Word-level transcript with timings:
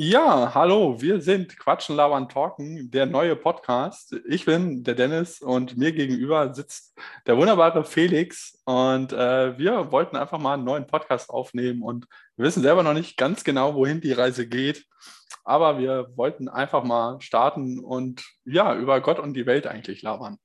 Ja, 0.00 0.54
hallo, 0.54 1.00
wir 1.00 1.20
sind 1.20 1.58
Quatschen, 1.58 1.96
Labern, 1.96 2.28
Talken, 2.28 2.88
der 2.88 3.04
neue 3.04 3.34
Podcast. 3.34 4.14
Ich 4.28 4.44
bin 4.44 4.84
der 4.84 4.94
Dennis 4.94 5.40
und 5.40 5.76
mir 5.76 5.90
gegenüber 5.90 6.54
sitzt 6.54 6.96
der 7.26 7.36
wunderbare 7.36 7.82
Felix 7.82 8.62
und 8.64 9.12
äh, 9.12 9.58
wir 9.58 9.90
wollten 9.90 10.14
einfach 10.14 10.38
mal 10.38 10.54
einen 10.54 10.62
neuen 10.62 10.86
Podcast 10.86 11.30
aufnehmen 11.30 11.82
und 11.82 12.06
wir 12.36 12.44
wissen 12.46 12.62
selber 12.62 12.84
noch 12.84 12.92
nicht 12.94 13.16
ganz 13.16 13.42
genau, 13.42 13.74
wohin 13.74 14.00
die 14.00 14.12
Reise 14.12 14.46
geht, 14.46 14.86
aber 15.42 15.80
wir 15.80 16.16
wollten 16.16 16.48
einfach 16.48 16.84
mal 16.84 17.20
starten 17.20 17.80
und 17.80 18.24
ja, 18.44 18.76
über 18.76 19.00
Gott 19.00 19.18
und 19.18 19.34
die 19.34 19.46
Welt 19.46 19.66
eigentlich 19.66 20.02
labern. 20.02 20.38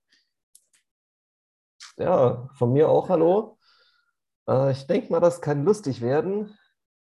Ja, 1.97 2.49
von 2.55 2.73
mir 2.73 2.89
auch 2.89 3.07
hallo. 3.07 3.59
Äh, 4.47 4.71
ich 4.71 4.87
denke 4.87 5.11
mal, 5.11 5.19
das 5.19 5.41
kann 5.41 5.63
lustig 5.63 6.01
werden. 6.01 6.57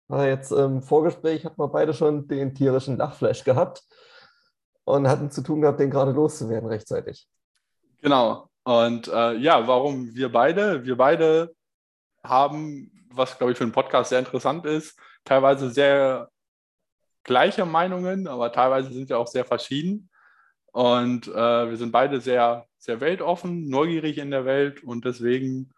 Jetzt 0.09 0.53
im 0.53 0.83
Vorgespräch 0.83 1.45
hatten 1.45 1.61
wir 1.61 1.69
beide 1.69 1.93
schon 1.93 2.29
den 2.29 2.55
tierischen 2.55 2.97
Lachflash 2.97 3.43
gehabt 3.43 3.83
und 4.85 5.09
hatten 5.09 5.31
zu 5.31 5.43
tun 5.43 5.61
gehabt, 5.61 5.81
den 5.81 5.91
gerade 5.91 6.13
loszuwerden 6.13 6.69
rechtzeitig. 6.69 7.29
Genau. 8.03 8.49
Und 8.63 9.09
äh, 9.09 9.35
ja, 9.35 9.67
warum 9.67 10.15
wir 10.15 10.31
beide? 10.31 10.85
Wir 10.85 10.97
beide 10.97 11.55
haben, 12.23 12.91
was 13.11 13.37
glaube 13.37 13.53
ich 13.53 13.59
für 13.59 13.65
einen 13.65 13.73
Podcast 13.73 14.11
sehr 14.11 14.21
interessant 14.21 14.65
ist, 14.65 14.99
teilweise 15.25 15.71
sehr 15.71 16.29
gleiche 17.25 17.65
Meinungen, 17.65 18.29
aber 18.29 18.53
teilweise 18.53 18.93
sind 18.93 19.09
wir 19.09 19.19
auch 19.19 19.27
sehr 19.27 19.45
verschieden. 19.45 20.09
Und 20.73 21.27
äh, 21.29 21.71
wir 21.71 21.77
sind 21.77 21.91
beide 21.91 22.21
sehr, 22.21 22.67
sehr 22.79 23.01
weltoffen, 23.01 23.69
neugierig 23.69 24.19
in 24.19 24.31
der 24.31 24.45
Welt 24.45 24.85
und 24.85 25.05
deswegen 25.05 25.73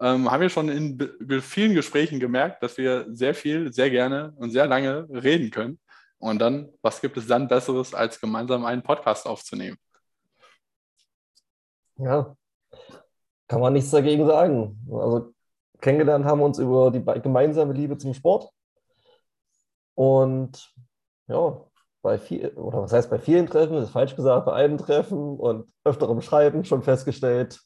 ähm, 0.00 0.30
haben 0.30 0.40
wir 0.40 0.50
schon 0.50 0.68
in 0.68 1.40
vielen 1.40 1.74
Gesprächen 1.74 2.20
gemerkt, 2.20 2.62
dass 2.62 2.76
wir 2.76 3.06
sehr 3.08 3.34
viel, 3.34 3.72
sehr 3.72 3.90
gerne 3.90 4.32
und 4.36 4.50
sehr 4.50 4.66
lange 4.66 5.08
reden 5.10 5.50
können. 5.50 5.78
Und 6.18 6.38
dann, 6.38 6.72
was 6.82 7.00
gibt 7.00 7.16
es 7.16 7.26
dann 7.26 7.48
Besseres, 7.48 7.94
als 7.94 8.20
gemeinsam 8.20 8.64
einen 8.64 8.82
Podcast 8.82 9.26
aufzunehmen? 9.26 9.76
Ja, 11.98 12.36
kann 13.48 13.60
man 13.60 13.72
nichts 13.72 13.90
dagegen 13.90 14.26
sagen. 14.26 14.78
Also 14.90 15.32
kennengelernt 15.80 16.24
haben 16.24 16.40
wir 16.40 16.46
uns 16.46 16.58
über 16.58 16.90
die 16.90 17.02
gemeinsame 17.22 17.72
Liebe 17.72 17.96
zum 17.96 18.12
Sport. 18.12 18.50
Und 19.94 20.72
ja, 21.28 21.60
bei 22.02 22.18
viel, 22.18 22.48
oder 22.50 22.82
was 22.82 22.92
heißt 22.92 23.10
bei 23.10 23.18
vielen 23.18 23.46
Treffen, 23.46 23.76
ist 23.78 23.90
falsch 23.90 24.14
gesagt, 24.14 24.46
bei 24.46 24.52
einem 24.52 24.78
Treffen 24.78 25.38
und 25.38 25.72
öfterem 25.84 26.20
Schreiben 26.20 26.64
schon 26.64 26.82
festgestellt, 26.82 27.60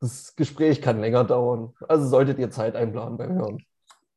das 0.00 0.34
Gespräch 0.36 0.80
kann 0.80 1.00
länger 1.00 1.24
dauern. 1.24 1.74
Also 1.88 2.06
solltet 2.06 2.38
ihr 2.38 2.50
Zeit 2.50 2.76
einplanen 2.76 3.18
beim 3.18 3.32
Hören. 3.32 3.64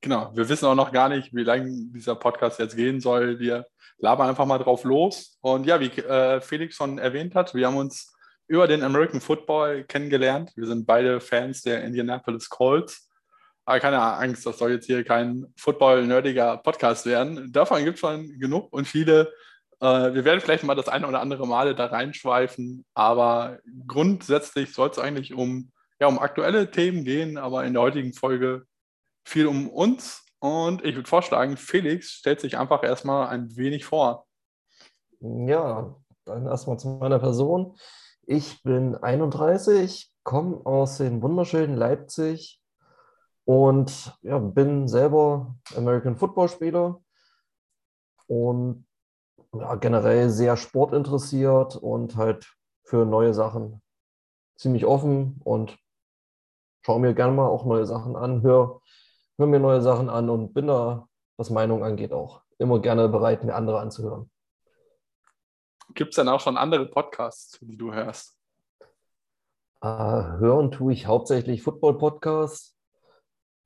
Genau, 0.01 0.31
wir 0.35 0.49
wissen 0.49 0.65
auch 0.65 0.75
noch 0.75 0.91
gar 0.91 1.09
nicht, 1.09 1.33
wie 1.33 1.43
lange 1.43 1.69
dieser 1.93 2.15
Podcast 2.15 2.59
jetzt 2.59 2.75
gehen 2.75 2.99
soll. 2.99 3.39
Wir 3.39 3.67
labern 3.99 4.29
einfach 4.29 4.45
mal 4.45 4.57
drauf 4.57 4.83
los. 4.83 5.37
Und 5.41 5.65
ja, 5.65 5.79
wie 5.79 5.87
äh, 5.87 6.41
Felix 6.41 6.75
schon 6.75 6.97
erwähnt 6.97 7.35
hat, 7.35 7.53
wir 7.53 7.67
haben 7.67 7.77
uns 7.77 8.11
über 8.47 8.67
den 8.67 8.83
American 8.83 9.21
Football 9.21 9.83
kennengelernt. 9.83 10.51
Wir 10.55 10.67
sind 10.67 10.85
beide 10.85 11.21
Fans 11.21 11.61
der 11.61 11.83
Indianapolis 11.83 12.49
Colts. 12.49 13.09
Aber 13.63 13.79
keine 13.79 14.01
Angst, 14.01 14.45
das 14.45 14.57
soll 14.57 14.71
jetzt 14.71 14.87
hier 14.87 15.03
kein 15.03 15.45
football-nerdiger 15.55 16.57
Podcast 16.57 17.05
werden. 17.05 17.51
Davon 17.51 17.83
gibt 17.85 17.95
es 17.95 17.99
schon 18.01 18.39
genug 18.39 18.73
und 18.73 18.87
viele. 18.87 19.31
Äh, 19.81 20.13
wir 20.13 20.23
werden 20.23 20.39
vielleicht 20.39 20.63
mal 20.63 20.75
das 20.75 20.87
eine 20.87 21.07
oder 21.07 21.21
andere 21.21 21.47
Male 21.47 21.75
da 21.75 21.87
reinschweifen, 21.87 22.85
aber 22.93 23.59
grundsätzlich 23.87 24.73
soll 24.73 24.89
es 24.89 24.99
eigentlich 24.99 25.33
um, 25.33 25.71
ja, 25.99 26.07
um 26.07 26.19
aktuelle 26.19 26.69
Themen 26.69 27.03
gehen, 27.03 27.37
aber 27.37 27.65
in 27.65 27.73
der 27.73 27.81
heutigen 27.81 28.13
Folge 28.13 28.65
viel 29.25 29.47
um 29.47 29.69
uns. 29.69 30.23
Und 30.39 30.83
ich 30.85 30.95
würde 30.95 31.09
vorschlagen, 31.09 31.57
Felix 31.57 32.11
stellt 32.11 32.41
sich 32.41 32.57
einfach 32.57 32.83
erstmal 32.83 33.27
ein 33.27 33.55
wenig 33.57 33.85
vor. 33.85 34.27
Ja, 35.19 35.95
dann 36.25 36.47
erstmal 36.47 36.79
zu 36.79 36.87
meiner 36.87 37.19
Person. 37.19 37.75
Ich 38.23 38.61
bin 38.63 38.95
31, 38.95 40.11
komme 40.23 40.65
aus 40.65 40.97
dem 40.97 41.21
wunderschönen 41.21 41.75
Leipzig 41.75 42.59
und 43.45 44.17
ja, 44.21 44.37
bin 44.37 44.87
selber 44.87 45.55
American 45.75 46.17
Football 46.17 46.49
Spieler 46.49 47.01
und 48.27 48.85
generell 49.51 50.29
sehr 50.29 50.57
sportinteressiert 50.57 51.75
und 51.75 52.15
halt 52.15 52.53
für 52.83 53.05
neue 53.05 53.33
Sachen 53.33 53.81
ziemlich 54.55 54.85
offen 54.85 55.41
und 55.43 55.77
schaue 56.83 56.99
mir 56.99 57.13
gerne 57.13 57.33
mal 57.33 57.47
auch 57.47 57.65
neue 57.65 57.85
Sachen 57.85 58.15
an, 58.15 58.41
höre 58.41 58.81
hör 59.37 59.47
mir 59.47 59.59
neue 59.59 59.81
Sachen 59.81 60.09
an 60.09 60.29
und 60.29 60.53
bin 60.53 60.67
da, 60.67 61.07
was 61.37 61.49
Meinung 61.49 61.83
angeht, 61.83 62.13
auch 62.13 62.43
immer 62.59 62.79
gerne 62.79 63.09
bereit, 63.09 63.43
mir 63.43 63.55
andere 63.55 63.79
anzuhören. 63.79 64.29
Gibt 65.95 66.11
es 66.11 66.15
dann 66.15 66.29
auch 66.29 66.39
schon 66.39 66.57
andere 66.57 66.85
Podcasts, 66.85 67.57
die 67.59 67.75
du 67.75 67.91
hörst? 67.91 68.37
Äh, 69.81 69.87
hören 69.87 70.71
tue 70.71 70.93
ich 70.93 71.07
hauptsächlich 71.07 71.63
Football-Podcasts 71.63 72.77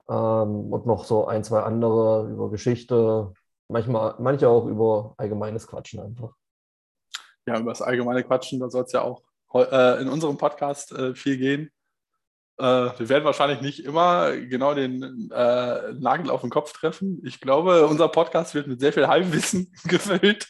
ähm, 0.07 0.71
und 0.71 0.85
noch 0.85 1.03
so 1.03 1.27
ein, 1.27 1.43
zwei 1.43 1.61
andere 1.63 2.29
über 2.29 2.49
Geschichte, 2.49 3.33
manchmal, 3.67 4.15
manche 4.19 4.47
auch 4.47 4.65
über 4.65 5.13
allgemeines 5.17 5.67
Quatschen 5.67 5.99
einfach. 5.99 6.31
Ja, 7.45 7.59
über 7.59 7.71
das 7.71 7.81
allgemeine 7.81 8.23
Quatschen, 8.23 8.59
da 8.59 8.69
soll 8.69 8.83
es 8.83 8.91
ja 8.91 9.01
auch 9.01 9.21
äh, 9.53 10.01
in 10.01 10.07
unserem 10.07 10.37
Podcast 10.37 10.91
äh, 10.91 11.13
viel 11.15 11.37
gehen. 11.37 11.71
Äh, 12.57 12.63
wir 12.63 13.09
werden 13.09 13.25
wahrscheinlich 13.25 13.61
nicht 13.61 13.85
immer 13.85 14.35
genau 14.35 14.73
den 14.73 15.27
Nagel 15.29 16.29
auf 16.29 16.41
den 16.41 16.49
Kopf 16.49 16.73
treffen. 16.73 17.21
Ich 17.25 17.39
glaube, 17.39 17.85
unser 17.87 18.07
Podcast 18.09 18.55
wird 18.55 18.67
mit 18.67 18.79
sehr 18.79 18.93
viel 18.93 19.07
Halbwissen 19.07 19.71
gefüllt. 19.85 20.47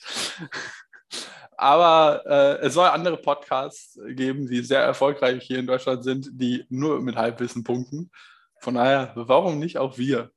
Aber 1.58 2.24
äh, 2.26 2.66
es 2.66 2.74
soll 2.74 2.88
andere 2.88 3.18
Podcasts 3.18 3.98
geben, 4.10 4.48
die 4.48 4.62
sehr 4.62 4.82
erfolgreich 4.82 5.44
hier 5.44 5.60
in 5.60 5.68
Deutschland 5.68 6.04
sind, 6.04 6.30
die 6.34 6.66
nur 6.70 7.02
mit 7.02 7.16
Halbwissen 7.16 7.64
punkten. 7.64 8.12
Von 8.60 8.76
daher, 8.76 9.12
warum 9.16 9.60
nicht 9.60 9.78
auch 9.78 9.98
wir? 9.98 10.32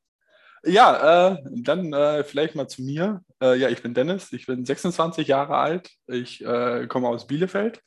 Ja, 0.64 1.30
äh, 1.30 1.38
dann 1.50 1.92
äh, 1.92 2.24
vielleicht 2.24 2.54
mal 2.54 2.68
zu 2.68 2.82
mir. 2.82 3.22
Äh, 3.40 3.58
ja, 3.58 3.68
ich 3.68 3.82
bin 3.82 3.94
Dennis, 3.94 4.32
ich 4.32 4.46
bin 4.46 4.64
26 4.64 5.28
Jahre 5.28 5.56
alt, 5.56 5.90
ich 6.06 6.44
äh, 6.44 6.86
komme 6.88 7.08
aus 7.08 7.26
Bielefeld. 7.26 7.82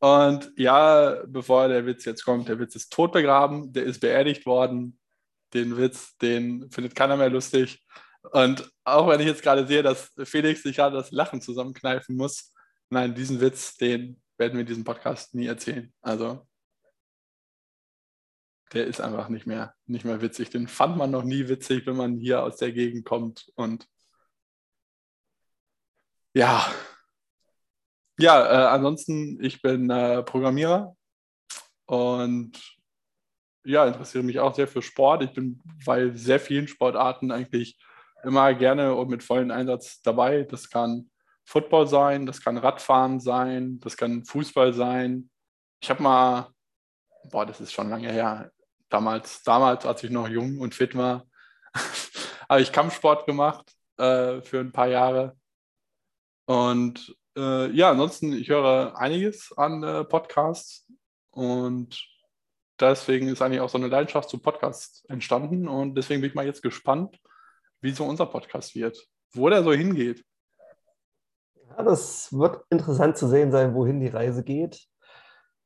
Und 0.00 0.52
ja, 0.56 1.22
bevor 1.26 1.68
der 1.68 1.86
Witz 1.86 2.04
jetzt 2.04 2.24
kommt, 2.24 2.48
der 2.48 2.58
Witz 2.58 2.74
ist 2.74 2.92
tot 2.92 3.12
begraben, 3.12 3.72
der 3.72 3.84
ist 3.84 4.00
beerdigt 4.00 4.46
worden. 4.46 4.98
Den 5.54 5.76
Witz, 5.76 6.16
den 6.18 6.70
findet 6.70 6.96
keiner 6.96 7.16
mehr 7.16 7.30
lustig. 7.30 7.84
Und 8.32 8.68
auch 8.84 9.08
wenn 9.08 9.20
ich 9.20 9.26
jetzt 9.26 9.42
gerade 9.42 9.66
sehe, 9.66 9.82
dass 9.82 10.10
Felix 10.24 10.62
sich 10.62 10.76
gerade 10.76 10.96
das 10.96 11.12
Lachen 11.12 11.40
zusammenkneifen 11.40 12.16
muss, 12.16 12.52
nein, 12.90 13.14
diesen 13.14 13.40
Witz, 13.40 13.76
den 13.76 14.20
werden 14.38 14.54
wir 14.54 14.62
in 14.62 14.66
diesem 14.66 14.84
Podcast 14.84 15.34
nie 15.34 15.46
erzählen. 15.46 15.92
Also 16.00 16.46
der 18.72 18.86
ist 18.86 19.00
einfach 19.00 19.28
nicht 19.28 19.46
mehr, 19.46 19.74
nicht 19.86 20.04
mehr 20.04 20.22
witzig. 20.22 20.50
Den 20.50 20.68
fand 20.68 20.96
man 20.96 21.10
noch 21.10 21.24
nie 21.24 21.48
witzig, 21.48 21.86
wenn 21.86 21.96
man 21.96 22.16
hier 22.16 22.42
aus 22.42 22.56
der 22.56 22.72
Gegend 22.72 23.04
kommt. 23.04 23.52
Und 23.54 23.86
ja, 26.34 26.72
ja, 28.18 28.44
äh, 28.46 28.66
ansonsten, 28.68 29.42
ich 29.42 29.62
bin 29.62 29.90
äh, 29.90 30.22
Programmierer 30.22 30.96
und 31.86 32.52
ja, 33.64 33.86
interessiere 33.86 34.24
mich 34.24 34.40
auch 34.40 34.54
sehr 34.54 34.68
für 34.68 34.82
Sport. 34.82 35.22
Ich 35.22 35.32
bin 35.32 35.60
bei 35.84 36.10
sehr 36.14 36.40
vielen 36.40 36.68
Sportarten 36.68 37.30
eigentlich 37.30 37.78
immer 38.22 38.54
gerne 38.54 38.94
und 38.94 39.08
mit 39.08 39.22
vollem 39.22 39.50
Einsatz 39.50 40.02
dabei. 40.02 40.42
Das 40.44 40.68
kann 40.70 41.10
Football 41.44 41.86
sein, 41.86 42.26
das 42.26 42.40
kann 42.40 42.58
Radfahren 42.58 43.20
sein, 43.20 43.80
das 43.80 43.96
kann 43.96 44.24
Fußball 44.24 44.72
sein. 44.72 45.30
Ich 45.80 45.90
habe 45.90 46.02
mal, 46.02 46.52
boah, 47.30 47.46
das 47.46 47.60
ist 47.60 47.72
schon 47.72 47.90
lange 47.90 48.10
her, 48.10 48.52
damals, 48.92 49.42
damals, 49.42 49.86
als 49.86 50.02
ich 50.04 50.10
noch 50.10 50.28
jung 50.28 50.58
und 50.58 50.74
fit 50.74 50.96
war, 50.96 51.26
habe 52.48 52.60
ich 52.60 52.72
Kampfsport 52.72 53.26
gemacht 53.26 53.72
äh, 53.96 54.40
für 54.42 54.60
ein 54.60 54.72
paar 54.72 54.88
Jahre. 54.88 55.36
Und 56.46 57.16
äh, 57.36 57.70
ja, 57.70 57.90
ansonsten, 57.90 58.32
ich 58.32 58.48
höre 58.48 58.96
einiges 58.96 59.52
an 59.56 59.82
äh, 59.82 60.04
Podcasts 60.04 60.86
und 61.30 62.06
deswegen 62.78 63.28
ist 63.28 63.40
eigentlich 63.40 63.60
auch 63.60 63.68
so 63.68 63.78
eine 63.78 63.86
Leidenschaft 63.86 64.28
zu 64.28 64.38
Podcasts 64.38 65.04
entstanden 65.06 65.68
und 65.68 65.94
deswegen 65.94 66.20
bin 66.20 66.30
ich 66.30 66.34
mal 66.34 66.46
jetzt 66.46 66.62
gespannt, 66.62 67.18
wie 67.80 67.92
so 67.92 68.04
unser 68.04 68.26
Podcast 68.26 68.74
wird, 68.74 68.98
wo 69.32 69.48
der 69.48 69.62
so 69.62 69.72
hingeht. 69.72 70.24
Ja, 71.68 71.82
das 71.82 72.32
wird 72.32 72.62
interessant 72.68 73.16
zu 73.16 73.28
sehen 73.28 73.50
sein, 73.50 73.74
wohin 73.74 74.00
die 74.00 74.08
Reise 74.08 74.44
geht. 74.44 74.86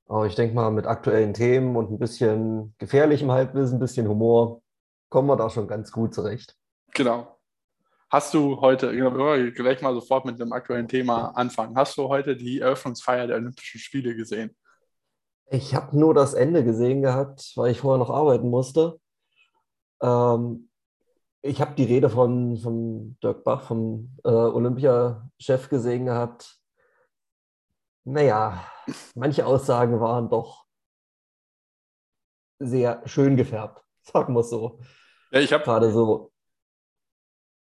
Aber 0.09 0.27
ich 0.27 0.35
denke 0.35 0.55
mal, 0.55 0.71
mit 0.71 0.87
aktuellen 0.87 1.35
Themen 1.35 1.77
und 1.77 1.91
ein 1.91 1.99
bisschen 1.99 2.75
gefährlichem 2.79 3.31
Halbwissen, 3.31 3.77
ein 3.77 3.81
bisschen 3.81 4.09
Humor, 4.09 4.63
kommen 5.09 5.29
wir 5.29 5.37
da 5.37 5.51
schon 5.51 5.67
ganz 5.67 5.91
gut 5.91 6.15
zurecht. 6.15 6.57
Genau. 6.95 7.37
Hast 8.09 8.33
du 8.35 8.61
heute, 8.61 8.93
wir 8.93 9.51
gleich 9.51 9.83
mal 9.83 9.93
sofort 9.93 10.25
mit 10.25 10.39
dem 10.39 10.53
aktuellen 10.53 10.87
Thema 10.87 11.31
anfangen. 11.37 11.77
Hast 11.77 11.99
du 11.99 12.09
heute 12.09 12.37
die 12.37 12.61
Eröffnungsfeier 12.61 13.27
der 13.27 13.37
Olympischen 13.37 13.81
Spiele 13.81 14.15
gesehen? 14.15 14.57
Ich 15.49 15.75
habe 15.75 15.99
nur 15.99 16.15
das 16.15 16.35
Ende 16.35 16.65
gesehen 16.65 17.03
gehabt, 17.03 17.53
weil 17.57 17.73
ich 17.73 17.81
vorher 17.81 17.99
noch 17.99 18.11
arbeiten 18.11 18.49
musste. 18.49 19.01
Ähm, 20.01 20.69
ich 21.43 21.61
habe 21.61 21.75
die 21.75 21.85
Rede 21.85 22.09
von, 22.09 22.57
von 22.57 23.17
Dirk 23.23 23.45
Bach, 23.45 23.63
vom 23.63 24.17
äh, 24.25 24.29
Olympiachef 24.29 25.69
gesehen 25.69 26.07
gehabt. 26.07 26.61
Naja, 28.09 28.65
manche 29.17 29.45
Aussagen 29.45 30.01
waren 30.01 30.31
doch 30.31 30.65
sehr 32.61 33.03
schön 33.05 33.37
gefärbt, 33.37 33.83
sagen 34.03 34.33
wir 34.33 34.41
es 34.41 34.51
so. 34.51 34.81
Ja, 35.33 35.41
ich 35.41 35.53
habe 35.53 35.65
gerade 35.65 35.91
so. 35.91 36.33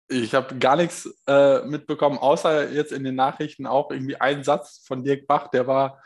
Ich 0.09 0.35
habe 0.35 0.59
gar 0.59 0.77
nichts 0.77 1.07
äh, 1.27 1.63
mitbekommen, 1.67 2.19
außer 2.19 2.71
jetzt 2.71 2.93
in 2.93 3.05
den 3.05 3.15
Nachrichten 3.15 3.67
auch 3.67 3.91
irgendwie 3.91 4.17
einen 4.17 4.43
Satz 4.43 4.83
von 4.87 5.05
Dirk 5.05 5.27
Bach, 5.27 5.49
der 5.49 5.67
war, 5.67 6.03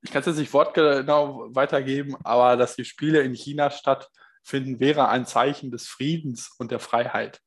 ich 0.00 0.10
kann 0.10 0.20
es 0.20 0.26
jetzt 0.26 0.38
nicht 0.38 0.52
wortgenau 0.52 1.54
weitergeben, 1.54 2.16
aber 2.24 2.56
dass 2.56 2.76
die 2.76 2.84
Spiele 2.86 3.20
in 3.22 3.34
China 3.34 3.70
stattfinden, 3.70 4.80
wäre 4.80 5.08
ein 5.08 5.26
Zeichen 5.26 5.70
des 5.70 5.86
Friedens 5.86 6.54
und 6.58 6.70
der 6.70 6.80
Freiheit. 6.80 7.42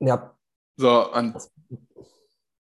Ja. 0.00 0.36
So, 0.76 1.12
und 1.12 1.36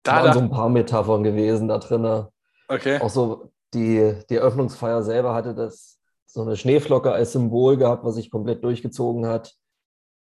da 0.06 0.24
waren 0.24 0.32
so 0.32 0.40
ein 0.40 0.50
paar 0.50 0.68
Metaphern 0.68 1.22
gewesen 1.22 1.68
da 1.68 1.78
drin. 1.78 2.26
Okay. 2.68 3.00
Auch 3.00 3.10
so 3.10 3.50
die, 3.74 4.14
die 4.30 4.36
Eröffnungsfeier 4.36 5.02
selber 5.02 5.34
hatte 5.34 5.54
das 5.54 6.00
so 6.26 6.42
eine 6.42 6.56
Schneeflocke 6.56 7.12
als 7.12 7.32
Symbol 7.32 7.76
gehabt, 7.76 8.04
was 8.04 8.16
sich 8.16 8.30
komplett 8.30 8.62
durchgezogen 8.64 9.26
hat. 9.26 9.54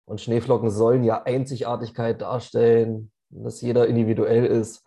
Und 0.06 0.20
Schneeflocken 0.20 0.70
sollen 0.70 1.04
ja 1.04 1.22
Einzigartigkeit 1.22 2.22
darstellen, 2.22 3.10
dass 3.28 3.60
jeder 3.60 3.86
individuell 3.86 4.46
ist. 4.46 4.84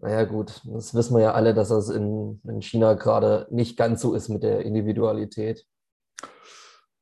Naja, 0.00 0.24
gut, 0.24 0.60
das 0.64 0.94
wissen 0.94 1.16
wir 1.16 1.22
ja 1.22 1.32
alle, 1.32 1.54
dass 1.54 1.68
das 1.68 1.88
in, 1.88 2.40
in 2.44 2.60
China 2.60 2.94
gerade 2.94 3.46
nicht 3.50 3.76
ganz 3.76 4.02
so 4.02 4.14
ist 4.14 4.28
mit 4.28 4.42
der 4.42 4.62
Individualität. 4.62 5.64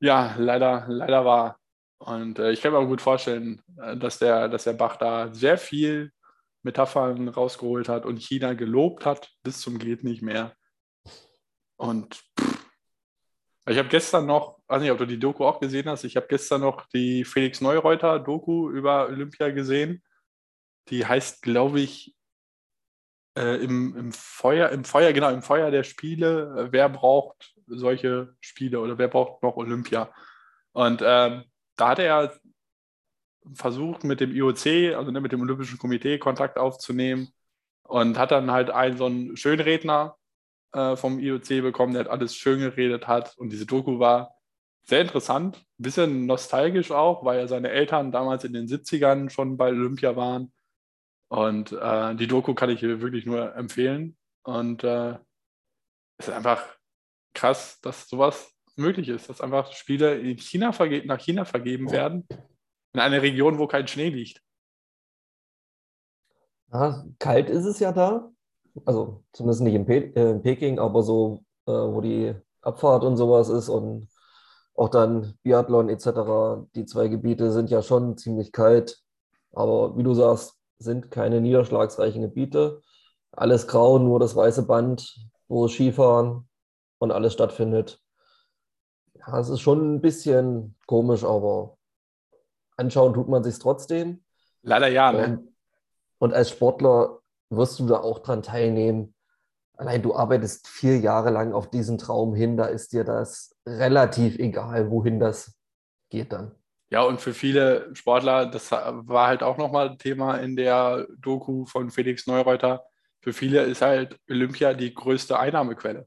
Ja, 0.00 0.34
leider, 0.38 0.84
leider 0.88 1.24
war. 1.24 1.56
Und 1.98 2.38
äh, 2.38 2.50
ich 2.50 2.60
kann 2.60 2.72
mir 2.72 2.78
auch 2.78 2.86
gut 2.86 3.00
vorstellen, 3.00 3.62
äh, 3.78 3.96
dass 3.96 4.18
der, 4.18 4.48
dass 4.48 4.64
der 4.64 4.74
Bach 4.74 4.96
da 4.96 5.32
sehr 5.32 5.58
viel 5.58 6.12
Metaphern 6.62 7.28
rausgeholt 7.28 7.88
hat 7.88 8.06
und 8.06 8.18
China 8.18 8.54
gelobt 8.54 9.06
hat, 9.06 9.30
bis 9.42 9.60
zum 9.60 9.78
geht 9.78 10.04
nicht 10.04 10.22
mehr. 10.22 10.54
Und 11.76 12.22
pff, 12.38 12.66
ich 13.66 13.78
habe 13.78 13.88
gestern 13.88 14.26
noch, 14.26 14.58
weiß 14.66 14.82
nicht, 14.82 14.90
ob 14.90 14.98
du 14.98 15.06
die 15.06 15.18
Doku 15.18 15.44
auch 15.44 15.60
gesehen 15.60 15.88
hast, 15.88 16.04
ich 16.04 16.16
habe 16.16 16.26
gestern 16.28 16.62
noch 16.62 16.86
die 16.86 17.24
Felix 17.24 17.60
Neureuter 17.60 18.18
Doku 18.18 18.70
über 18.70 19.06
Olympia 19.06 19.50
gesehen. 19.50 20.02
Die 20.88 21.06
heißt, 21.06 21.42
glaube 21.42 21.80
ich, 21.80 22.16
äh, 23.36 23.62
im, 23.62 23.96
im 23.96 24.12
Feuer, 24.12 24.70
im 24.70 24.84
Feuer, 24.84 25.12
genau, 25.12 25.30
im 25.30 25.42
Feuer 25.42 25.70
der 25.70 25.84
Spiele, 25.84 26.54
äh, 26.58 26.72
wer 26.72 26.88
braucht 26.88 27.54
solche 27.66 28.34
Spiele 28.40 28.80
oder 28.80 28.98
wer 28.98 29.08
braucht 29.08 29.42
noch 29.42 29.56
Olympia? 29.56 30.12
Und 30.72 31.02
ähm, 31.04 31.44
da 31.76 31.88
hat 31.90 31.98
er 32.00 32.39
versucht, 33.54 34.04
mit 34.04 34.20
dem 34.20 34.34
IOC, 34.34 34.96
also 34.96 35.10
ne, 35.10 35.20
mit 35.20 35.32
dem 35.32 35.40
Olympischen 35.40 35.78
Komitee, 35.78 36.18
Kontakt 36.18 36.58
aufzunehmen 36.58 37.28
und 37.84 38.18
hat 38.18 38.30
dann 38.30 38.50
halt 38.50 38.70
einen 38.70 38.96
so 38.96 39.06
einen 39.06 39.36
Schönredner 39.36 40.16
äh, 40.72 40.96
vom 40.96 41.18
IOC 41.18 41.62
bekommen, 41.62 41.94
der 41.94 42.10
alles 42.10 42.34
schön 42.36 42.60
geredet 42.60 43.08
hat. 43.08 43.36
Und 43.36 43.50
diese 43.50 43.66
Doku 43.66 43.98
war 43.98 44.34
sehr 44.84 45.00
interessant, 45.00 45.56
ein 45.56 45.82
bisschen 45.82 46.26
nostalgisch 46.26 46.90
auch, 46.90 47.24
weil 47.24 47.40
ja 47.40 47.46
seine 47.46 47.70
Eltern 47.70 48.12
damals 48.12 48.44
in 48.44 48.52
den 48.52 48.66
70ern 48.66 49.30
schon 49.30 49.56
bei 49.56 49.68
Olympia 49.68 50.16
waren. 50.16 50.52
Und 51.28 51.72
äh, 51.72 52.14
die 52.16 52.26
Doku 52.26 52.54
kann 52.54 52.70
ich 52.70 52.82
wirklich 52.82 53.24
nur 53.26 53.54
empfehlen. 53.54 54.16
Und 54.42 54.84
äh, 54.84 55.16
es 56.18 56.28
ist 56.28 56.34
einfach 56.34 56.62
krass, 57.34 57.80
dass 57.80 58.08
sowas 58.08 58.52
möglich 58.76 59.08
ist, 59.08 59.28
dass 59.28 59.40
einfach 59.40 59.72
Spiele 59.72 60.18
in 60.18 60.38
China 60.38 60.72
nach 61.04 61.20
China 61.20 61.44
vergeben 61.44 61.90
werden, 61.90 62.26
in 62.92 63.00
einer 63.00 63.22
Region, 63.22 63.58
wo 63.58 63.66
kein 63.66 63.86
Schnee 63.88 64.08
liegt. 64.10 64.42
Ja, 66.72 67.04
kalt 67.18 67.50
ist 67.50 67.64
es 67.64 67.80
ja 67.80 67.92
da. 67.92 68.30
Also 68.84 69.24
zumindest 69.32 69.62
nicht 69.62 69.74
in, 69.74 69.86
Pe 69.86 70.12
äh, 70.14 70.30
in 70.30 70.42
Peking, 70.42 70.78
aber 70.78 71.02
so, 71.02 71.44
äh, 71.66 71.72
wo 71.72 72.00
die 72.00 72.34
Abfahrt 72.62 73.04
und 73.04 73.16
sowas 73.16 73.48
ist 73.48 73.68
und 73.68 74.08
auch 74.74 74.88
dann 74.88 75.34
Biathlon 75.42 75.88
etc. 75.88 76.66
Die 76.74 76.86
zwei 76.86 77.08
Gebiete 77.08 77.50
sind 77.52 77.70
ja 77.70 77.82
schon 77.82 78.16
ziemlich 78.16 78.52
kalt. 78.52 79.02
Aber 79.52 79.96
wie 79.96 80.02
du 80.02 80.14
sagst, 80.14 80.56
sind 80.78 81.10
keine 81.10 81.40
niederschlagsreichen 81.40 82.22
Gebiete. 82.22 82.80
Alles 83.32 83.66
grau, 83.66 83.98
nur 83.98 84.20
das 84.20 84.34
weiße 84.36 84.64
Band, 84.64 85.16
wo 85.48 85.68
Skifahren 85.68 86.48
und 86.98 87.10
alles 87.10 87.32
stattfindet. 87.32 88.00
Ja, 89.14 89.38
es 89.38 89.48
ist 89.48 89.60
schon 89.60 89.96
ein 89.96 90.00
bisschen 90.00 90.76
komisch, 90.86 91.24
aber 91.24 91.76
anschauen 92.80 93.14
tut 93.14 93.28
man 93.28 93.44
sich 93.44 93.58
trotzdem. 93.58 94.24
Leider 94.62 94.88
ja. 94.88 95.12
Ne? 95.12 95.24
Und, 95.24 95.48
und 96.18 96.34
als 96.34 96.50
Sportler 96.50 97.20
wirst 97.50 97.78
du 97.78 97.86
da 97.86 97.98
auch 97.98 98.20
dran 98.20 98.42
teilnehmen. 98.42 99.14
Allein 99.76 100.02
du 100.02 100.14
arbeitest 100.14 100.68
vier 100.68 100.98
Jahre 100.98 101.30
lang 101.30 101.52
auf 101.52 101.70
diesen 101.70 101.98
Traum 101.98 102.34
hin, 102.34 102.56
da 102.56 102.66
ist 102.66 102.92
dir 102.92 103.04
das 103.04 103.56
relativ 103.66 104.38
egal, 104.38 104.90
wohin 104.90 105.20
das 105.20 105.54
geht 106.10 106.32
dann. 106.32 106.52
Ja, 106.90 107.02
und 107.02 107.20
für 107.20 107.32
viele 107.32 107.94
Sportler, 107.94 108.46
das 108.46 108.72
war 108.72 109.28
halt 109.28 109.42
auch 109.42 109.56
nochmal 109.56 109.96
Thema 109.96 110.36
in 110.36 110.56
der 110.56 111.06
Doku 111.18 111.64
von 111.64 111.90
Felix 111.90 112.26
Neureuter, 112.26 112.84
für 113.20 113.32
viele 113.32 113.62
ist 113.62 113.82
halt 113.82 114.18
Olympia 114.28 114.74
die 114.74 114.92
größte 114.92 115.38
Einnahmequelle. 115.38 116.06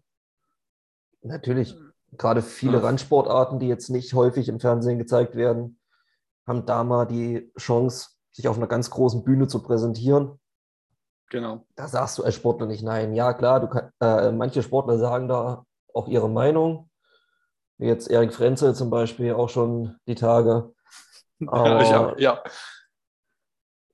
Natürlich. 1.22 1.76
Gerade 2.18 2.42
viele 2.42 2.78
ja. 2.78 2.84
Randsportarten, 2.84 3.60
die 3.60 3.68
jetzt 3.68 3.90
nicht 3.90 4.14
häufig 4.14 4.50
im 4.50 4.60
Fernsehen 4.60 5.00
gezeigt 5.00 5.36
werden, 5.36 5.80
haben 6.48 6.66
da 6.66 6.84
mal 6.84 7.06
die 7.06 7.52
Chance, 7.58 8.10
sich 8.32 8.48
auf 8.48 8.58
einer 8.58 8.68
ganz 8.68 8.90
großen 8.90 9.24
Bühne 9.24 9.48
zu 9.48 9.62
präsentieren. 9.62 10.40
Genau. 11.30 11.66
Da 11.76 11.88
sagst 11.88 12.18
du 12.18 12.24
als 12.24 12.36
Sportler 12.36 12.68
nicht 12.68 12.84
nein. 12.84 13.14
Ja, 13.14 13.34
klar, 13.34 13.60
du 13.60 13.68
kann, 13.68 13.92
äh, 14.00 14.32
manche 14.32 14.62
Sportler 14.62 14.98
sagen 14.98 15.28
da 15.28 15.66
auch 15.94 16.08
ihre 16.08 16.30
Meinung. 16.30 16.90
Wie 17.78 17.88
jetzt 17.88 18.10
Erik 18.10 18.34
Frenzel 18.34 18.76
zum 18.76 18.90
Beispiel 18.90 19.34
auch 19.34 19.50
schon 19.50 19.98
die 20.08 20.16
Tage. 20.16 20.74
Aber, 21.48 21.84
ja, 21.84 22.18
ja. 22.18 22.44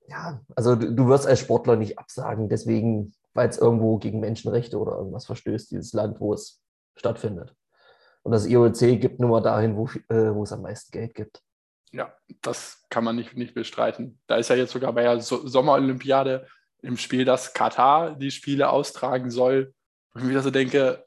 ja, 0.06 0.40
also 0.54 0.76
du, 0.76 0.94
du 0.94 1.08
wirst 1.08 1.26
als 1.26 1.40
Sportler 1.40 1.76
nicht 1.76 1.98
absagen, 1.98 2.48
deswegen, 2.48 3.14
weil 3.32 3.48
es 3.48 3.58
irgendwo 3.58 3.96
gegen 3.98 4.20
Menschenrechte 4.20 4.78
oder 4.78 4.96
irgendwas 4.96 5.26
verstößt, 5.26 5.70
dieses 5.70 5.92
Land, 5.92 6.20
wo 6.20 6.34
es 6.34 6.60
stattfindet. 6.94 7.54
Und 8.22 8.32
das 8.32 8.46
IOC 8.46 9.00
gibt 9.00 9.18
nur 9.18 9.30
mal 9.30 9.40
dahin, 9.40 9.76
wo, 9.76 9.86
äh, 10.14 10.34
wo 10.34 10.42
es 10.42 10.52
am 10.52 10.62
meisten 10.62 10.92
Geld 10.92 11.14
gibt. 11.14 11.42
Ja, 11.92 12.14
das 12.42 12.86
kann 12.88 13.04
man 13.04 13.16
nicht, 13.16 13.36
nicht 13.36 13.54
bestreiten. 13.54 14.20
Da 14.26 14.36
ist 14.36 14.48
ja 14.48 14.56
jetzt 14.56 14.72
sogar 14.72 14.92
bei 14.92 15.02
der 15.02 15.20
so 15.20 15.46
Sommerolympiade 15.46 16.46
im 16.82 16.96
Spiel, 16.96 17.24
dass 17.24 17.52
Katar 17.52 18.14
die 18.14 18.30
Spiele 18.30 18.70
austragen 18.70 19.30
soll. 19.30 19.74
Und 20.14 20.22
ich 20.22 20.26
mir 20.28 20.40
so 20.40 20.50
denke, 20.50 21.04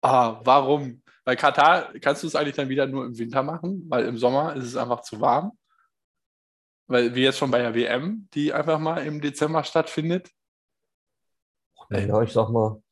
ah, 0.00 0.40
warum? 0.44 1.02
Weil 1.24 1.36
Katar 1.36 1.92
kannst 2.00 2.22
du 2.22 2.26
es 2.26 2.34
eigentlich 2.34 2.56
dann 2.56 2.68
wieder 2.68 2.86
nur 2.86 3.04
im 3.04 3.16
Winter 3.18 3.42
machen, 3.42 3.84
weil 3.88 4.06
im 4.06 4.18
Sommer 4.18 4.56
ist 4.56 4.64
es 4.64 4.76
einfach 4.76 5.02
zu 5.02 5.20
warm. 5.20 5.56
Weil 6.86 7.14
wie 7.14 7.22
jetzt 7.22 7.38
schon 7.38 7.50
bei 7.50 7.58
der 7.58 7.74
WM, 7.74 8.28
die 8.34 8.52
einfach 8.52 8.78
mal 8.78 9.06
im 9.06 9.20
Dezember 9.20 9.62
stattfindet. 9.62 10.30
Ja, 11.90 12.22
ich 12.22 12.32
sag 12.32 12.48
mal, 12.48 12.82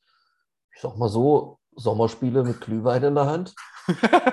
ich 0.75 0.81
sag 0.81 0.97
mal 0.97 1.09
so, 1.09 1.59
Sommerspiele 1.73 2.45
mit 2.45 2.61
Glühwein 2.61 3.03
in 3.03 3.15
der 3.15 3.27
Hand. 3.27 3.55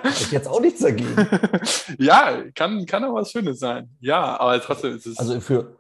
Ich 0.04 0.32
jetzt 0.32 0.48
auch 0.48 0.62
nichts 0.62 0.82
dagegen. 0.82 1.16
ja, 1.98 2.44
kann, 2.56 2.86
kann 2.86 3.04
auch 3.04 3.14
was 3.14 3.32
Schönes 3.32 3.60
sein. 3.60 3.90
Ja, 4.00 4.40
aber 4.40 4.62
trotzdem 4.62 4.96
ist 4.96 5.06
es. 5.06 5.18
Also 5.18 5.40
für, 5.42 5.78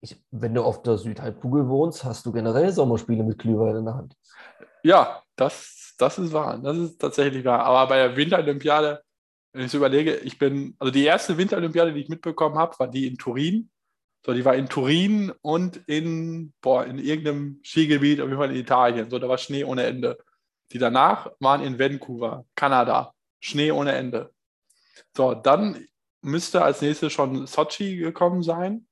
ich, 0.00 0.16
wenn 0.30 0.54
du 0.54 0.62
auf 0.62 0.82
der 0.82 0.98
Südhalbkugel 0.98 1.68
wohnst, 1.68 2.04
hast 2.04 2.26
du 2.26 2.32
generell 2.32 2.72
Sommerspiele 2.72 3.22
mit 3.22 3.38
Glühwein 3.38 3.76
in 3.76 3.84
der 3.84 3.94
Hand. 3.94 4.16
Ja, 4.82 5.22
das, 5.36 5.94
das 5.98 6.18
ist 6.18 6.32
wahr. 6.32 6.58
Das 6.58 6.76
ist 6.76 7.00
tatsächlich 7.00 7.44
wahr. 7.44 7.60
Aber 7.60 7.88
bei 7.88 7.96
der 7.96 8.16
Winterolympiade, 8.16 9.02
wenn 9.52 9.64
ich 9.64 9.70
so 9.70 9.78
überlege, 9.78 10.16
ich 10.16 10.38
bin, 10.38 10.74
also 10.78 10.90
die 10.90 11.04
erste 11.04 11.38
Winterolympiade, 11.38 11.92
die 11.92 12.00
ich 12.00 12.08
mitbekommen 12.08 12.56
habe, 12.56 12.78
war 12.78 12.88
die 12.88 13.06
in 13.06 13.16
Turin. 13.16 13.70
So, 14.24 14.32
die 14.32 14.44
war 14.44 14.54
in 14.54 14.68
Turin 14.68 15.32
und 15.40 15.78
in, 15.88 16.52
boah, 16.60 16.84
in 16.84 16.98
irgendeinem 16.98 17.60
Skigebiet, 17.64 18.20
auf 18.20 18.28
jeden 18.28 18.38
Fall 18.38 18.50
in 18.50 18.56
Italien. 18.56 19.10
So, 19.10 19.18
da 19.18 19.28
war 19.28 19.38
Schnee 19.38 19.64
ohne 19.64 19.84
Ende. 19.84 20.16
Die 20.72 20.78
danach 20.78 21.30
waren 21.38 21.62
in 21.62 21.78
Vancouver, 21.78 22.46
Kanada. 22.54 23.14
Schnee 23.40 23.72
ohne 23.72 23.92
Ende. 23.92 24.32
So, 25.16 25.34
dann 25.34 25.86
müsste 26.22 26.62
als 26.62 26.80
nächstes 26.80 27.12
schon 27.12 27.46
Sochi 27.46 27.96
gekommen 27.96 28.42
sein. 28.42 28.86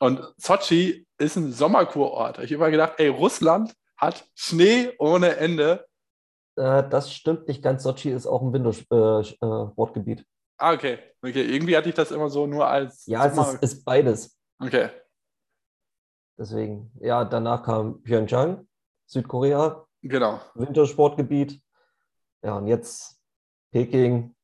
Und 0.00 0.34
Sochi 0.36 1.06
ist 1.18 1.36
ein 1.36 1.52
Sommerkurort. 1.52 2.38
Ich 2.38 2.44
habe 2.46 2.54
immer 2.54 2.70
gedacht, 2.70 2.94
ey, 2.98 3.08
Russland 3.08 3.74
hat 3.96 4.26
Schnee 4.34 4.92
ohne 4.98 5.36
Ende. 5.36 5.86
Äh, 6.56 6.88
das 6.88 7.12
stimmt 7.12 7.46
nicht 7.48 7.62
ganz. 7.62 7.82
Sochi 7.82 8.10
ist 8.10 8.26
auch 8.26 8.42
ein 8.42 8.52
Wintersportgebiet. 8.52 10.20
Äh, 10.20 10.24
ah, 10.58 10.72
okay. 10.72 10.98
okay. 11.22 11.42
Irgendwie 11.42 11.76
hatte 11.76 11.90
ich 11.90 11.94
das 11.94 12.10
immer 12.10 12.30
so 12.30 12.46
nur 12.46 12.66
als. 12.66 13.06
Ja, 13.06 13.28
Sommer 13.30 13.48
es 13.48 13.54
ist, 13.54 13.62
ist 13.62 13.84
beides. 13.84 14.38
Okay. 14.58 14.88
Deswegen, 16.36 16.90
ja, 17.00 17.24
danach 17.24 17.62
kam 17.62 18.02
Pyeongchang, 18.02 18.66
Südkorea. 19.06 19.83
Genau. 20.04 20.40
Wintersportgebiet. 20.54 21.62
Ja, 22.42 22.58
und 22.58 22.66
jetzt 22.66 23.18
Peking. 23.72 24.34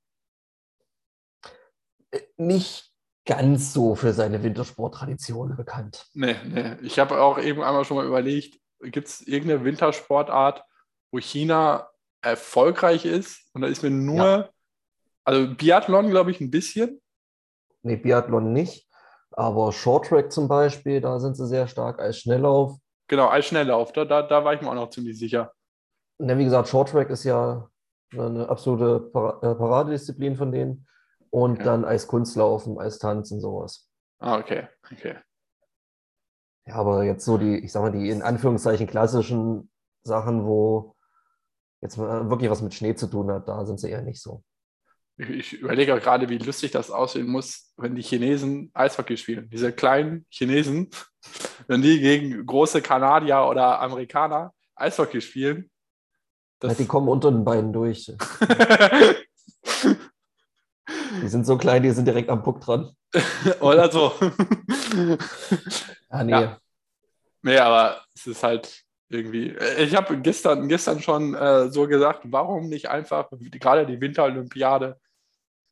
nicht 2.38 2.90
ganz 3.26 3.74
so 3.74 3.94
für 3.94 4.14
seine 4.14 4.42
Wintersporttradition 4.42 5.56
bekannt. 5.56 6.06
Nee, 6.14 6.36
nee. 6.44 6.76
Ich 6.80 6.98
habe 6.98 7.20
auch 7.20 7.38
eben 7.38 7.62
einmal 7.62 7.84
schon 7.84 7.98
mal 7.98 8.06
überlegt, 8.06 8.58
gibt 8.80 9.08
es 9.08 9.20
irgendeine 9.20 9.64
Wintersportart, 9.64 10.64
wo 11.12 11.18
China 11.18 11.90
erfolgreich 12.22 13.04
ist? 13.04 13.50
Und 13.52 13.60
da 13.60 13.68
ist 13.68 13.82
mir 13.82 13.90
nur, 13.90 14.24
ja. 14.24 14.48
also 15.24 15.54
Biathlon, 15.54 16.08
glaube 16.08 16.30
ich, 16.30 16.40
ein 16.40 16.50
bisschen. 16.50 17.02
Nee, 17.82 17.96
Biathlon 17.96 18.52
nicht. 18.54 18.88
Aber 19.32 19.72
Shorttrack 19.72 20.32
zum 20.32 20.48
Beispiel, 20.48 21.02
da 21.02 21.20
sind 21.20 21.36
sie 21.36 21.46
sehr 21.46 21.68
stark 21.68 22.00
als 22.00 22.18
Schnelllauf. 22.18 22.78
Genau, 23.10 23.26
als 23.26 23.46
Schnelllauf, 23.46 23.90
da, 23.90 24.04
da, 24.04 24.22
da 24.22 24.44
war 24.44 24.54
ich 24.54 24.60
mir 24.60 24.68
auch 24.70 24.74
noch 24.74 24.90
ziemlich 24.90 25.18
sicher. 25.18 25.52
Ja, 26.20 26.38
wie 26.38 26.44
gesagt, 26.44 26.68
Shorttrack 26.68 27.10
ist 27.10 27.24
ja 27.24 27.68
eine 28.12 28.48
absolute 28.48 29.06
äh, 29.08 29.54
Paradedisziplin 29.56 30.36
von 30.36 30.52
denen. 30.52 30.86
Und 31.28 31.58
ja. 31.58 31.64
dann 31.64 31.84
als 31.84 32.06
Kunstlaufen, 32.06 32.78
als 32.78 33.00
Tanzen, 33.00 33.40
sowas. 33.40 33.90
Ah, 34.20 34.38
okay, 34.38 34.68
okay. 34.92 35.16
Ja, 36.68 36.76
aber 36.76 37.02
jetzt 37.02 37.24
so 37.24 37.36
die, 37.36 37.58
ich 37.58 37.72
sag 37.72 37.82
mal, 37.82 37.90
die 37.90 38.10
in 38.10 38.22
Anführungszeichen 38.22 38.86
klassischen 38.86 39.72
Sachen, 40.04 40.46
wo 40.46 40.94
jetzt 41.80 41.98
wirklich 41.98 42.48
was 42.48 42.62
mit 42.62 42.74
Schnee 42.74 42.94
zu 42.94 43.08
tun 43.08 43.28
hat, 43.32 43.48
da 43.48 43.66
sind 43.66 43.80
sie 43.80 43.90
eher 43.90 44.02
nicht 44.02 44.22
so. 44.22 44.44
Ich 45.28 45.52
überlege 45.52 45.94
auch 45.94 46.00
gerade, 46.00 46.28
wie 46.30 46.38
lustig 46.38 46.70
das 46.70 46.90
aussehen 46.90 47.26
muss, 47.26 47.74
wenn 47.76 47.94
die 47.94 48.02
Chinesen 48.02 48.70
Eishockey 48.72 49.18
spielen. 49.18 49.50
Diese 49.50 49.70
kleinen 49.70 50.24
Chinesen, 50.30 50.88
wenn 51.66 51.82
die 51.82 52.00
gegen 52.00 52.46
große 52.46 52.80
Kanadier 52.80 53.42
oder 53.42 53.80
Amerikaner 53.80 54.54
Eishockey 54.76 55.20
spielen. 55.20 55.70
Ja, 56.62 56.72
die 56.72 56.86
kommen 56.86 57.08
unter 57.08 57.30
den 57.30 57.44
Beinen 57.44 57.72
durch. 57.72 58.06
die 61.22 61.28
sind 61.28 61.44
so 61.44 61.58
klein, 61.58 61.82
die 61.82 61.90
sind 61.90 62.06
direkt 62.06 62.30
am 62.30 62.42
Puck 62.42 62.62
dran. 62.62 62.90
oder 63.60 63.90
so. 63.90 64.12
ah, 66.08 66.24
nee. 66.24 66.32
Ja. 66.32 66.58
Nee, 67.42 67.58
aber 67.58 68.02
es 68.14 68.26
ist 68.26 68.42
halt 68.42 68.84
irgendwie. 69.08 69.54
Ich 69.78 69.94
habe 69.94 70.18
gestern, 70.18 70.68
gestern 70.68 71.00
schon 71.00 71.34
äh, 71.34 71.68
so 71.68 71.86
gesagt, 71.86 72.22
warum 72.24 72.68
nicht 72.68 72.88
einfach 72.88 73.28
gerade 73.30 73.86
die 73.86 74.00
Winterolympiade 74.00 74.98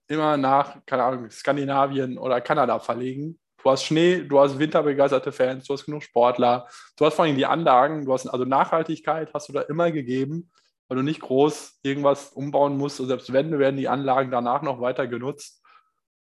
immer 0.08 0.36
nach, 0.36 0.84
keine 0.86 1.04
Ahnung, 1.04 1.30
Skandinavien 1.30 2.18
oder 2.18 2.40
Kanada 2.40 2.78
verlegen. 2.78 3.38
Du 3.62 3.70
hast 3.70 3.84
Schnee, 3.84 4.22
du 4.22 4.40
hast 4.40 4.58
winterbegeisterte 4.58 5.32
Fans, 5.32 5.66
du 5.66 5.74
hast 5.74 5.84
genug 5.84 6.02
Sportler, 6.02 6.68
du 6.96 7.04
hast 7.04 7.14
vor 7.14 7.24
allem 7.24 7.36
die 7.36 7.46
Anlagen, 7.46 8.04
du 8.04 8.12
hast 8.12 8.26
also 8.26 8.44
Nachhaltigkeit 8.44 9.32
hast 9.34 9.48
du 9.48 9.52
da 9.52 9.62
immer 9.62 9.90
gegeben, 9.90 10.50
weil 10.86 10.96
du 10.96 11.02
nicht 11.02 11.20
groß 11.20 11.80
irgendwas 11.82 12.30
umbauen 12.30 12.76
musst. 12.78 13.00
Und 13.00 13.08
selbst 13.08 13.32
wenn, 13.32 13.58
werden 13.58 13.76
die 13.76 13.88
Anlagen 13.88 14.30
danach 14.30 14.62
noch 14.62 14.80
weiter 14.80 15.06
genutzt. 15.06 15.62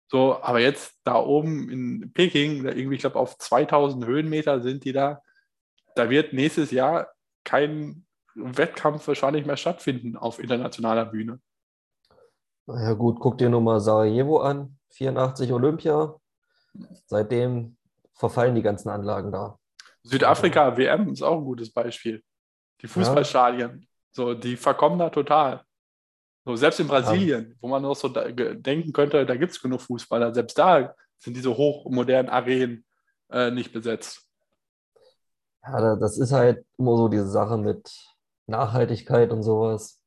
So, 0.08 0.42
aber 0.42 0.60
jetzt 0.60 1.00
da 1.04 1.16
oben 1.16 1.70
in 1.70 2.12
Peking, 2.12 2.66
irgendwie, 2.66 2.96
ich 2.96 3.00
glaube, 3.00 3.18
auf 3.18 3.38
2000 3.38 4.04
Höhenmeter 4.04 4.60
sind 4.60 4.84
die 4.84 4.92
da. 4.92 5.22
Da 5.94 6.10
wird 6.10 6.34
nächstes 6.34 6.70
Jahr 6.70 7.08
kein 7.44 8.06
Wettkampf 8.34 9.08
wahrscheinlich 9.08 9.46
mehr 9.46 9.56
stattfinden 9.56 10.16
auf 10.16 10.38
internationaler 10.38 11.06
Bühne. 11.06 11.40
Naja, 12.66 12.92
gut, 12.92 13.18
guck 13.18 13.38
dir 13.38 13.48
nur 13.48 13.60
mal 13.60 13.80
Sarajevo 13.80 14.38
an, 14.40 14.78
84 14.90 15.52
Olympia. 15.52 16.14
Seitdem 17.06 17.76
verfallen 18.14 18.54
die 18.54 18.62
ganzen 18.62 18.88
Anlagen 18.88 19.32
da. 19.32 19.58
Südafrika 20.02 20.76
WM 20.76 21.12
ist 21.12 21.22
auch 21.22 21.38
ein 21.38 21.44
gutes 21.44 21.72
Beispiel. 21.72 22.22
Die 22.80 22.88
Fußballstadien, 22.88 23.80
ja. 23.80 23.86
so, 24.10 24.34
die 24.34 24.56
verkommen 24.56 24.98
da 24.98 25.10
total. 25.10 25.62
So, 26.44 26.56
selbst 26.56 26.80
in 26.80 26.88
Brasilien, 26.88 27.50
ja. 27.50 27.56
wo 27.60 27.68
man 27.68 27.82
noch 27.82 27.94
so 27.94 28.08
denken 28.08 28.92
könnte, 28.92 29.24
da 29.24 29.36
gibt 29.36 29.52
es 29.52 29.62
genug 29.62 29.80
Fußballer, 29.80 30.34
selbst 30.34 30.58
da 30.58 30.94
sind 31.18 31.36
diese 31.36 31.56
hochmodernen 31.56 32.28
Arenen 32.28 32.84
äh, 33.30 33.52
nicht 33.52 33.72
besetzt. 33.72 34.26
Ja, 35.64 35.94
das 35.94 36.18
ist 36.18 36.32
halt 36.32 36.66
immer 36.78 36.96
so 36.96 37.06
diese 37.06 37.28
Sache 37.28 37.56
mit 37.56 37.92
Nachhaltigkeit 38.46 39.30
und 39.30 39.44
sowas 39.44 40.01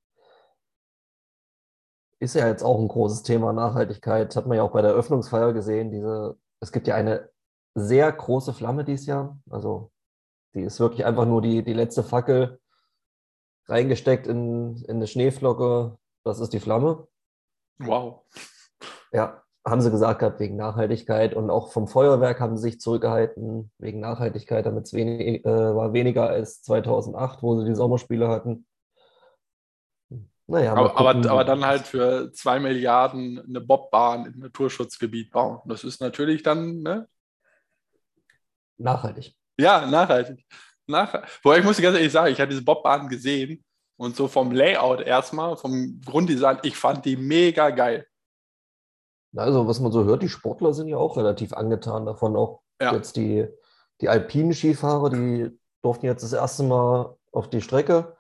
ist 2.20 2.36
ja 2.36 2.48
jetzt 2.48 2.64
auch 2.64 2.80
ein 2.80 2.88
großes 2.88 3.24
Thema 3.24 3.54
Nachhaltigkeit. 3.54 4.36
Hat 4.36 4.48
man 4.48 4.58
ja 4.58 4.64
auch 4.64 4.72
bei 4.72 4.82
der 4.82 4.92
Eröffnungsfeier 4.92 5.54
gesehen. 5.54 5.92
Diese, 5.92 6.38
es 6.60 6.72
gibt 6.72 6.88
ja 6.88 6.96
eine 6.96 7.30
sehr 7.76 8.12
große 8.12 8.54
Flamme 8.54 8.86
dieses 8.86 9.06
Jahr. 9.06 9.38
Also 9.50 9.92
die 10.54 10.62
ist 10.62 10.80
wirklich 10.80 11.06
einfach 11.06 11.26
nur 11.26 11.42
die, 11.42 11.64
die 11.64 11.74
letzte 11.74 12.04
Fackel 12.04 12.60
reingesteckt 13.68 14.28
in, 14.28 14.78
in 14.88 14.98
eine 14.98 15.08
Schneeflocke. 15.08 15.98
Das 16.24 16.40
ist 16.40 16.54
die 16.54 16.60
Flamme. 16.60 17.08
Wow. 17.80 18.22
Ja, 19.12 19.44
haben 19.68 19.82
sie 19.82 19.92
gesagt 19.92 20.20
gehabt, 20.20 20.40
wegen 20.40 20.56
Nachhaltigkeit. 20.56 21.34
Und 21.34 21.50
auch 21.50 21.72
vom 21.72 21.88
Feuerwerk 21.88 22.40
haben 22.40 22.56
sie 22.56 22.70
sich 22.70 22.80
zurückgehalten 22.80 23.72
wegen 23.80 24.00
Nachhaltigkeit, 24.00 24.66
damit 24.66 24.86
es 24.86 24.94
wenig, 24.94 25.44
äh, 25.46 25.76
war 25.76 25.94
weniger 25.94 26.30
als 26.30 26.62
2008, 26.62 27.44
wo 27.44 27.60
sie 27.60 27.66
die 27.66 27.76
Sommerspiele 27.76 28.28
hatten. 28.28 28.66
Naja, 30.48 30.74
aber, 30.74 30.98
aber, 30.98 31.30
aber, 31.30 31.44
dann 31.44 31.66
halt 31.66 31.88
für 31.88 32.32
zwei 32.32 32.60
Milliarden 32.60 33.40
eine 33.40 33.62
Bobbahn 33.62 34.28
im 34.28 34.40
Naturschutzgebiet 34.40 35.32
bauen. 35.32 35.60
Das 35.66 35.84
ist 35.84 36.02
natürlich 36.02 36.44
dann 36.44 36.82
ne? 36.84 37.08
nachhaltig. 38.78 39.36
Ja, 39.58 39.88
nachhaltig. 39.88 40.46
Nach, 40.88 41.24
wobei 41.42 41.60
ich 41.60 41.66
muss 41.66 41.82
ganz 41.82 41.98
ehrlich 41.98 42.12
sagen, 42.12 42.32
ich 42.32 42.40
habe 42.40 42.50
diese 42.50 42.64
Bobbahn 42.64 43.08
gesehen 43.08 43.64
und 43.98 44.16
so 44.16 44.28
vom 44.28 44.52
Layout 44.52 45.02
erstmal, 45.02 45.58
vom 45.58 46.00
Grunddesign, 46.06 46.60
ich 46.62 46.78
fand 46.78 47.06
die 47.06 47.18
mega 47.18 47.72
geil. 47.72 48.06
Also, 49.36 49.68
was 49.68 49.80
man 49.80 49.92
so 49.92 50.04
hört, 50.06 50.22
die 50.22 50.30
Sportler 50.30 50.74
sind 50.74 50.88
ja 50.88 50.98
auch 50.98 51.18
relativ 51.18 51.54
angetan 51.54 52.06
davon. 52.06 52.36
Auch 52.36 52.62
ja. 52.80 52.94
jetzt 52.94 53.16
die, 53.16 53.48
die 54.00 54.10
alpinen 54.10 54.54
Skifahrer, 54.54 55.10
die 55.10 55.50
durften 55.82 56.06
jetzt 56.06 56.24
das 56.24 56.34
erste 56.34 56.64
Mal 56.64 57.16
auf 57.32 57.50
die 57.50 57.62
Strecke 57.62 58.16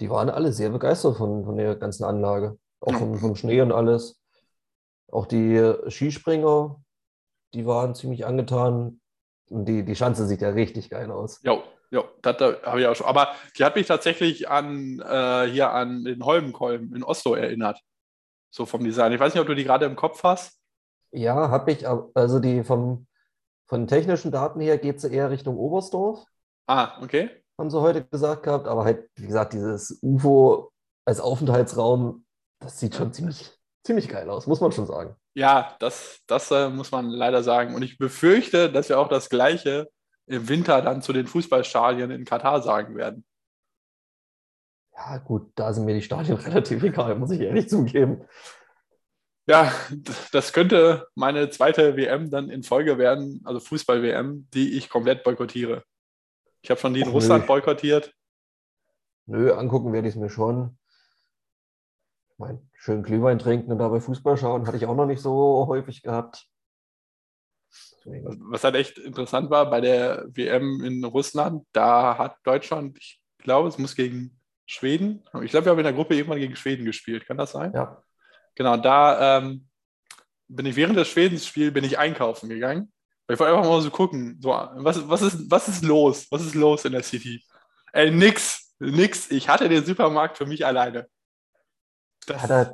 die 0.00 0.10
waren 0.10 0.30
alle 0.30 0.52
sehr 0.52 0.70
begeistert 0.70 1.16
von, 1.16 1.44
von 1.44 1.56
der 1.56 1.76
ganzen 1.76 2.04
Anlage. 2.04 2.58
Auch 2.80 2.94
vom, 2.94 3.16
vom 3.16 3.34
Schnee 3.34 3.60
und 3.60 3.72
alles. 3.72 4.20
Auch 5.10 5.26
die 5.26 5.74
Skispringer, 5.88 6.80
die 7.54 7.66
waren 7.66 7.94
ziemlich 7.94 8.24
angetan. 8.24 9.00
Und 9.50 9.64
die, 9.64 9.84
die 9.84 9.96
Schanze 9.96 10.26
sieht 10.26 10.42
ja 10.42 10.50
richtig 10.50 10.90
geil 10.90 11.10
aus. 11.10 11.40
Ja, 11.42 11.62
ja, 11.90 12.04
das 12.22 12.36
habe 12.38 12.80
ich 12.80 12.86
auch 12.86 12.94
schon. 12.94 13.06
Aber 13.06 13.34
die 13.56 13.64
hat 13.64 13.74
mich 13.74 13.86
tatsächlich 13.86 14.48
an 14.48 15.00
äh, 15.00 15.48
hier 15.50 15.72
an 15.72 16.04
den 16.04 16.24
Holmenkolben 16.24 16.94
in 16.94 17.02
Oslo 17.02 17.34
erinnert. 17.34 17.80
So 18.50 18.66
vom 18.66 18.84
Design. 18.84 19.12
Ich 19.12 19.20
weiß 19.20 19.34
nicht, 19.34 19.40
ob 19.40 19.46
du 19.46 19.54
die 19.54 19.64
gerade 19.64 19.86
im 19.86 19.96
Kopf 19.96 20.22
hast. 20.22 20.60
Ja, 21.10 21.50
habe 21.50 21.72
ich. 21.72 21.86
Also 22.14 22.38
die 22.38 22.62
vom, 22.62 23.06
von 23.66 23.86
technischen 23.86 24.30
Daten 24.30 24.60
her 24.60 24.78
geht 24.78 25.00
sie 25.00 25.12
eher 25.12 25.30
Richtung 25.30 25.56
Oberstdorf. 25.56 26.24
Ah, 26.66 27.02
okay 27.02 27.30
haben 27.58 27.70
sie 27.70 27.80
heute 27.80 28.04
gesagt 28.04 28.44
gehabt. 28.44 28.66
Aber 28.68 28.84
halt, 28.84 29.08
wie 29.16 29.26
gesagt, 29.26 29.52
dieses 29.52 29.98
UFO 30.02 30.70
als 31.04 31.20
Aufenthaltsraum, 31.20 32.24
das 32.60 32.78
sieht 32.78 32.94
schon 32.94 33.12
ziemlich, 33.12 33.52
ziemlich 33.84 34.08
geil 34.08 34.30
aus, 34.30 34.46
muss 34.46 34.60
man 34.60 34.72
schon 34.72 34.86
sagen. 34.86 35.16
Ja, 35.34 35.76
das, 35.80 36.20
das 36.26 36.50
äh, 36.50 36.68
muss 36.68 36.90
man 36.90 37.10
leider 37.10 37.42
sagen. 37.42 37.74
Und 37.74 37.82
ich 37.82 37.98
befürchte, 37.98 38.70
dass 38.70 38.88
wir 38.88 38.98
auch 38.98 39.08
das 39.08 39.28
Gleiche 39.28 39.88
im 40.26 40.48
Winter 40.48 40.82
dann 40.82 41.02
zu 41.02 41.12
den 41.12 41.26
Fußballstadien 41.26 42.10
in 42.10 42.24
Katar 42.24 42.62
sagen 42.62 42.96
werden. 42.96 43.24
Ja, 44.94 45.18
gut, 45.18 45.52
da 45.54 45.72
sind 45.72 45.84
mir 45.84 45.94
die 45.94 46.02
Stadien 46.02 46.36
relativ 46.38 46.82
egal, 46.82 47.14
muss 47.14 47.30
ich 47.30 47.40
ehrlich 47.40 47.68
zugeben. 47.68 48.24
Ja, 49.48 49.72
das 50.32 50.52
könnte 50.52 51.06
meine 51.14 51.48
zweite 51.48 51.96
WM 51.96 52.30
dann 52.30 52.50
in 52.50 52.62
Folge 52.62 52.98
werden, 52.98 53.40
also 53.44 53.60
Fußball-WM, 53.60 54.48
die 54.52 54.76
ich 54.76 54.90
komplett 54.90 55.24
boykottiere. 55.24 55.84
Ich 56.68 56.70
habe 56.70 56.80
schon 56.82 56.92
die 56.92 57.00
in 57.00 57.08
Ach, 57.08 57.12
Russland 57.14 57.44
nö. 57.44 57.46
boykottiert. 57.46 58.14
Nö, 59.24 59.54
angucken 59.54 59.94
werde 59.94 60.06
ich 60.06 60.14
es 60.14 60.20
mir 60.20 60.28
schon. 60.28 60.78
Ich 62.30 62.38
meine, 62.38 62.60
schön 62.74 63.02
Glühwein 63.02 63.38
trinken 63.38 63.72
und 63.72 63.78
dabei 63.78 64.00
Fußball 64.00 64.36
schauen, 64.36 64.66
hatte 64.66 64.76
ich 64.76 64.84
auch 64.84 64.94
noch 64.94 65.06
nicht 65.06 65.22
so 65.22 65.66
häufig 65.66 66.02
gehabt. 66.02 66.46
Was 68.04 68.64
halt 68.64 68.74
echt 68.74 68.98
interessant 68.98 69.48
war 69.48 69.70
bei 69.70 69.80
der 69.80 70.26
WM 70.28 70.84
in 70.84 71.02
Russland, 71.04 71.66
da 71.72 72.18
hat 72.18 72.36
Deutschland, 72.44 72.98
ich 72.98 73.18
glaube, 73.38 73.68
es 73.68 73.78
muss 73.78 73.96
gegen 73.96 74.38
Schweden, 74.66 75.24
ich 75.42 75.50
glaube, 75.50 75.64
wir 75.64 75.70
haben 75.70 75.78
in 75.78 75.84
der 75.84 75.94
Gruppe 75.94 76.16
irgendwann 76.16 76.38
gegen 76.38 76.54
Schweden 76.54 76.84
gespielt, 76.84 77.24
kann 77.24 77.38
das 77.38 77.52
sein? 77.52 77.72
Ja. 77.72 78.02
Genau, 78.56 78.76
da 78.76 79.38
ähm, 79.38 79.68
bin 80.48 80.66
ich 80.66 80.76
während 80.76 80.98
des 80.98 81.08
Schwedenspiels 81.08 81.72
bin 81.72 81.84
ich 81.84 81.98
einkaufen 81.98 82.50
gegangen 82.50 82.92
ich 83.28 83.38
wollte 83.38 83.54
einfach 83.54 83.68
mal 83.68 83.80
so 83.80 83.90
gucken, 83.90 84.38
so, 84.40 84.50
was, 84.50 85.08
was, 85.08 85.22
ist, 85.22 85.50
was 85.50 85.68
ist 85.68 85.84
los? 85.84 86.26
Was 86.30 86.42
ist 86.42 86.54
los 86.54 86.84
in 86.84 86.92
der 86.92 87.02
City? 87.02 87.42
Ey, 87.92 88.10
nix, 88.10 88.74
nix. 88.78 89.30
Ich 89.30 89.48
hatte 89.48 89.68
den 89.68 89.84
Supermarkt 89.84 90.38
für 90.38 90.46
mich 90.46 90.64
alleine. 90.64 91.08
Das, 92.26 92.48
ja, 92.48 92.72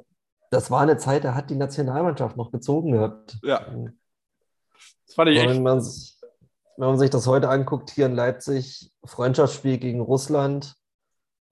das 0.51 0.71
war 0.71 0.83
eine 0.83 0.97
Zeit, 0.97 1.25
da 1.25 1.35
hat 1.35 1.51
die 1.51 1.57
Nationalmannschaft 1.57 2.37
noch 2.37 2.53
gezogen 2.53 2.93
gehabt. 2.93 3.39
Ja. 3.43 3.67
Das 5.07 5.15
fand 5.15 5.31
ich 5.31 5.39
echt. 5.39 5.49
Wenn 5.49 5.63
man, 5.63 5.79
wenn 5.81 6.89
man 6.89 6.99
sich 6.99 7.11
das 7.11 7.27
heute 7.27 7.49
anguckt, 7.49 7.91
hier 7.91 8.07
in 8.07 8.15
Leipzig, 8.15 8.93
Freundschaftsspiel 9.05 9.79
gegen 9.79 10.01
Russland, 10.01 10.77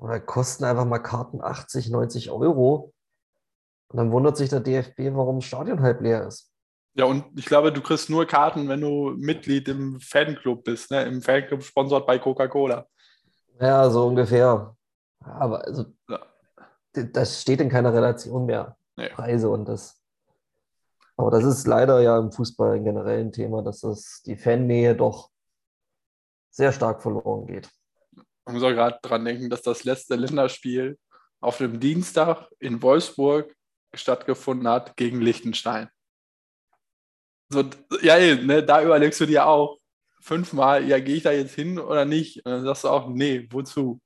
oder 0.02 0.18
kosten 0.18 0.64
einfach 0.64 0.84
mal 0.84 0.98
Karten 0.98 1.40
80, 1.40 1.88
90 1.88 2.30
Euro. 2.30 2.92
Und 3.88 3.98
dann 3.98 4.10
wundert 4.10 4.36
sich 4.36 4.50
der 4.50 4.58
DFB, 4.58 5.14
warum 5.14 5.38
das 5.38 5.44
Stadion 5.44 5.80
halb 5.80 6.00
leer 6.00 6.26
ist. 6.26 6.51
Ja, 6.94 7.06
und 7.06 7.24
ich 7.38 7.46
glaube, 7.46 7.72
du 7.72 7.80
kriegst 7.80 8.10
nur 8.10 8.26
Karten, 8.26 8.68
wenn 8.68 8.80
du 8.80 9.14
Mitglied 9.16 9.68
im 9.68 9.98
Fanclub 10.00 10.64
bist, 10.64 10.90
ne? 10.90 11.04
Im 11.04 11.22
Fanclub 11.22 11.62
sponsort 11.62 12.06
bei 12.06 12.18
Coca-Cola. 12.18 12.86
Ja, 13.60 13.88
so 13.88 14.06
ungefähr. 14.06 14.76
Aber 15.20 15.64
also, 15.64 15.86
Ja. 16.08 16.20
das 16.92 17.40
steht 17.40 17.60
in 17.60 17.70
keiner 17.70 17.94
Relation 17.94 18.44
mehr. 18.44 18.76
Nee. 18.96 19.08
Preise 19.08 19.48
und 19.48 19.66
das. 19.66 19.98
Aber 21.16 21.30
das 21.30 21.44
ist 21.44 21.66
leider 21.66 22.00
ja 22.00 22.18
im 22.18 22.30
Fußball 22.32 22.76
ein 22.76 22.84
generell 22.84 23.30
Thema, 23.30 23.62
dass 23.62 23.80
das 23.80 24.22
die 24.26 24.36
Fannähe 24.36 24.94
doch 24.94 25.30
sehr 26.50 26.72
stark 26.72 27.00
verloren 27.00 27.46
geht. 27.46 27.70
Man 28.44 28.54
muss 28.56 28.64
auch 28.64 28.70
gerade 28.70 28.98
dran 29.02 29.24
denken, 29.24 29.48
dass 29.48 29.62
das 29.62 29.84
letzte 29.84 30.16
Länderspiel 30.16 30.98
auf 31.40 31.58
dem 31.58 31.80
Dienstag 31.80 32.48
in 32.58 32.82
Wolfsburg 32.82 33.54
stattgefunden 33.94 34.68
hat 34.68 34.96
gegen 34.96 35.20
Liechtenstein. 35.20 35.88
So, 37.52 37.64
ja, 38.00 38.16
ne, 38.36 38.62
da 38.62 38.82
überlegst 38.82 39.20
du 39.20 39.26
dir 39.26 39.46
auch 39.46 39.78
fünfmal, 40.20 40.84
ja, 40.88 40.98
gehe 41.00 41.16
ich 41.16 41.22
da 41.22 41.32
jetzt 41.32 41.54
hin 41.54 41.78
oder 41.78 42.04
nicht? 42.04 42.38
Und 42.46 42.52
dann 42.52 42.64
sagst 42.64 42.84
du 42.84 42.88
auch, 42.88 43.08
nee, 43.08 43.46
wozu? 43.50 44.00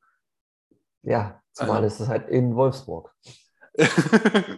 Ja, 1.03 1.41
zumal 1.53 1.79
Aha. 1.79 1.87
ist 1.87 2.01
es 2.01 2.09
halt 2.09 2.29
in 2.29 2.57
Wolfsburg. 2.57 3.15
ja, 3.79 4.57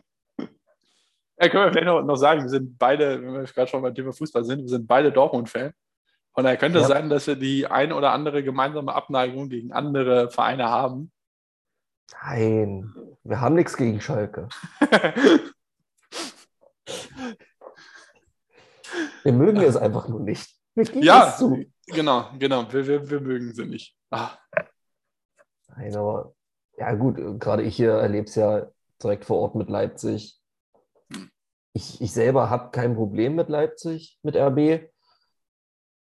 können 1.48 1.64
wir 1.64 1.72
vielleicht 1.72 1.86
noch, 1.86 2.02
noch 2.02 2.16
sagen, 2.16 2.42
wir 2.42 2.48
sind 2.48 2.78
beide, 2.78 3.20
wenn 3.20 3.34
wir 3.34 3.42
gerade 3.44 3.68
schon 3.68 3.82
beim 3.82 3.94
Thema 3.94 4.12
Fußball 4.12 4.44
sind, 4.44 4.62
wir 4.62 4.68
sind 4.68 4.86
beide 4.86 5.12
Dortmund-Fan. 5.12 5.72
Von 6.32 6.44
daher 6.44 6.56
könnte 6.56 6.78
es 6.78 6.88
Ja. 6.88 6.94
sein, 6.94 7.10
dass 7.10 7.26
wir 7.26 7.36
die 7.36 7.66
ein 7.66 7.92
oder 7.92 8.12
andere 8.12 8.42
gemeinsame 8.42 8.94
Abneigung 8.94 9.48
gegen 9.48 9.72
andere 9.72 10.30
Vereine 10.30 10.68
haben. 10.68 11.12
Nein, 12.22 12.94
wir 13.24 13.40
haben 13.40 13.56
nichts 13.56 13.76
gegen 13.76 14.00
Schalke. 14.00 14.48
Wir 19.24 19.32
mögen 19.32 19.60
es 19.60 19.76
einfach 19.76 20.08
nur 20.08 20.20
nicht. 20.20 20.48
Wir 20.74 20.84
geben 20.84 21.02
Ja. 21.02 21.28
es 21.30 21.38
zu. 21.38 21.64
genau, 21.86 22.26
genau, 22.38 22.72
wir, 22.72 22.86
wir, 22.86 23.10
wir 23.10 23.20
mögen 23.20 23.52
sie 23.52 23.66
nicht. 23.66 23.96
Ah, 24.10 24.30
Nein, 25.76 25.94
aber 25.96 26.34
ja 26.76 26.94
gut, 26.94 27.16
gerade 27.40 27.62
ich 27.62 27.76
hier 27.76 27.92
erlebe 27.92 28.26
es 28.26 28.34
ja 28.34 28.66
direkt 29.02 29.24
vor 29.24 29.38
Ort 29.38 29.54
mit 29.54 29.68
Leipzig. 29.68 30.40
Ich, 31.72 32.00
ich 32.00 32.12
selber 32.12 32.50
habe 32.50 32.70
kein 32.70 32.94
Problem 32.96 33.34
mit 33.36 33.48
Leipzig, 33.48 34.18
mit 34.22 34.36
RB. 34.36 34.88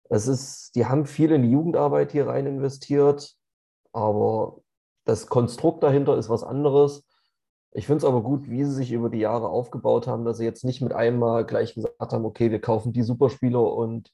Es 0.10 0.28
ist, 0.28 0.76
die 0.76 0.86
haben 0.88 1.06
viel 1.06 1.32
in 1.32 1.44
die 1.44 1.52
Jugendarbeit 1.52 2.12
hier 2.12 2.28
rein 2.28 2.48
investiert, 2.48 3.36
aber 3.92 4.58
das 5.06 5.28
Konstrukt 5.28 5.84
dahinter 5.84 6.18
ist 6.18 6.30
was 6.30 6.44
anderes. 6.44 7.08
Ich 7.72 7.86
finde 7.86 7.98
es 8.00 8.06
aber 8.06 8.22
gut, 8.24 8.50
wie 8.50 8.64
sie 8.66 8.72
sich 8.74 8.92
über 8.92 9.10
die 9.10 9.20
Jahre 9.20 9.50
aufgebaut 9.50 10.08
haben, 10.08 10.26
dass 10.26 10.38
sie 10.38 10.46
jetzt 10.46 10.64
nicht 10.66 10.82
mit 10.82 10.92
einmal 10.94 11.46
gleich 11.46 11.76
gesagt 11.76 12.14
haben, 12.14 12.26
okay, 12.26 12.50
wir 12.50 12.60
kaufen 12.62 12.94
die 12.94 13.04
Superspieler 13.04 13.62
und 13.62 14.12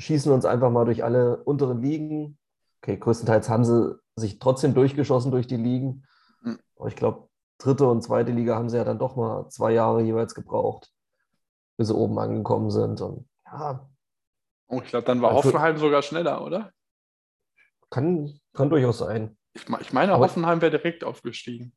schießen 0.00 0.32
uns 0.32 0.44
einfach 0.44 0.70
mal 0.70 0.84
durch 0.84 1.04
alle 1.04 1.42
unteren 1.44 1.80
Ligen. 1.80 2.38
Okay, 2.82 2.96
größtenteils 2.98 3.48
haben 3.48 3.64
sie 3.64 3.94
sich 4.16 4.38
trotzdem 4.40 4.74
durchgeschossen 4.74 5.30
durch 5.30 5.46
die 5.46 5.56
Ligen. 5.56 6.04
Mhm. 6.42 6.58
Aber 6.76 6.88
ich 6.88 6.96
glaube, 6.96 7.28
dritte 7.58 7.88
und 7.88 8.02
zweite 8.02 8.32
Liga 8.32 8.56
haben 8.56 8.68
sie 8.68 8.76
ja 8.76 8.84
dann 8.84 8.98
doch 8.98 9.14
mal 9.16 9.48
zwei 9.48 9.72
Jahre 9.72 10.02
jeweils 10.02 10.34
gebraucht, 10.34 10.90
bis 11.78 11.88
sie 11.88 11.94
oben 11.94 12.18
angekommen 12.18 12.70
sind. 12.70 13.00
Und 13.00 13.28
ja, 13.46 13.88
Oh, 14.68 14.80
ich 14.82 14.88
glaube, 14.88 15.06
dann 15.06 15.22
war 15.22 15.30
Also- 15.30 15.44
Hoffenheim 15.44 15.76
sogar 15.78 16.02
schneller, 16.02 16.42
oder? 16.44 16.72
kann, 17.88 18.40
kann 18.52 18.68
durchaus 18.68 18.98
sein. 18.98 19.38
Ich, 19.54 19.62
ich 19.80 19.92
meine, 19.92 20.12
Aber- 20.12 20.24
Hoffenheim 20.24 20.60
wäre 20.60 20.72
direkt 20.72 21.04
aufgestiegen. 21.04 21.72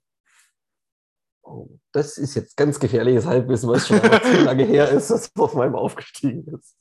Oh, 1.41 1.67
das 1.91 2.17
ist 2.17 2.35
jetzt 2.35 2.55
ganz 2.57 2.79
gefährliches 2.79 3.25
Halbwissen, 3.25 3.69
was 3.69 3.87
schon 3.87 3.99
zu 4.01 4.43
lange 4.43 4.63
her 4.65 4.89
ist, 4.91 5.09
dass 5.09 5.31
Hoffenheim 5.37 5.75
aufgestiegen 5.75 6.45
ist. 6.55 6.75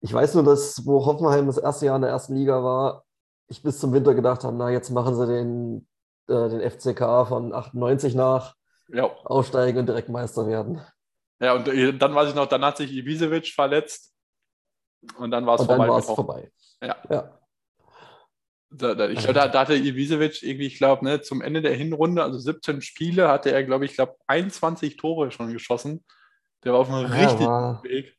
Ich 0.00 0.12
weiß 0.12 0.34
nur, 0.34 0.44
dass 0.44 0.84
wo 0.86 1.04
Hoffenheim 1.04 1.46
das 1.46 1.58
erste 1.58 1.86
Jahr 1.86 1.96
in 1.96 2.02
der 2.02 2.10
ersten 2.10 2.34
Liga 2.34 2.62
war, 2.62 3.04
ich 3.48 3.62
bis 3.62 3.78
zum 3.78 3.92
Winter 3.92 4.14
gedacht 4.14 4.44
habe, 4.44 4.56
na, 4.56 4.70
jetzt 4.70 4.90
machen 4.90 5.14
sie 5.14 5.26
den, 5.26 5.88
äh, 6.28 6.48
den 6.48 6.60
FCK 6.70 7.26
von 7.28 7.52
98 7.52 8.14
nach, 8.14 8.54
Ja. 8.88 9.04
aufsteigen 9.24 9.78
und 9.80 9.86
direkt 9.86 10.08
Meister 10.08 10.46
werden. 10.46 10.80
Ja, 11.40 11.54
und 11.54 11.68
äh, 11.68 11.92
dann 11.96 12.14
weiß 12.14 12.30
ich 12.30 12.34
noch, 12.34 12.46
dann 12.46 12.64
hat 12.64 12.76
sich 12.78 12.90
Ibisevic 12.92 13.48
verletzt. 13.48 14.12
Und 15.18 15.30
dann 15.30 15.44
war 15.46 15.56
es 15.56 15.60
Und 15.62 15.68
dann 15.70 15.76
vorbei. 15.76 15.92
war 15.92 15.98
es 15.98 16.06
vorbei. 16.06 16.52
Ja. 16.82 16.96
ja. 17.10 17.38
Da, 18.70 18.94
da, 18.94 19.08
ich 19.08 19.20
glaube, 19.20 19.34
da, 19.34 19.48
da 19.48 19.60
hatte 19.60 19.74
Ibisevic 19.76 20.42
irgendwie, 20.42 20.66
ich 20.66 20.78
glaube, 20.78 21.04
ne, 21.04 21.20
zum 21.20 21.40
Ende 21.40 21.62
der 21.62 21.74
Hinrunde, 21.74 22.22
also 22.22 22.38
17 22.38 22.82
Spiele, 22.82 23.28
hatte 23.28 23.52
er, 23.52 23.62
glaube 23.64 23.84
ich, 23.84 23.94
glaube 23.94 24.16
21 24.26 24.96
Tore 24.96 25.30
schon 25.30 25.52
geschossen. 25.52 26.04
Der 26.64 26.72
war 26.72 26.80
auf 26.80 26.90
einem 26.90 27.10
Ja, 27.12 27.18
richtigen 27.20 27.46
war, 27.46 27.82
Weg. 27.84 28.16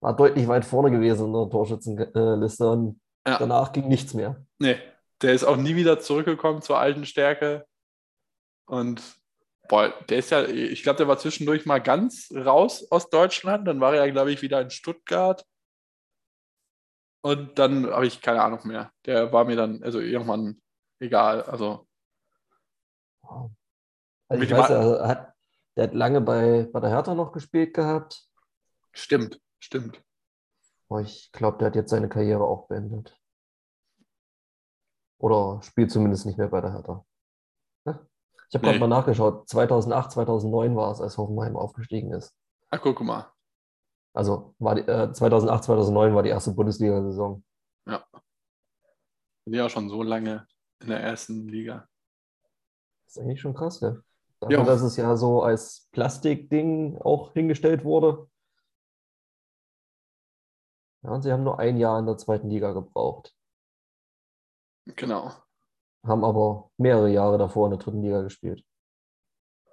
war 0.00 0.16
deutlich 0.16 0.48
weit 0.48 0.64
vorne 0.64 0.90
gewesen 0.90 1.26
in 1.26 1.32
der 1.32 1.48
Torschützenliste 1.48 2.68
und 2.68 3.00
Ja. 3.26 3.38
danach 3.38 3.72
ging 3.72 3.86
nichts 3.88 4.14
mehr. 4.14 4.44
Nee, 4.58 4.76
der 5.22 5.32
ist 5.32 5.44
auch 5.44 5.56
nie 5.56 5.76
wieder 5.76 6.00
zurückgekommen 6.00 6.60
zur 6.60 6.78
alten 6.78 7.06
Stärke. 7.06 7.66
Und 8.66 9.00
boah, 9.68 9.94
der 10.08 10.18
ist 10.18 10.30
ja, 10.30 10.44
ich 10.44 10.82
glaube, 10.82 10.96
der 10.98 11.08
war 11.08 11.18
zwischendurch 11.18 11.66
mal 11.66 11.78
ganz 11.78 12.32
raus 12.34 12.90
aus 12.90 13.08
Deutschland. 13.10 13.66
Dann 13.68 13.80
war 13.80 13.94
er, 13.94 14.10
glaube 14.10 14.32
ich, 14.32 14.42
wieder 14.42 14.60
in 14.60 14.70
Stuttgart. 14.70 15.44
Und 17.22 17.58
dann 17.58 17.86
habe 17.90 18.06
ich 18.06 18.20
keine 18.22 18.42
Ahnung 18.42 18.60
mehr. 18.64 18.90
Der 19.04 19.32
war 19.32 19.44
mir 19.44 19.56
dann, 19.56 19.82
also 19.82 20.00
irgendwann 20.00 20.60
egal. 21.00 21.42
Also, 21.42 21.86
Wow. 23.22 23.50
Also 24.28 24.42
ich 24.44 24.50
weiß, 24.52 24.70
er 24.70 25.08
hat, 25.08 25.34
der 25.76 25.84
hat 25.84 25.94
lange 25.94 26.20
bei, 26.20 26.68
bei 26.72 26.80
der 26.80 26.90
Hertha 26.90 27.14
noch 27.14 27.32
gespielt 27.32 27.74
gehabt. 27.74 28.28
stimmt, 28.92 29.40
stimmt. 29.58 30.02
Aber 30.88 31.00
ich 31.00 31.30
glaube, 31.32 31.58
der 31.58 31.66
hat 31.68 31.74
jetzt 31.76 31.90
seine 31.90 32.08
Karriere 32.08 32.44
auch 32.44 32.68
beendet. 32.68 33.18
Oder 35.18 35.60
spielt 35.62 35.90
zumindest 35.90 36.26
nicht 36.26 36.38
mehr 36.38 36.48
bei 36.48 36.60
der 36.60 36.72
Hertha. 36.72 37.04
Ich 38.48 38.54
habe 38.54 38.62
gerade 38.64 38.74
Nee. 38.74 38.78
mal 38.78 38.86
nachgeschaut. 38.86 39.48
2008, 39.48 40.12
2009 40.12 40.76
war 40.76 40.92
es, 40.92 41.00
als 41.00 41.18
Hoffenheim 41.18 41.56
aufgestiegen 41.56 42.12
ist. 42.12 42.32
Ach, 42.70 42.80
guck 42.80 43.00
mal. 43.00 43.32
Also 44.16 44.54
war 44.58 44.74
die, 44.74 44.80
äh, 44.80 45.12
2008, 45.12 45.64
2009 45.64 46.14
war 46.14 46.22
die 46.22 46.30
erste 46.30 46.52
Bundesliga-Saison. 46.52 47.44
Bin 47.84 49.54
ja 49.54 49.66
auch 49.66 49.70
schon 49.70 49.88
so 49.90 50.02
lange 50.02 50.46
in 50.80 50.88
der 50.88 51.00
ersten 51.00 51.46
Liga. 51.46 51.86
Das 53.04 53.16
ist 53.16 53.22
eigentlich 53.22 53.40
schon 53.40 53.54
krass, 53.54 53.80
ja. 53.80 53.96
Dafür, 54.40 54.58
Ja. 54.58 54.64
dass 54.64 54.80
es 54.82 54.96
ja 54.96 55.16
so 55.16 55.42
als 55.42 55.88
Plastikding 55.92 56.98
auch 56.98 57.32
hingestellt 57.34 57.84
wurde. 57.84 58.28
Ja, 61.04 61.10
und 61.10 61.22
sie 61.22 61.30
haben 61.30 61.44
nur 61.44 61.58
ein 61.58 61.76
Jahr 61.76 61.98
in 61.98 62.06
der 62.06 62.16
zweiten 62.16 62.48
Liga 62.50 62.72
gebraucht. 62.72 63.36
Genau. 64.86 65.30
Haben 66.04 66.24
aber 66.24 66.70
mehrere 66.78 67.10
Jahre 67.10 67.38
davor 67.38 67.66
in 67.66 67.72
der 67.72 67.78
dritten 67.78 68.02
Liga 68.02 68.22
gespielt. 68.22 68.64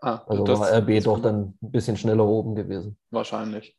Ah, 0.01 0.21
Also 0.27 0.45
war 0.59 0.69
RB 0.69 1.01
doch 1.03 1.19
dann 1.21 1.57
ein 1.61 1.71
bisschen 1.71 1.95
schneller 1.97 2.25
oben 2.25 2.55
gewesen. 2.55 2.99
Wahrscheinlich. 3.09 3.77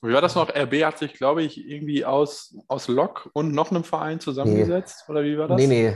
Wie 0.00 0.12
war 0.12 0.20
das 0.20 0.36
noch? 0.36 0.48
RB 0.48 0.84
hat 0.84 0.98
sich, 0.98 1.14
glaube 1.14 1.42
ich, 1.42 1.58
irgendwie 1.68 2.04
aus, 2.04 2.56
aus 2.68 2.86
Lok 2.88 3.30
und 3.32 3.52
noch 3.52 3.70
einem 3.70 3.84
Verein 3.84 4.20
zusammengesetzt. 4.20 5.04
Oder 5.08 5.24
wie 5.24 5.36
war 5.36 5.48
das? 5.48 5.56
Nee, 5.56 5.66
nee. 5.66 5.94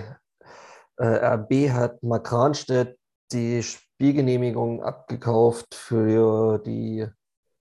Äh, 0.97 1.35
RB 1.35 1.71
hat 1.71 2.03
Markranstädt 2.03 2.99
die 3.31 3.63
Spielgenehmigung 3.63 4.83
abgekauft 4.83 5.75
für 5.75 6.59
die 6.59 7.07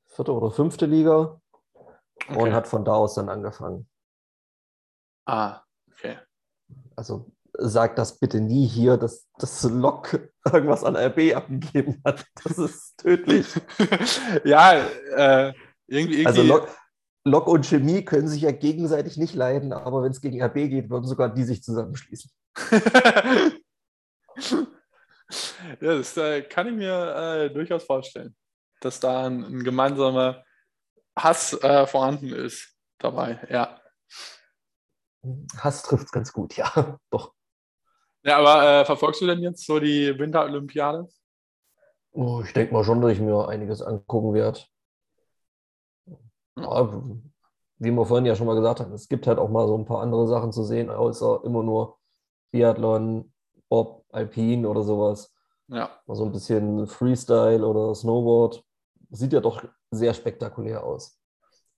vierte 0.07 0.33
oder 0.33 0.51
fünfte 0.51 0.85
Liga 0.85 1.39
und 2.29 2.37
Okay. 2.37 2.51
hat 2.53 2.67
von 2.67 2.83
da 2.83 2.93
aus 2.93 3.15
dann 3.15 3.29
angefangen. 3.29 3.87
Ah, 5.25 5.61
okay. 5.91 6.17
Also 6.95 7.31
sag 7.53 7.95
das 7.95 8.17
bitte 8.17 8.41
nie 8.41 8.65
hier, 8.65 8.97
dass 8.97 9.27
das 9.37 9.63
Lok 9.63 10.19
irgendwas 10.45 10.83
an 10.83 10.95
RB 10.95 11.35
abgegeben 11.35 12.01
hat. 12.03 12.25
Das 12.43 12.57
ist 12.57 12.97
tödlich. 12.97 13.47
ja, 14.43 14.83
äh, 15.15 15.53
irgendwie. 15.91 16.21
irgendwie 16.21 16.27
Also 16.27 16.43
Lok, 16.43 16.67
Lok 17.23 17.47
und 17.47 17.65
Chemie 17.65 18.03
können 18.03 18.27
sich 18.27 18.41
ja 18.41 18.51
gegenseitig 18.51 19.17
nicht 19.17 19.35
leiden, 19.35 19.73
aber 19.73 20.03
wenn 20.03 20.11
es 20.11 20.21
gegen 20.21 20.41
RB 20.41 20.55
geht, 20.55 20.89
würden 20.89 21.05
sogar 21.05 21.33
die 21.33 21.43
sich 21.43 21.61
zusammenschließen. 21.63 22.31
ja, 25.79 25.97
das 25.97 26.17
äh, 26.17 26.41
kann 26.41 26.67
ich 26.67 26.73
mir 26.73 27.15
äh, 27.15 27.53
durchaus 27.53 27.83
vorstellen, 27.83 28.35
dass 28.79 28.99
da 28.99 29.27
ein, 29.27 29.43
ein 29.43 29.63
gemeinsamer 29.63 30.43
Hass 31.15 31.53
äh, 31.61 31.85
vorhanden 31.85 32.33
ist 32.33 32.75
dabei. 32.97 33.39
Ja. 33.49 33.79
Hass 35.57 35.83
trifft 35.83 36.05
es 36.05 36.11
ganz 36.11 36.33
gut, 36.33 36.55
ja. 36.57 36.97
Doch. 37.11 37.33
Ja, 38.23 38.37
aber 38.37 38.81
äh, 38.81 38.85
verfolgst 38.85 39.21
du 39.21 39.27
denn 39.27 39.39
jetzt 39.39 39.65
so 39.65 39.79
die 39.79 40.17
Winterolympiade? 40.17 41.07
Oh, 42.11 42.41
ich 42.45 42.53
denke 42.53 42.73
mal 42.73 42.83
schon, 42.83 43.01
dass 43.01 43.11
ich 43.11 43.19
mir 43.19 43.47
einiges 43.47 43.81
angucken 43.81 44.33
werde. 44.33 44.59
Wie 46.55 47.91
wir 47.91 48.05
vorhin 48.05 48.25
ja 48.25 48.35
schon 48.35 48.47
mal 48.47 48.55
gesagt 48.55 48.79
haben, 48.79 48.93
es 48.93 49.07
gibt 49.07 49.25
halt 49.25 49.39
auch 49.39 49.49
mal 49.49 49.67
so 49.67 49.77
ein 49.77 49.85
paar 49.85 50.01
andere 50.01 50.27
Sachen 50.27 50.51
zu 50.51 50.63
sehen, 50.63 50.89
außer 50.89 51.41
immer 51.43 51.63
nur 51.63 51.97
Biathlon, 52.51 53.33
Bob, 53.69 54.05
Alpin 54.11 54.65
oder 54.65 54.83
sowas. 54.83 55.33
Ja. 55.67 55.89
Mal 56.05 56.15
so 56.15 56.25
ein 56.25 56.31
bisschen 56.31 56.85
Freestyle 56.87 57.65
oder 57.65 57.95
Snowboard. 57.95 58.63
sieht 59.09 59.33
ja 59.33 59.39
doch 59.39 59.63
sehr 59.91 60.13
spektakulär 60.13 60.83
aus. 60.83 61.17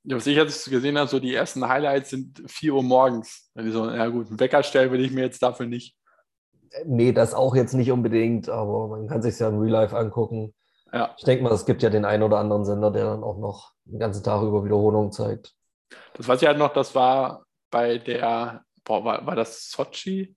Ja, 0.04 0.18
was 0.18 0.28
ich 0.28 0.36
jetzt 0.36 0.70
gesehen 0.70 0.98
habe, 0.98 1.10
so 1.10 1.20
die 1.20 1.34
ersten 1.34 1.68
Highlights 1.68 2.10
sind 2.10 2.44
4 2.48 2.74
Uhr 2.74 2.84
morgens. 2.84 3.50
Also, 3.56 3.90
ja 3.90 4.08
gut, 4.08 4.28
einen 4.28 4.40
Wecker 4.40 4.64
stellen 4.64 4.92
will 4.92 5.04
ich 5.04 5.12
mir 5.12 5.22
jetzt 5.22 5.42
dafür 5.42 5.66
nicht. 5.66 5.96
Nee, 6.86 7.14
das 7.14 7.34
auch 7.34 7.56
jetzt 7.56 7.74
nicht 7.74 7.92
unbedingt, 7.92 8.50
aber 8.50 8.88
man 8.88 9.08
kann 9.08 9.22
sich 9.22 9.40
ja 9.40 9.48
im 9.48 9.60
Real 9.60 9.72
Life 9.72 9.96
angucken. 9.96 10.54
Ja. 10.92 11.14
Ich 11.18 11.24
denke 11.24 11.44
mal, 11.44 11.54
es 11.54 11.66
gibt 11.66 11.84
ja 11.84 11.90
den 11.90 12.04
einen 12.04 12.24
oder 12.24 12.40
anderen 12.40 12.66
Sender, 12.66 12.92
der 12.92 13.06
dann 13.06 13.24
auch 13.24 13.38
noch 13.38 13.73
den 13.86 14.00
ganzen 14.00 14.24
Tag 14.24 14.42
über 14.44 14.64
Wiederholungen 14.64 15.12
zeigt. 15.12 15.54
Das 16.14 16.28
weiß 16.28 16.42
ich 16.42 16.48
halt 16.48 16.58
noch, 16.58 16.74
das 16.74 16.94
war 16.96 17.46
bei 17.70 17.98
der, 17.98 18.64
boah, 18.84 19.04
war, 19.04 19.26
war 19.26 19.36
das 19.36 19.70
Sochi? 19.70 20.36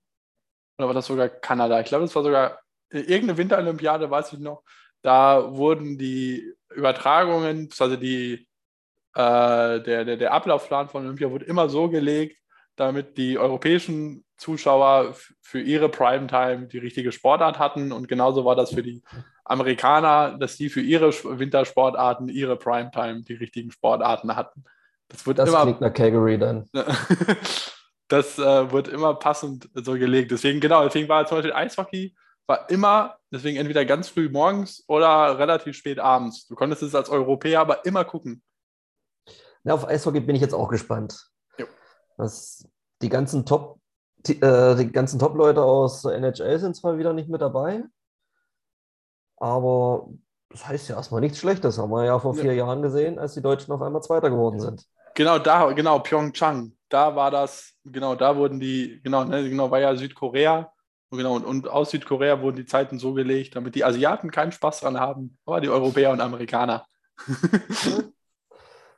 Oder 0.77 0.87
war 0.87 0.93
das 0.93 1.07
sogar 1.07 1.29
Kanada? 1.29 1.79
Ich 1.79 1.87
glaube, 1.87 2.05
das 2.05 2.15
war 2.15 2.23
sogar 2.23 2.59
irgendeine 2.89 3.37
Winterolympiade, 3.37 4.09
weiß 4.09 4.33
ich 4.33 4.39
noch. 4.39 4.63
Da 5.01 5.55
wurden 5.55 5.97
die 5.97 6.53
Übertragungen, 6.69 7.69
also 7.79 7.95
die, 7.95 8.47
äh, 9.13 9.81
der, 9.81 10.05
der, 10.05 10.17
der 10.17 10.33
Ablaufplan 10.33 10.89
von 10.89 11.05
Olympia 11.05 11.31
wurde 11.31 11.45
immer 11.45 11.69
so 11.69 11.89
gelegt, 11.89 12.37
damit 12.75 13.17
die 13.17 13.37
europäischen 13.37 14.23
Zuschauer 14.37 15.15
für 15.41 15.59
ihre 15.59 15.89
Primetime 15.89 16.67
die 16.67 16.77
richtige 16.77 17.11
Sportart 17.11 17.57
hatten. 17.57 17.91
Und 17.91 18.07
genauso 18.07 18.45
war 18.45 18.55
das 18.55 18.73
für 18.73 18.83
die 18.83 19.01
Amerikaner, 19.49 20.37
dass 20.37 20.57
die 20.57 20.69
für 20.69 20.81
ihre 20.81 21.11
Wintersportarten, 21.11 22.29
ihre 22.29 22.57
Primetime 22.57 23.21
die 23.21 23.35
richtigen 23.35 23.71
Sportarten 23.71 24.35
hatten. 24.35 24.63
Das 25.07 25.25
wird 25.25 25.39
das 25.39 25.49
immer. 25.49 25.63
Klingt 25.63 25.81
nach 25.81 25.93
Calgary 25.93 26.37
dann. 26.37 26.69
das 28.07 28.37
äh, 28.37 28.71
wird 28.71 28.87
immer 28.87 29.15
passend 29.15 29.69
so 29.73 29.93
gelegt. 29.93 30.31
Deswegen, 30.31 30.59
genau, 30.59 30.83
deswegen 30.83 31.07
war 31.07 31.25
zum 31.25 31.37
Beispiel 31.37 31.53
Eishockey 31.53 32.15
war 32.47 32.69
immer, 32.69 33.17
deswegen 33.31 33.57
entweder 33.57 33.85
ganz 33.85 34.07
früh 34.07 34.29
morgens 34.29 34.83
oder 34.87 35.37
relativ 35.37 35.75
spät 35.75 35.99
abends. 35.99 36.47
Du 36.47 36.55
konntest 36.55 36.81
es 36.81 36.95
als 36.95 37.09
Europäer 37.09 37.59
aber 37.59 37.85
immer 37.85 38.05
gucken. 38.05 38.41
Ja, 39.63 39.73
auf 39.73 39.85
Eishockey 39.85 40.21
bin 40.21 40.35
ich 40.35 40.41
jetzt 40.41 40.53
auch 40.53 40.69
gespannt. 40.69 41.29
Das, 42.17 42.67
die 43.01 43.09
ganzen 43.09 43.45
Top, 43.45 43.79
die, 44.25 44.41
äh, 44.41 44.75
die 44.75 44.91
ganzen 44.91 45.19
Top-Leute 45.19 45.61
aus 45.61 46.01
der 46.01 46.13
NHL 46.13 46.57
sind 46.57 46.75
zwar 46.75 46.97
wieder 46.97 47.13
nicht 47.13 47.29
mit 47.29 47.41
dabei, 47.41 47.83
aber 49.37 50.09
das 50.49 50.67
heißt 50.67 50.89
ja 50.89 50.95
erstmal 50.95 51.21
nichts 51.21 51.39
Schlechtes. 51.39 51.77
Haben 51.77 51.91
wir 51.91 52.05
ja 52.05 52.19
vor 52.19 52.33
vier 52.33 52.53
ja. 52.53 52.65
Jahren 52.65 52.81
gesehen, 52.81 53.19
als 53.19 53.33
die 53.33 53.41
Deutschen 53.41 53.73
auf 53.73 53.81
einmal 53.81 54.01
Zweiter 54.01 54.29
geworden 54.29 54.59
sind. 54.59 54.85
Genau, 55.15 55.39
da, 55.39 55.71
genau, 55.71 55.99
Pyeongchang. 55.99 56.73
Da 56.89 57.15
war 57.15 57.31
das, 57.31 57.73
genau, 57.83 58.15
da 58.15 58.37
wurden 58.37 58.59
die, 58.59 59.01
genau, 59.03 59.23
ne, 59.23 59.49
genau, 59.49 59.71
war 59.71 59.79
ja 59.79 59.95
Südkorea. 59.95 60.71
Genau, 61.11 61.35
und, 61.35 61.45
und 61.45 61.67
aus 61.69 61.91
Südkorea 61.91 62.41
wurden 62.41 62.57
die 62.57 62.65
Zeiten 62.65 62.99
so 62.99 63.13
gelegt, 63.13 63.55
damit 63.55 63.75
die 63.75 63.85
Asiaten 63.85 64.29
keinen 64.29 64.51
Spaß 64.51 64.81
dran 64.81 64.99
haben, 64.99 65.37
aber 65.45 65.61
die 65.61 65.69
Europäer 65.69 66.11
und 66.11 66.21
Amerikaner. 66.21 66.85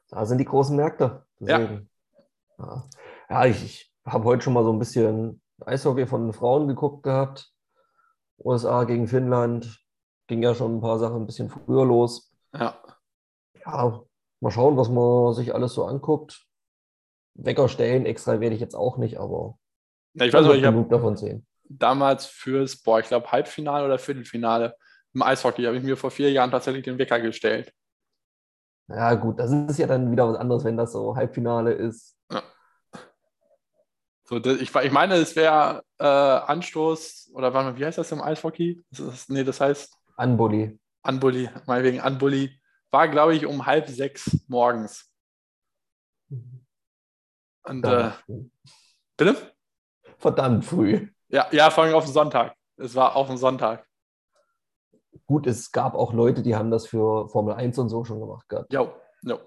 da 0.09 0.25
sind 0.25 0.39
die 0.39 0.45
großen 0.45 0.75
Märkte. 0.75 1.23
Deswegen. 1.39 1.89
Ja. 2.57 2.83
ja, 3.29 3.45
ich, 3.45 3.63
ich 3.63 3.93
habe 4.05 4.25
heute 4.25 4.43
schon 4.43 4.53
mal 4.53 4.63
so 4.63 4.73
ein 4.73 4.79
bisschen 4.79 5.41
Eishockey 5.65 6.07
von 6.07 6.27
den 6.27 6.33
Frauen 6.33 6.67
geguckt 6.67 7.03
gehabt. 7.03 7.51
USA 8.39 8.83
gegen 8.85 9.07
Finnland. 9.07 9.79
Ging 10.29 10.43
ja 10.43 10.53
schon 10.53 10.77
ein 10.77 10.81
paar 10.81 10.99
Sachen 10.99 11.23
ein 11.23 11.25
bisschen 11.25 11.49
früher 11.49 11.83
los. 11.85 12.31
Ja. 12.53 12.79
Ja, 13.65 13.99
mal 14.39 14.51
schauen, 14.51 14.77
was 14.77 14.87
man 14.87 15.33
sich 15.33 15.55
alles 15.55 15.73
so 15.73 15.85
anguckt. 15.85 16.45
Wecker 17.33 17.67
stellen 17.67 18.05
extra 18.05 18.39
werde 18.39 18.53
ich 18.53 18.61
jetzt 18.61 18.75
auch 18.75 18.97
nicht, 18.97 19.19
aber 19.19 19.57
ja, 20.13 20.25
ich 20.25 20.33
weiß 20.33 20.45
nicht, 20.45 20.57
ich 20.57 20.65
habe 20.65 20.85
davon 20.87 21.17
sehen. 21.17 21.47
Damals 21.63 22.27
fürs, 22.27 22.77
boah, 22.77 22.99
ich 22.99 23.07
glaube 23.07 23.31
Halbfinale 23.31 23.83
oder 23.85 23.97
Viertelfinale 23.97 24.75
im 25.15 25.23
Eishockey 25.23 25.63
habe 25.63 25.77
ich 25.77 25.83
mir 25.83 25.97
vor 25.97 26.11
vier 26.11 26.31
Jahren 26.31 26.51
tatsächlich 26.51 26.83
den 26.83 26.99
Wecker 26.99 27.19
gestellt. 27.19 27.73
Ja, 28.87 29.15
gut, 29.15 29.39
das 29.39 29.51
ist 29.51 29.79
ja 29.79 29.87
dann 29.87 30.11
wieder 30.11 30.29
was 30.29 30.37
anderes, 30.37 30.63
wenn 30.63 30.77
das 30.77 30.91
so 30.91 31.15
Halbfinale 31.15 31.73
ist. 31.73 32.15
Ja. 32.31 32.43
So, 34.25 34.37
das, 34.37 34.61
ich, 34.61 34.75
ich 34.75 34.91
meine, 34.91 35.15
es 35.15 35.35
wäre 35.35 35.83
äh, 35.97 36.05
Anstoß, 36.05 37.31
oder 37.33 37.75
wie 37.75 37.83
heißt 37.83 37.97
das 37.97 38.11
im 38.11 38.21
Eishockey? 38.21 38.83
Das 38.91 38.99
ist, 38.99 39.29
nee, 39.31 39.43
das 39.43 39.59
heißt. 39.59 39.95
Anbully. 40.19 40.77
Anbully, 41.01 41.49
meinetwegen 41.65 42.01
Anbully. 42.01 42.59
War, 42.91 43.07
glaube 43.07 43.35
ich, 43.35 43.45
um 43.45 43.65
halb 43.65 43.87
sechs 43.87 44.37
morgens. 44.47 45.09
Und, 47.63 47.85
äh, 47.85 48.11
bitte? 49.15 49.53
Verdammt 50.17 50.65
früh. 50.65 51.07
Ja, 51.29 51.47
ja, 51.51 51.69
vor 51.69 51.83
allem 51.83 51.95
auf 51.95 52.03
den 52.03 52.13
Sonntag. 52.13 52.53
Es 52.75 52.95
war 52.95 53.15
auf 53.15 53.27
den 53.27 53.37
Sonntag. 53.37 53.85
Gut, 55.25 55.47
es 55.47 55.71
gab 55.71 55.93
auch 55.93 56.11
Leute, 56.11 56.41
die 56.41 56.55
haben 56.55 56.71
das 56.71 56.87
für 56.87 57.29
Formel 57.29 57.53
1 57.53 57.77
und 57.77 57.89
so 57.89 58.03
schon 58.03 58.19
gemacht 58.19 58.49
gehabt. 58.49 58.73
Ja, 58.73 58.91
ja. 59.21 59.39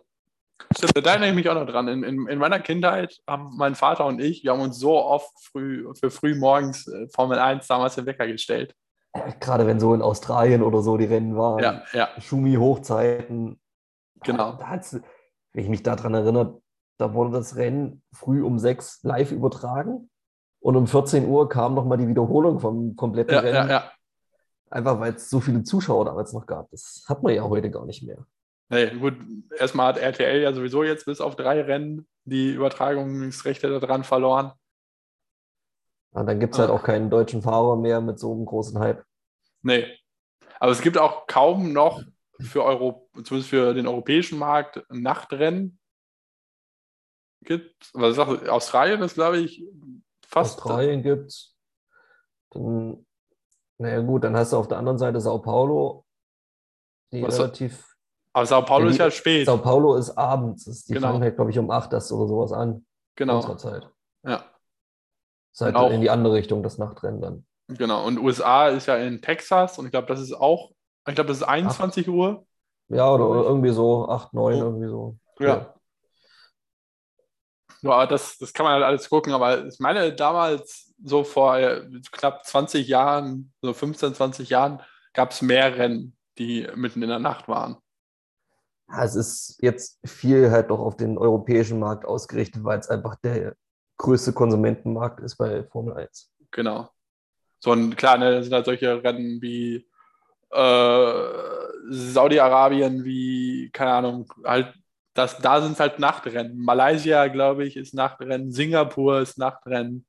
Stimmt, 0.74 1.04
da 1.04 1.11
erinnere 1.11 1.30
ich 1.30 1.35
mich 1.35 1.48
auch 1.50 1.54
noch 1.54 1.66
dran. 1.66 1.88
In, 1.88 2.02
in, 2.02 2.28
in, 2.28 2.38
meiner 2.38 2.61
Kindheit 2.61 3.18
haben 3.26 3.56
mein 3.56 3.74
Vater 3.74 4.06
und 4.06 4.20
ich, 4.20 4.44
wir 4.44 4.52
haben 4.52 4.61
uns 4.61 4.78
so 4.78 4.96
oft 4.96 5.32
früh, 5.50 5.92
für 5.94 6.11
früh 6.11 6.35
morgens 6.35 6.87
äh, 6.87 7.08
Formel 7.08 7.38
1 7.38 7.66
damals 7.66 7.96
den 7.96 8.06
Wecker 8.06 8.26
gestellt. 8.26 8.74
Gerade 9.40 9.66
wenn 9.66 9.81
so 9.81 9.94
in 9.94 10.03
Australien 10.03 10.62
oder 10.62 10.83
so 10.83 10.96
die 10.96 11.05
Rennen 11.05 11.37
waren. 11.37 11.62
Ja, 11.62 11.83
ja. 11.92 12.09
Schumi-Hochzeiten. 12.20 13.61
Genau. 14.22 14.53
Da, 14.53 14.77
da 14.77 14.98
wenn 15.53 15.64
ich 15.64 15.70
mich 15.70 15.83
daran 15.83 16.14
erinnere, 16.14 16.61
da 16.98 17.14
wurde 17.14 17.33
das 17.33 17.57
Rennen 17.57 18.03
früh 18.12 18.42
um 18.42 18.59
sechs 18.59 19.03
live 19.03 19.33
übertragen 19.33 20.11
und 20.61 20.77
um 20.77 20.87
14 20.87 21.27
Uhr 21.27 21.48
kam 21.48 21.75
nochmal 21.75 21.98
die 21.98 22.09
Wiederholung 22.09 22.61
vom 22.61 22.96
kompletten 22.96 23.35
ja, 23.35 23.40
Rennen. 23.40 23.68
Ja, 23.68 23.70
ja. 23.70 23.92
Einfach 24.70 24.98
weil 25.01 25.14
es 25.14 25.29
so 25.29 25.40
viele 25.40 25.64
Zuschauer 25.64 26.07
damals 26.07 26.33
noch 26.33 26.46
gab. 26.46 26.70
Das 26.70 27.05
hat 27.09 27.22
man 27.22 27.35
ja 27.35 27.42
heute 27.42 27.70
gar 27.70 27.85
nicht 27.85 28.03
mehr. 28.03 28.25
Nee, 28.70 28.90
gut, 28.90 29.16
erstmal 29.59 29.88
hat 29.88 29.98
RTL 29.98 30.40
ja 30.40 30.53
sowieso 30.55 30.83
jetzt 30.83 31.05
bis 31.05 31.20
auf 31.20 31.37
drei 31.37 31.61
Rennen 31.61 32.07
die 32.25 32.53
Übertragungsrechte 32.53 33.81
daran 33.81 34.03
verloren. 34.03 34.53
Ja, 36.14 36.22
dann 36.25 36.40
gibt 36.40 36.55
es 36.55 36.59
halt 36.59 36.70
ah. 36.70 36.75
auch 36.75 36.83
keinen 36.83 37.11
deutschen 37.11 37.42
Fahrer 37.42 37.77
mehr 37.77 38.01
mit 38.01 38.18
so 38.18 38.33
einem 38.33 38.44
großen 38.44 38.79
Hype. 38.79 39.05
Nee. 39.62 39.87
Aber 40.61 40.72
es 40.72 40.81
gibt 40.81 40.98
auch 40.98 41.27
kaum 41.27 41.72
noch 41.72 42.03
für 42.40 42.64
Euro, 42.64 43.09
zumindest 43.25 43.51
für 43.51 43.75
den 43.75 43.87
europäischen 43.87 44.38
Markt 44.38 44.85
Nachtrennen. 44.90 45.79
Gibt, 47.44 47.90
was 47.94 48.16
sagt 48.16 48.48
Australien 48.48 49.03
ist, 49.03 49.14
glaube 49.14 49.38
ich, 49.38 49.64
fast. 50.27 50.59
Australien 50.59 51.03
gibt 51.03 51.27
es. 51.27 51.57
Naja, 52.55 54.01
gut, 54.01 54.25
dann 54.25 54.37
hast 54.37 54.53
du 54.53 54.59
auf 54.59 54.68
der 54.68 54.79
anderen 54.79 54.98
Seite 54.98 55.20
Sao 55.20 55.38
Paulo, 55.40 56.05
die 57.12 57.22
was 57.22 57.38
relativ. 57.38 57.96
Aber 58.33 58.46
Sao 58.46 58.62
Paulo 58.62 58.87
die, 58.87 58.92
ist 58.92 58.98
ja 58.98 59.11
spät. 59.11 59.46
Sao 59.46 59.59
Paulo 59.59 59.96
ist 59.96 60.11
abends. 60.16 60.66
Ist, 60.66 60.88
die 60.88 60.94
genau. 60.94 61.09
fangen 61.09 61.22
halt, 61.22 61.37
glaube 61.37 61.51
ich, 61.51 61.59
um 61.59 61.70
8 61.70 61.92
das 61.92 62.12
oder 62.12 62.29
sowas 62.29 62.53
an. 62.53 62.87
Genau. 63.16 63.37
Unserer 63.37 63.59
Zeit. 63.59 63.90
Ja. 64.25 64.44
Ist 65.53 65.61
halt 65.61 65.77
auch, 65.77 65.91
in 65.91 66.01
die 66.01 66.11
andere 66.11 66.35
Richtung, 66.35 66.62
das 66.62 66.79
Nachtrennen 66.79 67.21
dann. 67.21 67.47
Genau. 67.69 68.07
Und 68.07 68.19
USA 68.19 68.69
ist 68.69 68.87
ja 68.87 68.97
in 68.97 69.21
Texas 69.21 69.79
und 69.79 69.87
ich 69.87 69.91
glaube, 69.91 70.07
das 70.07 70.21
ist 70.21 70.33
auch, 70.33 70.73
ich 71.07 71.15
glaube, 71.15 71.29
das 71.29 71.38
ist 71.38 71.43
21 71.45 72.09
Ach. 72.09 72.12
Uhr. 72.12 72.47
Ja, 72.88 73.12
oder 73.12 73.49
irgendwie 73.49 73.71
so, 73.71 74.09
8, 74.09 74.35
9, 74.35 74.55
oh. 74.55 74.59
irgendwie 74.59 74.88
so. 74.88 75.19
Ja. 75.38 75.47
ja. 75.47 75.75
Ja, 77.85 78.07
das, 78.07 78.38
das 78.38 78.53
kann 78.53 78.65
man 78.65 78.75
halt 78.75 78.85
alles 78.85 79.09
gucken, 79.09 79.33
aber 79.33 79.67
ich 79.67 79.81
meine, 79.81 80.15
damals, 80.15 80.95
so 81.03 81.25
vor 81.25 81.59
äh, 81.59 81.85
knapp 82.12 82.47
20 82.47 82.87
Jahren, 82.87 83.53
so 83.61 83.73
15, 83.73 84.15
20 84.15 84.49
Jahren, 84.51 84.81
gab 85.15 85.33
es 85.33 85.43
mehr 85.43 85.77
Rennen, 85.77 86.17
die 86.38 86.69
mitten 86.77 87.03
in 87.03 87.09
der 87.09 87.19
Nacht 87.19 87.49
waren. 87.49 87.77
Ja, 88.88 89.03
es 89.03 89.17
ist 89.17 89.59
jetzt 89.61 89.99
viel 90.07 90.53
halt 90.53 90.71
doch 90.71 90.79
auf 90.79 90.97
den 90.97 91.19
europäischen 91.19 91.81
Markt 91.81 92.05
ausgerichtet, 92.05 92.62
weil 92.62 92.79
es 92.79 92.88
einfach 92.88 93.17
der 93.17 93.57
größte 94.03 94.33
Konsumentenmarkt 94.33 95.21
ist 95.21 95.37
bei 95.37 95.65
Formel 95.65 95.95
1. 95.95 96.31
Genau. 96.51 96.91
So 97.59 97.73
und 97.73 97.97
klar, 97.97 98.19
ne, 98.19 98.33
das 98.33 98.45
sind 98.45 98.55
halt 98.55 98.67
solche 98.67 99.03
Rennen 99.03 99.41
wie 99.41 99.88
äh, 100.51 101.25
Saudi-Arabien, 101.88 103.05
wie, 103.05 103.71
keine 103.73 103.93
Ahnung, 103.93 104.33
halt 104.45 104.75
das, 105.15 105.38
da 105.38 105.61
sind 105.61 105.73
es 105.73 105.81
halt 105.81 105.99
Nachtrennen. 105.99 106.59
Malaysia, 106.59 107.29
glaube 107.29 107.65
ich, 107.65 107.77
ist 107.77 107.93
Nachtrennen. 107.93 108.51
Singapur 108.51 109.21
ist 109.21 109.37
Nachtrennen. 109.38 110.07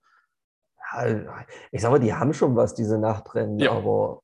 Ich 1.71 1.81
sag 1.81 1.91
mal, 1.91 1.99
die 1.99 2.13
haben 2.13 2.33
schon 2.33 2.55
was, 2.55 2.73
diese 2.73 2.97
Nachtrennen, 2.97 3.59
ja. 3.59 3.71
aber 3.71 4.21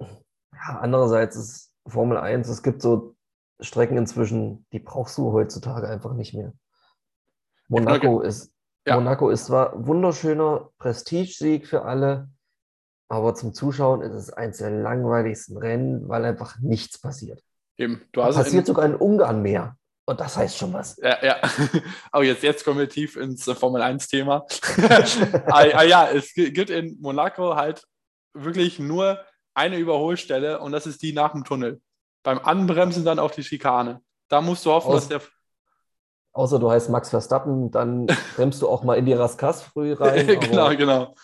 ja, 0.00 0.78
andererseits 0.80 1.36
ist 1.36 1.74
Formel 1.86 2.18
1, 2.18 2.48
es 2.48 2.62
gibt 2.62 2.82
so 2.82 3.16
Strecken 3.60 3.96
inzwischen, 3.96 4.66
die 4.72 4.80
brauchst 4.80 5.16
du 5.18 5.32
heutzutage 5.32 5.88
einfach 5.88 6.14
nicht 6.14 6.34
mehr. 6.34 6.52
Monaco 7.70 8.20
ist, 8.20 8.52
ja. 8.86 8.96
Monaco 8.96 9.30
ist 9.30 9.46
zwar 9.46 9.86
wunderschöner 9.86 10.70
Prestigesieg 10.78 11.66
für 11.66 11.82
alle, 11.82 12.28
aber 13.08 13.34
zum 13.34 13.54
Zuschauen 13.54 14.02
ist 14.02 14.12
es 14.12 14.32
eins 14.32 14.58
der 14.58 14.70
langweiligsten 14.70 15.56
Rennen, 15.56 16.08
weil 16.08 16.24
einfach 16.24 16.58
nichts 16.60 17.00
passiert. 17.00 17.42
Eben. 17.76 18.02
Du 18.12 18.22
hast 18.22 18.36
passiert 18.36 18.62
in, 18.62 18.66
sogar 18.66 18.84
in 18.84 18.94
Ungarn 18.94 19.42
mehr. 19.42 19.76
Und 20.06 20.18
das 20.20 20.36
heißt 20.36 20.58
schon 20.58 20.72
was. 20.72 20.96
Ja, 20.96 21.24
ja. 21.24 21.36
Aber 22.10 22.24
jetzt, 22.30 22.42
jetzt 22.42 22.64
kommen 22.64 22.80
wir 22.80 22.88
tief 22.88 23.16
ins 23.16 23.44
Formel 23.44 23.80
1-Thema. 23.82 24.44
ah, 25.46 25.64
ah, 25.72 25.82
ja, 25.84 26.08
es 26.10 26.34
gibt 26.34 26.70
in 26.70 26.98
Monaco 27.00 27.54
halt 27.54 27.84
wirklich 28.34 28.78
nur 28.78 29.20
eine 29.54 29.78
Überholstelle 29.78 30.60
und 30.60 30.72
das 30.72 30.86
ist 30.86 31.02
die 31.02 31.12
nach 31.12 31.32
dem 31.32 31.44
Tunnel. 31.44 31.80
beim 32.22 32.38
Anbremsen 32.38 33.04
dann 33.04 33.18
auf 33.18 33.32
die 33.32 33.44
Schikane. 33.44 34.00
Da 34.28 34.40
musst 34.40 34.66
du 34.66 34.70
hoffen, 34.70 34.88
Aus- 34.88 35.08
dass 35.08 35.08
der. 35.08 35.20
Außer 36.32 36.58
du 36.58 36.70
heißt 36.70 36.90
Max 36.90 37.10
Verstappen, 37.10 37.70
dann 37.70 38.06
bremst 38.36 38.62
du 38.62 38.68
auch 38.68 38.84
mal 38.84 38.94
in 38.94 39.06
die 39.06 39.12
Raskas 39.12 39.62
früh 39.62 39.92
rein. 39.92 40.26
genau, 40.40 40.70
genau. 40.76 41.14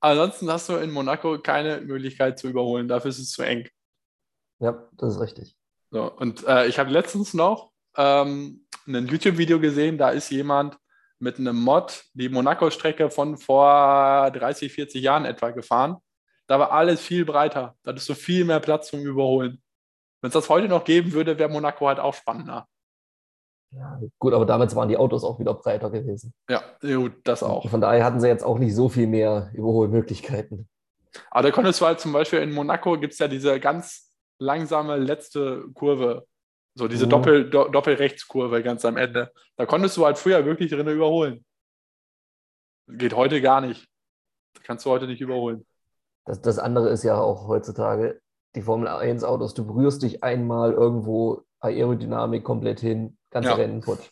Ansonsten 0.00 0.50
hast 0.50 0.68
du 0.68 0.74
in 0.74 0.90
Monaco 0.90 1.38
keine 1.38 1.80
Möglichkeit 1.80 2.38
zu 2.38 2.48
überholen. 2.48 2.88
Dafür 2.88 3.10
ist 3.10 3.18
es 3.18 3.30
zu 3.30 3.42
eng. 3.42 3.68
Ja, 4.58 4.88
das 4.92 5.14
ist 5.14 5.20
richtig. 5.20 5.56
So, 5.90 6.10
und 6.12 6.46
äh, 6.46 6.66
ich 6.66 6.78
habe 6.78 6.90
letztens 6.90 7.34
noch 7.34 7.72
ähm, 7.96 8.66
ein 8.86 9.06
YouTube-Video 9.06 9.60
gesehen, 9.60 9.98
da 9.98 10.10
ist 10.10 10.30
jemand 10.30 10.76
mit 11.18 11.38
einem 11.38 11.56
Mod 11.56 12.04
die 12.12 12.28
Monaco-Strecke 12.28 13.10
von 13.10 13.38
vor 13.38 14.30
30, 14.30 14.72
40 14.72 15.02
Jahren 15.02 15.24
etwa 15.24 15.50
gefahren. 15.50 15.96
Da 16.46 16.58
war 16.58 16.72
alles 16.72 17.00
viel 17.00 17.24
breiter. 17.24 17.74
Da 17.82 17.90
hattest 17.90 18.08
du 18.08 18.14
viel 18.14 18.44
mehr 18.44 18.60
Platz 18.60 18.88
zum 18.88 19.00
Überholen. 19.00 19.62
Wenn 20.20 20.28
es 20.28 20.34
das 20.34 20.48
heute 20.48 20.68
noch 20.68 20.84
geben 20.84 21.12
würde, 21.12 21.38
wäre 21.38 21.48
Monaco 21.48 21.88
halt 21.88 21.98
auch 21.98 22.14
spannender. 22.14 22.68
Ja, 23.72 24.00
gut, 24.18 24.32
aber 24.32 24.46
damals 24.46 24.74
waren 24.76 24.88
die 24.88 24.96
Autos 24.96 25.24
auch 25.24 25.38
wieder 25.38 25.54
breiter 25.54 25.90
gewesen. 25.90 26.32
Ja, 26.48 26.62
gut, 26.80 27.12
das 27.24 27.42
auch. 27.42 27.68
Von 27.68 27.80
daher 27.80 28.04
hatten 28.04 28.20
sie 28.20 28.28
jetzt 28.28 28.44
auch 28.44 28.58
nicht 28.58 28.74
so 28.74 28.88
viel 28.88 29.06
mehr 29.06 29.50
Überholmöglichkeiten. 29.54 30.68
Aber 31.30 31.42
da 31.42 31.50
konntest 31.50 31.80
du 31.80 31.86
halt 31.86 32.00
zum 32.00 32.12
Beispiel 32.12 32.40
in 32.40 32.52
Monaco 32.52 32.98
gibt 32.98 33.12
es 33.14 33.18
ja 33.18 33.28
diese 33.28 33.58
ganz 33.60 34.12
langsame 34.38 34.96
letzte 34.96 35.64
Kurve. 35.74 36.26
So 36.74 36.88
diese 36.88 37.06
Mhm. 37.06 37.10
Doppel, 37.10 37.50
Do 37.50 37.68
Doppelrechtskurve 37.68 38.62
ganz 38.62 38.84
am 38.84 38.96
Ende. 38.98 39.32
Da 39.56 39.64
konntest 39.66 39.96
du 39.96 40.04
halt 40.04 40.18
früher 40.18 40.44
wirklich 40.44 40.70
drin 40.70 40.86
überholen. 40.88 41.44
Geht 42.88 43.16
heute 43.16 43.40
gar 43.40 43.60
nicht. 43.60 43.88
Kannst 44.62 44.84
du 44.86 44.90
heute 44.90 45.06
nicht 45.06 45.20
überholen. 45.20 45.66
Das, 46.26 46.40
das 46.40 46.58
andere 46.58 46.90
ist 46.90 47.02
ja 47.02 47.18
auch 47.18 47.48
heutzutage 47.48 48.20
die 48.54 48.62
Formel 48.62 48.88
1 48.88 49.24
Autos. 49.24 49.54
Du 49.54 49.66
berührst 49.66 50.02
dich 50.02 50.22
einmal 50.22 50.72
irgendwo 50.72 51.42
Aerodynamik 51.60 52.44
komplett 52.44 52.80
hin, 52.80 53.16
ganze 53.30 53.50
Ja. 53.50 53.54
Rennen 53.56 53.82
futsch. 53.82 54.08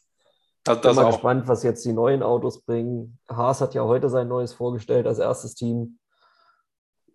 Das, 0.64 0.76
Bin 0.80 0.82
das 0.88 0.96
mal 0.96 1.04
auch. 1.04 1.10
gespannt, 1.12 1.46
was 1.46 1.62
jetzt 1.62 1.84
die 1.84 1.92
neuen 1.92 2.22
Autos 2.22 2.62
bringen. 2.62 3.18
Haas 3.28 3.60
hat 3.60 3.74
ja 3.74 3.84
heute 3.84 4.08
sein 4.08 4.28
neues 4.28 4.54
vorgestellt 4.54 5.06
als 5.06 5.18
erstes 5.18 5.54
Team. 5.54 5.98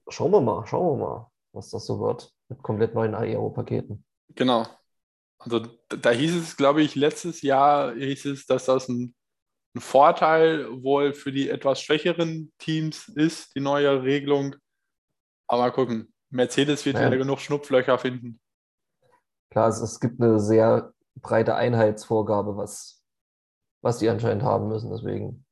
Schauen 0.08 0.32
wir 0.32 0.42
mal, 0.42 0.66
schauen 0.68 1.00
wir 1.00 1.06
mal, 1.08 1.28
was 1.54 1.70
das 1.72 1.86
so 1.86 2.00
wird 2.00 2.32
mit 2.48 2.62
komplett 2.62 2.94
neuen 2.96 3.16
Aero-Paketen. 3.16 4.04
Genau. 4.36 4.66
Also 5.40 5.60
da, 5.60 5.96
da 5.96 6.10
hieß 6.12 6.36
es, 6.36 6.58
glaube 6.58 6.82
ich, 6.82 6.96
letztes 6.96 7.42
Jahr 7.42 7.94
hieß 7.96 8.26
es, 8.26 8.46
dass 8.46 8.66
das 8.66 8.88
ein, 8.90 9.16
ein 9.76 9.80
Vorteil 9.82 10.68
wohl 10.84 11.14
für 11.14 11.32
die 11.32 11.50
etwas 11.50 11.82
schwächeren 11.82 12.52
Teams 12.58 13.08
ist, 13.08 13.56
die 13.56 13.62
neue 13.62 14.04
Regelung. 14.04 14.56
Aber 15.48 15.62
mal 15.64 15.72
gucken. 15.72 16.14
Mercedes 16.30 16.86
wird 16.86 16.98
Ja. 16.98 17.08
wieder 17.08 17.18
genug 17.18 17.40
Schnupflöcher 17.40 17.98
finden. 17.98 18.40
Klar, 19.50 19.68
es, 19.70 19.80
es 19.82 20.00
gibt 20.00 20.22
eine 20.22 20.40
sehr 20.40 20.94
breite 21.16 21.56
Einheitsvorgabe, 21.56 22.56
was, 22.58 23.04
was 23.82 23.98
die 23.98 24.10
anscheinend 24.10 24.44
haben 24.44 24.68
müssen. 24.68 24.92
Deswegen, 24.92 25.46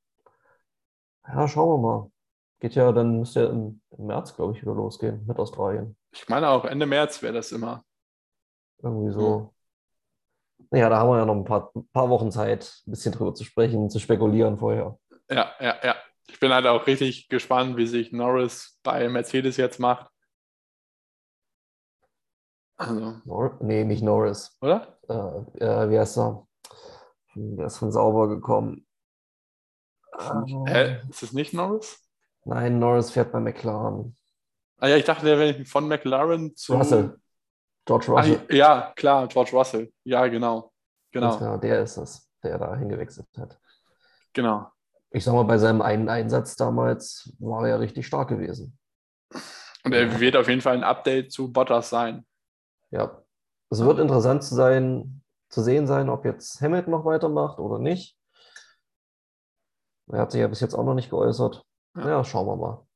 ja, 1.27 1.47
schauen 1.47 1.69
wir 1.69 1.87
mal. 1.87 2.11
Geht 2.59 2.75
ja, 2.75 2.91
dann 2.91 3.19
müsste 3.19 3.41
ja 3.41 3.49
im, 3.49 3.81
im 3.97 4.05
März, 4.07 4.35
glaube 4.35 4.53
ich, 4.55 4.61
wieder 4.61 4.73
losgehen 4.73 5.25
mit 5.27 5.37
Australien. 5.37 5.95
Ich 6.11 6.27
meine 6.27 6.49
auch 6.49 6.65
Ende 6.65 6.85
März 6.85 7.21
wäre 7.21 7.33
das 7.33 7.51
immer. 7.51 7.83
Irgendwie 8.81 9.11
so. 9.11 9.53
Ja, 10.71 10.89
da 10.89 10.97
haben 10.97 11.09
wir 11.09 11.19
ja 11.19 11.25
noch 11.25 11.35
ein 11.35 11.45
paar, 11.45 11.71
paar 11.93 12.09
Wochen 12.09 12.31
Zeit, 12.31 12.81
ein 12.87 12.91
bisschen 12.91 13.13
drüber 13.13 13.33
zu 13.33 13.43
sprechen, 13.43 13.89
zu 13.89 13.99
spekulieren 13.99 14.57
vorher. 14.57 14.97
Ja, 15.29 15.51
ja, 15.59 15.75
ja. 15.83 15.95
Ich 16.29 16.39
bin 16.39 16.51
halt 16.51 16.65
auch 16.65 16.87
richtig 16.87 17.29
gespannt, 17.29 17.77
wie 17.77 17.87
sich 17.87 18.11
Norris 18.11 18.79
bei 18.83 19.07
Mercedes 19.07 19.57
jetzt 19.57 19.79
macht. 19.79 20.09
Also, 22.77 23.15
Nor 23.25 23.57
nee, 23.61 23.83
nicht 23.83 24.03
Norris. 24.03 24.55
oder? 24.61 24.97
Äh, 25.09 25.63
äh, 25.63 25.89
wie 25.89 25.99
heißt 25.99 26.17
er? 26.17 26.47
Der 27.35 27.67
ist 27.67 27.77
von 27.77 27.91
Sauber 27.91 28.27
gekommen. 28.27 28.85
Hä? 30.67 31.01
Ist 31.09 31.23
es 31.23 31.33
nicht 31.33 31.53
Norris? 31.53 31.99
Nein, 32.45 32.79
Norris 32.79 33.11
fährt 33.11 33.31
bei 33.31 33.39
McLaren. 33.39 34.15
Ah 34.79 34.87
ja, 34.87 34.95
ich 34.97 35.05
dachte, 35.05 35.25
der 35.25 35.39
wäre 35.39 35.65
von 35.65 35.87
McLaren 35.87 36.55
zu. 36.55 36.73
Russell. 36.75 37.19
George 37.85 38.05
Ah, 38.09 38.19
Russell. 38.19 38.45
ja, 38.51 38.93
klar, 38.95 39.27
George 39.27 39.51
Russell. 39.53 39.91
Ja, 40.03 40.27
genau. 40.27 40.71
Genau, 41.11 41.37
genau, 41.37 41.57
der 41.57 41.81
ist 41.81 41.97
es, 41.97 42.29
der 42.43 42.57
da 42.59 42.75
hingewechselt 42.75 43.27
hat. 43.37 43.59
genau. 44.33 44.71
Ich 45.09 45.23
sag 45.23 45.33
mal, 45.33 45.43
bei 45.43 45.57
seinem 45.57 45.81
einen 45.81 46.09
Einsatz 46.09 46.57
damals 46.57 47.33
war 47.39 47.63
er 47.63 47.69
ja 47.69 47.75
richtig 47.77 48.05
stark 48.05 48.27
gewesen. 48.27 48.77
Und 49.85 49.93
er 49.93 50.19
wird 50.19 50.35
auf 50.35 50.49
jeden 50.49 50.59
Fall 50.61 50.75
ein 50.75 50.83
Update 50.83 51.31
zu 51.31 51.51
Bottas 51.51 51.89
sein. 51.89 52.25
Ja. 52.91 53.23
Es 53.69 53.83
wird 53.83 53.99
interessant 53.99 54.43
zu 54.43 54.55
sein, 54.55 55.21
zu 55.49 55.61
sehen 55.61 55.87
sein, 55.87 56.09
ob 56.09 56.25
jetzt 56.25 56.61
Hamilton 56.61 56.91
noch 56.91 57.05
weitermacht 57.05 57.59
oder 57.59 57.79
nicht. 57.79 58.17
Er 60.09 60.19
hat 60.19 60.31
sich 60.31 60.41
ja 60.41 60.47
bis 60.47 60.61
jetzt 60.61 60.73
auch 60.73 60.85
noch 60.85 60.93
nicht 60.93 61.09
geäußert. 61.09 61.65
Ja. 61.95 62.07
Ja, 62.07 62.23
schauen 62.23 62.47
wir 62.47 62.55
mal. 62.55 62.87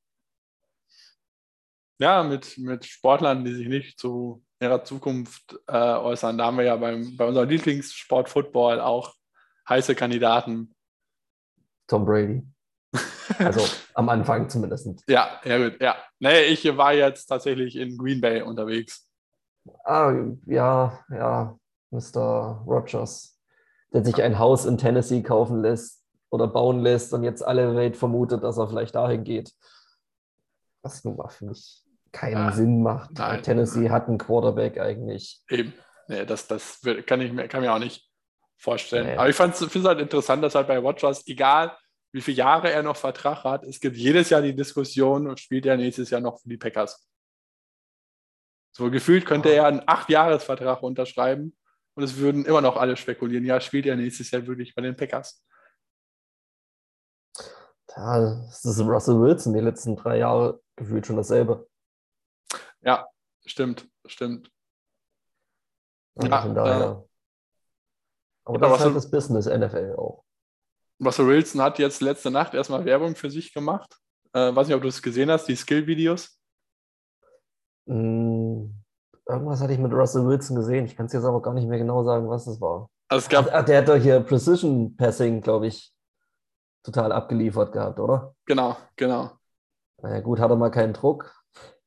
Ja, 1.99 2.23
mit, 2.23 2.57
mit 2.57 2.85
Sportlern, 2.85 3.43
die 3.43 3.53
sich 3.53 3.67
nicht 3.67 3.99
zu 3.99 4.43
ihrer 4.59 4.83
Zukunft 4.83 5.59
äh, 5.67 5.73
äußern. 5.73 6.37
Da 6.37 6.45
haben 6.45 6.57
wir 6.57 6.65
ja 6.65 6.75
beim, 6.75 7.15
bei 7.17 7.25
unserem 7.25 7.49
Lieblingssport 7.49 8.29
Football 8.29 8.79
auch 8.79 9.13
heiße 9.67 9.95
Kandidaten. 9.95 10.73
Tom 11.87 12.05
Brady. 12.05 12.43
Also 13.37 13.65
am 13.93 14.09
Anfang 14.09 14.49
zumindest. 14.49 15.05
Ja, 15.07 15.39
ja 15.45 15.57
gut, 15.57 15.79
ja. 15.79 15.95
Nee, 16.19 16.41
ich 16.47 16.65
war 16.75 16.93
jetzt 16.93 17.27
tatsächlich 17.27 17.77
in 17.77 17.97
Green 17.97 18.19
Bay 18.19 18.41
unterwegs. 18.41 19.09
Ah, 19.83 20.13
ja, 20.45 20.99
ja, 21.09 21.57
Mr. 21.91 22.63
Rogers, 22.65 23.37
der 23.93 24.03
sich 24.03 24.21
ein 24.21 24.39
Haus 24.39 24.65
in 24.65 24.77
Tennessee 24.77 25.21
kaufen 25.21 25.61
lässt 25.61 26.03
oder 26.29 26.47
bauen 26.47 26.79
lässt 26.81 27.13
und 27.13 27.23
jetzt 27.23 27.45
alle 27.45 27.75
Welt 27.75 27.97
vermutet, 27.97 28.43
dass 28.43 28.57
er 28.57 28.67
vielleicht 28.69 28.95
dahin 28.95 29.23
geht. 29.23 29.53
Was 30.81 31.03
nun 31.03 31.17
mal 31.17 31.29
für 31.29 31.45
mich 31.45 31.83
keinen 32.11 32.33
Ja, 32.33 32.51
Sinn 32.51 32.81
macht. 32.81 33.11
nein. 33.17 33.43
Tennessee 33.43 33.89
hat 33.89 34.07
einen 34.07 34.17
Quarterback 34.17 34.79
eigentlich. 34.79 35.41
Eben. 35.49 35.73
Nee, 36.07 36.25
das, 36.25 36.47
das 36.47 36.81
kann 37.05 37.21
ich 37.21 37.31
mir, 37.31 37.47
kann 37.47 37.61
mir 37.61 37.73
auch 37.73 37.79
nicht 37.79 38.09
vorstellen. 38.57 39.07
Nee. 39.07 39.15
Aber 39.17 39.29
ich 39.29 39.35
finde 39.35 39.55
es 39.55 39.85
halt 39.85 39.99
interessant, 39.99 40.43
dass 40.43 40.55
halt 40.55 40.67
bei 40.67 40.77
Rogers, 40.77 41.25
egal 41.27 41.75
wie 42.11 42.21
viele 42.21 42.37
Jahre 42.37 42.71
er 42.71 42.83
noch 42.83 42.97
Vertrag 42.97 43.43
hat, 43.45 43.63
es 43.63 43.79
gibt 43.79 43.95
jedes 43.95 44.29
Jahr 44.29 44.41
die 44.41 44.55
Diskussion, 44.55 45.37
spielt 45.37 45.65
er 45.65 45.77
nächstes 45.77 46.09
Jahr 46.09 46.19
noch 46.19 46.39
für 46.41 46.49
die 46.49 46.57
Packers. 46.57 47.07
So 48.71 48.89
gefühlt 48.89 49.25
könnte 49.25 49.49
er 49.49 49.65
einen 49.65 49.83
Acht-Jahres-Vertrag 49.85 50.81
unterschreiben 50.81 51.55
und 51.95 52.03
es 52.03 52.17
würden 52.17 52.45
immer 52.45 52.61
noch 52.61 52.77
alle 52.77 52.95
spekulieren, 52.95 53.45
ja, 53.45 53.59
spielt 53.59 53.85
er 53.85 53.95
nächstes 53.95 54.31
Jahr 54.31 54.47
wirklich 54.47 54.73
bei 54.73 54.81
den 54.81 54.95
Packers. 54.95 55.43
Ja, 57.95 58.35
das 58.45 58.63
ist 58.63 58.79
Russell 58.79 59.19
Wilson 59.19 59.53
die 59.53 59.59
letzten 59.59 59.97
drei 59.97 60.17
Jahre 60.19 60.61
gefühlt 60.77 61.05
schon 61.05 61.17
dasselbe. 61.17 61.67
Ja, 62.81 63.07
stimmt, 63.45 63.89
stimmt. 64.05 64.49
Also 66.15 66.31
Ja, 66.31 66.41
von 66.41 66.55
daher. 66.55 66.79
ja. 66.79 67.03
Aber 68.45 68.59
Ja, 68.59 68.69
das 68.69 68.79
ist 68.79 68.85
halt 68.85 68.95
das 68.95 69.11
Business 69.11 69.45
NFL 69.45 69.95
auch. 69.97 70.23
Russell 71.03 71.27
Wilson 71.27 71.61
hat 71.61 71.79
jetzt 71.79 72.01
letzte 72.01 72.31
Nacht 72.31 72.53
erstmal 72.53 72.85
Werbung 72.85 73.15
für 73.15 73.29
sich 73.29 73.53
gemacht. 73.53 73.97
Äh, 74.33 74.55
weiß 74.55 74.67
nicht, 74.67 74.75
ob 74.75 74.81
du 74.81 74.87
es 74.87 75.01
gesehen 75.01 75.29
hast, 75.29 75.45
die 75.45 75.55
Skill-Videos. 75.55 76.40
Hm, 77.87 78.75
irgendwas 79.27 79.61
hatte 79.61 79.73
ich 79.73 79.79
mit 79.79 79.93
Russell 79.93 80.25
Wilson 80.25 80.55
gesehen. 80.55 80.85
Ich 80.85 80.95
kann 80.95 81.05
es 81.07 81.13
jetzt 81.13 81.25
aber 81.25 81.41
gar 81.41 81.53
nicht 81.53 81.67
mehr 81.67 81.79
genau 81.79 82.03
sagen, 82.03 82.29
was 82.29 82.47
es 82.47 82.59
war. 82.61 82.89
Also 83.07 83.23
es 83.23 83.29
gab 83.29 83.49
Ach, 83.51 83.65
der 83.65 83.79
hat 83.79 83.89
doch 83.89 83.95
hier 83.95 84.19
Precision 84.21 84.95
Passing, 84.95 85.41
glaube 85.41 85.67
ich, 85.67 85.93
total 86.83 87.11
abgeliefert 87.11 87.73
gehabt, 87.73 87.99
oder? 87.99 88.35
Genau, 88.45 88.77
genau. 88.95 89.31
Naja, 90.01 90.21
gut, 90.21 90.39
hat 90.39 90.49
er 90.49 90.55
mal 90.55 90.71
keinen 90.71 90.93
Druck. 90.93 91.33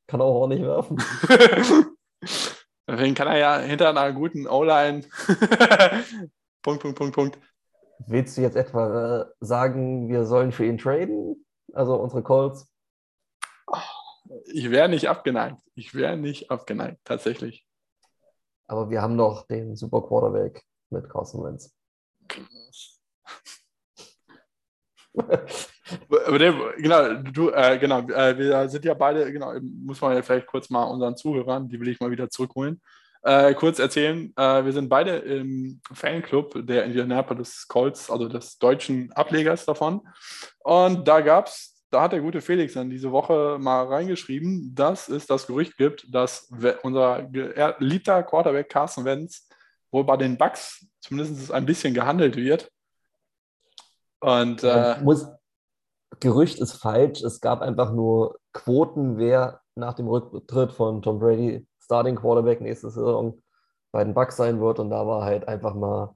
Kann 0.07 0.21
auch 0.21 0.43
auch 0.43 0.47
nicht 0.47 0.61
werfen. 0.61 0.97
Deswegen 2.87 3.15
kann 3.15 3.27
er 3.27 3.37
ja 3.37 3.57
hinter 3.57 3.89
einer 3.89 4.13
guten 4.13 4.47
O-Line. 4.47 5.01
Punkt, 6.61 6.81
Punkt, 6.81 6.97
Punkt, 6.97 7.15
Punkt. 7.15 7.39
Willst 8.05 8.37
du 8.37 8.41
jetzt 8.41 8.55
etwa 8.55 9.21
äh, 9.21 9.25
sagen, 9.39 10.09
wir 10.09 10.25
sollen 10.25 10.51
für 10.51 10.65
ihn 10.65 10.77
traden? 10.77 11.45
Also 11.73 11.95
unsere 11.95 12.23
Calls? 12.23 12.67
Ich 14.45 14.71
wäre 14.71 14.89
nicht 14.89 15.07
abgeneigt. 15.07 15.61
Ich 15.75 15.93
wäre 15.93 16.17
nicht 16.17 16.51
abgeneigt, 16.51 16.99
tatsächlich. 17.03 17.65
Aber 18.67 18.89
wir 18.89 19.01
haben 19.01 19.17
doch 19.17 19.47
den 19.47 19.75
Super 19.75 20.01
Quarterback 20.01 20.63
mit 20.89 21.09
Carson 21.09 21.43
Wentz. 21.43 21.73
Genau, 26.77 27.13
du, 27.13 27.51
äh, 27.51 27.77
genau, 27.77 27.99
äh, 28.09 28.37
wir 28.37 28.67
sind 28.69 28.83
ja 28.85 28.93
beide, 28.95 29.31
genau, 29.31 29.53
muss 29.61 30.01
man 30.01 30.15
ja 30.15 30.23
vielleicht 30.23 30.47
kurz 30.47 30.69
mal 30.69 30.83
unseren 30.83 31.15
Zuhörern, 31.15 31.69
die 31.69 31.79
will 31.79 31.89
ich 31.89 31.99
mal 31.99 32.09
wieder 32.09 32.29
zurückholen, 32.29 32.81
äh, 33.21 33.53
kurz 33.53 33.79
erzählen. 33.79 34.33
Äh, 34.35 34.65
wir 34.65 34.73
sind 34.73 34.89
beide 34.89 35.17
im 35.17 35.79
Fanclub 35.93 36.65
der 36.65 36.85
Indianapolis 36.85 37.67
Colts, 37.67 38.09
also 38.09 38.27
des 38.27 38.57
deutschen 38.57 39.11
Ablegers 39.13 39.65
davon. 39.65 40.01
Und 40.59 41.07
da 41.07 41.21
gab 41.21 41.47
es 41.47 41.74
da 41.91 42.01
hat 42.01 42.11
der 42.11 42.21
gute 42.21 42.41
Felix 42.41 42.73
dann 42.73 42.89
diese 42.89 43.11
Woche 43.11 43.57
mal 43.59 43.85
reingeschrieben, 43.85 44.73
dass 44.75 45.07
es 45.07 45.25
das 45.25 45.47
Gerücht 45.47 45.77
gibt, 45.77 46.13
dass 46.13 46.51
unser 46.83 47.23
geliebter 47.23 48.23
Quarterback 48.23 48.69
Carson 48.69 49.05
Wentz 49.05 49.47
wohl 49.91 50.03
bei 50.03 50.17
den 50.17 50.37
Bucks 50.37 50.85
zumindest 50.99 51.51
ein 51.51 51.65
bisschen 51.65 51.93
gehandelt 51.93 52.35
wird. 52.35 52.71
Und 54.19 54.63
äh, 54.63 54.97
muss, 55.01 55.27
Gerücht 56.19 56.59
ist 56.59 56.73
falsch. 56.73 57.21
Es 57.21 57.41
gab 57.41 57.61
einfach 57.61 57.91
nur 57.91 58.39
Quoten, 58.53 59.17
wer 59.17 59.61
nach 59.75 59.93
dem 59.93 60.07
Rücktritt 60.07 60.71
von 60.71 61.01
Tom 61.01 61.19
Brady 61.19 61.67
Starting 61.79 62.15
Quarterback 62.15 62.61
nächste 62.61 62.89
Saison 62.89 63.41
bei 63.91 64.03
den 64.03 64.13
Bucks 64.13 64.37
sein 64.37 64.59
wird. 64.59 64.79
Und 64.79 64.89
da 64.89 65.05
war 65.05 65.23
halt 65.23 65.47
einfach 65.47 65.75
mal 65.75 66.15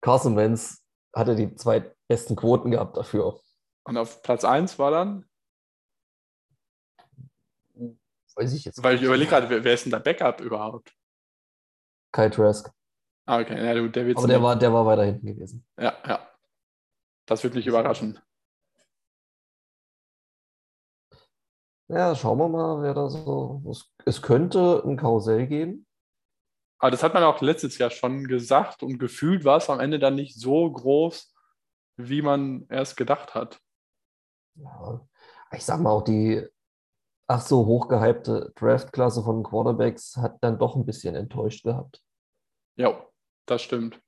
Carson 0.00 0.36
Wentz 0.36 0.82
hatte 1.14 1.36
die 1.36 1.54
zwei 1.54 1.92
besten 2.08 2.36
Quoten 2.36 2.70
gehabt 2.70 2.96
dafür. 2.96 3.40
Und 3.84 3.96
auf 3.96 4.22
Platz 4.22 4.44
1 4.44 4.78
war 4.78 4.90
dann? 4.90 5.24
Weiß 8.34 8.52
ich 8.54 8.64
jetzt 8.64 8.82
Weil 8.82 8.96
ich 8.96 9.02
überlege 9.02 9.30
gerade, 9.30 9.50
wer, 9.50 9.62
wer, 9.64 9.74
ist 9.74 9.84
denn 9.84 9.90
der 9.92 10.00
Backup 10.00 10.40
überhaupt? 10.40 10.94
Kyle 12.12 12.30
Trask. 12.30 12.70
Ah, 13.26 13.40
okay. 13.40 13.54
Ja, 13.54 13.88
der 13.88 14.16
Aber 14.16 14.26
der 14.26 14.42
war, 14.42 14.56
der 14.56 14.72
war 14.72 14.86
weiter 14.86 15.04
hinten 15.04 15.26
gewesen. 15.26 15.64
Ja, 15.78 15.96
ja. 16.06 16.28
Das 17.26 17.42
wird 17.44 17.54
mich 17.54 17.66
überraschen. 17.66 18.18
Ja, 21.88 22.14
schauen 22.14 22.38
wir 22.38 22.48
mal, 22.48 22.82
wer 22.82 22.94
da 22.94 23.08
so. 23.08 23.62
Es, 23.70 23.92
es 24.06 24.22
könnte 24.22 24.82
ein 24.84 24.96
Karussell 24.96 25.46
geben. 25.46 25.86
Aber 26.78 26.90
das 26.90 27.02
hat 27.02 27.14
man 27.14 27.22
auch 27.22 27.40
letztes 27.40 27.78
Jahr 27.78 27.90
schon 27.90 28.26
gesagt 28.26 28.82
und 28.82 28.98
gefühlt 28.98 29.44
war 29.44 29.58
es 29.58 29.70
am 29.70 29.78
Ende 29.78 29.98
dann 30.00 30.16
nicht 30.16 30.40
so 30.40 30.72
groß, 30.72 31.32
wie 31.96 32.22
man 32.22 32.66
erst 32.68 32.96
gedacht 32.96 33.34
hat. 33.34 33.60
Ja, 34.54 35.00
ich 35.52 35.64
sag 35.64 35.80
mal 35.80 35.90
auch 35.90 36.02
die 36.02 36.46
ach 37.26 37.40
so 37.40 37.66
hochgehypte 37.66 38.52
Draftklasse 38.56 39.22
von 39.22 39.42
Quarterbacks 39.42 40.16
hat 40.16 40.36
dann 40.42 40.58
doch 40.58 40.76
ein 40.76 40.84
bisschen 40.84 41.14
enttäuscht 41.14 41.64
gehabt. 41.64 42.02
Ja, 42.76 43.06
das 43.46 43.62
stimmt. 43.62 44.00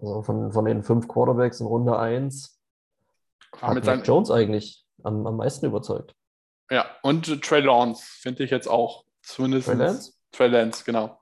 Also 0.00 0.22
von, 0.22 0.52
von 0.52 0.64
den 0.64 0.82
fünf 0.82 1.06
Quarterbacks 1.08 1.60
in 1.60 1.66
Runde 1.66 1.98
1 1.98 2.60
hat 3.60 3.84
Mac 3.84 4.06
Jones 4.06 4.30
eigentlich 4.30 4.84
am, 5.02 5.26
am 5.26 5.36
meisten 5.36 5.66
überzeugt. 5.66 6.14
Ja, 6.70 6.86
und 7.02 7.42
Trey 7.42 7.60
Lance 7.60 8.04
finde 8.04 8.44
ich 8.44 8.50
jetzt 8.50 8.68
auch. 8.68 9.04
Zumindest 9.22 9.66
Trey 9.66 9.76
Lance? 9.76 10.12
Trey 10.32 10.48
Lance, 10.48 10.84
genau. 10.84 11.20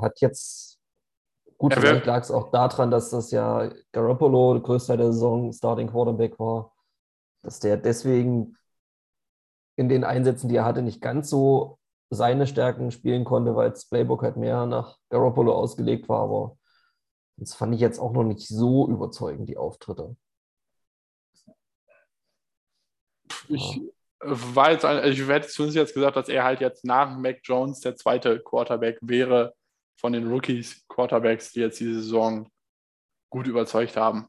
Hat 0.00 0.20
jetzt, 0.20 0.80
gut, 1.56 1.74
ja, 1.74 1.80
vielleicht 1.80 2.06
lag 2.06 2.22
es 2.22 2.30
auch 2.30 2.52
daran, 2.52 2.92
dass 2.92 3.10
das 3.10 3.32
ja 3.32 3.68
Garoppolo 3.90 4.54
der 4.54 4.62
größte 4.62 4.96
der 4.96 5.12
Saison 5.12 5.52
Starting 5.52 5.88
Quarterback 5.88 6.38
war, 6.38 6.72
dass 7.42 7.60
der 7.60 7.76
deswegen 7.76 8.56
in 9.76 9.88
den 9.88 10.04
Einsätzen, 10.04 10.48
die 10.48 10.56
er 10.56 10.64
hatte, 10.64 10.82
nicht 10.82 11.00
ganz 11.00 11.30
so 11.30 11.78
seine 12.10 12.46
Stärken 12.46 12.90
spielen 12.90 13.24
konnte, 13.24 13.54
weil 13.54 13.70
das 13.70 13.86
Playbook 13.86 14.22
halt 14.22 14.36
mehr 14.36 14.66
nach 14.66 14.98
Garoppolo 15.10 15.54
ausgelegt 15.54 16.08
war, 16.08 16.22
aber 16.22 16.58
das 17.36 17.54
fand 17.54 17.74
ich 17.74 17.80
jetzt 17.80 17.98
auch 17.98 18.12
noch 18.12 18.24
nicht 18.24 18.46
so 18.46 18.88
überzeugend, 18.88 19.48
die 19.48 19.56
Auftritte. 19.56 20.16
Ich 23.48 23.80
war 24.20 24.72
jetzt, 24.72 24.84
ich 24.84 25.28
hätte 25.28 25.48
zumindest 25.48 25.76
jetzt 25.76 25.94
gesagt, 25.94 26.16
dass 26.16 26.28
er 26.28 26.44
halt 26.44 26.60
jetzt 26.60 26.84
nach 26.84 27.16
Mac 27.16 27.38
Jones 27.44 27.80
der 27.80 27.94
zweite 27.94 28.40
Quarterback 28.40 28.98
wäre 29.00 29.54
von 29.96 30.12
den 30.12 30.28
Rookies 30.28 30.84
Quarterbacks, 30.88 31.52
die 31.52 31.60
jetzt 31.60 31.78
diese 31.78 32.02
Saison 32.02 32.50
gut 33.30 33.46
überzeugt 33.46 33.96
haben. 33.96 34.28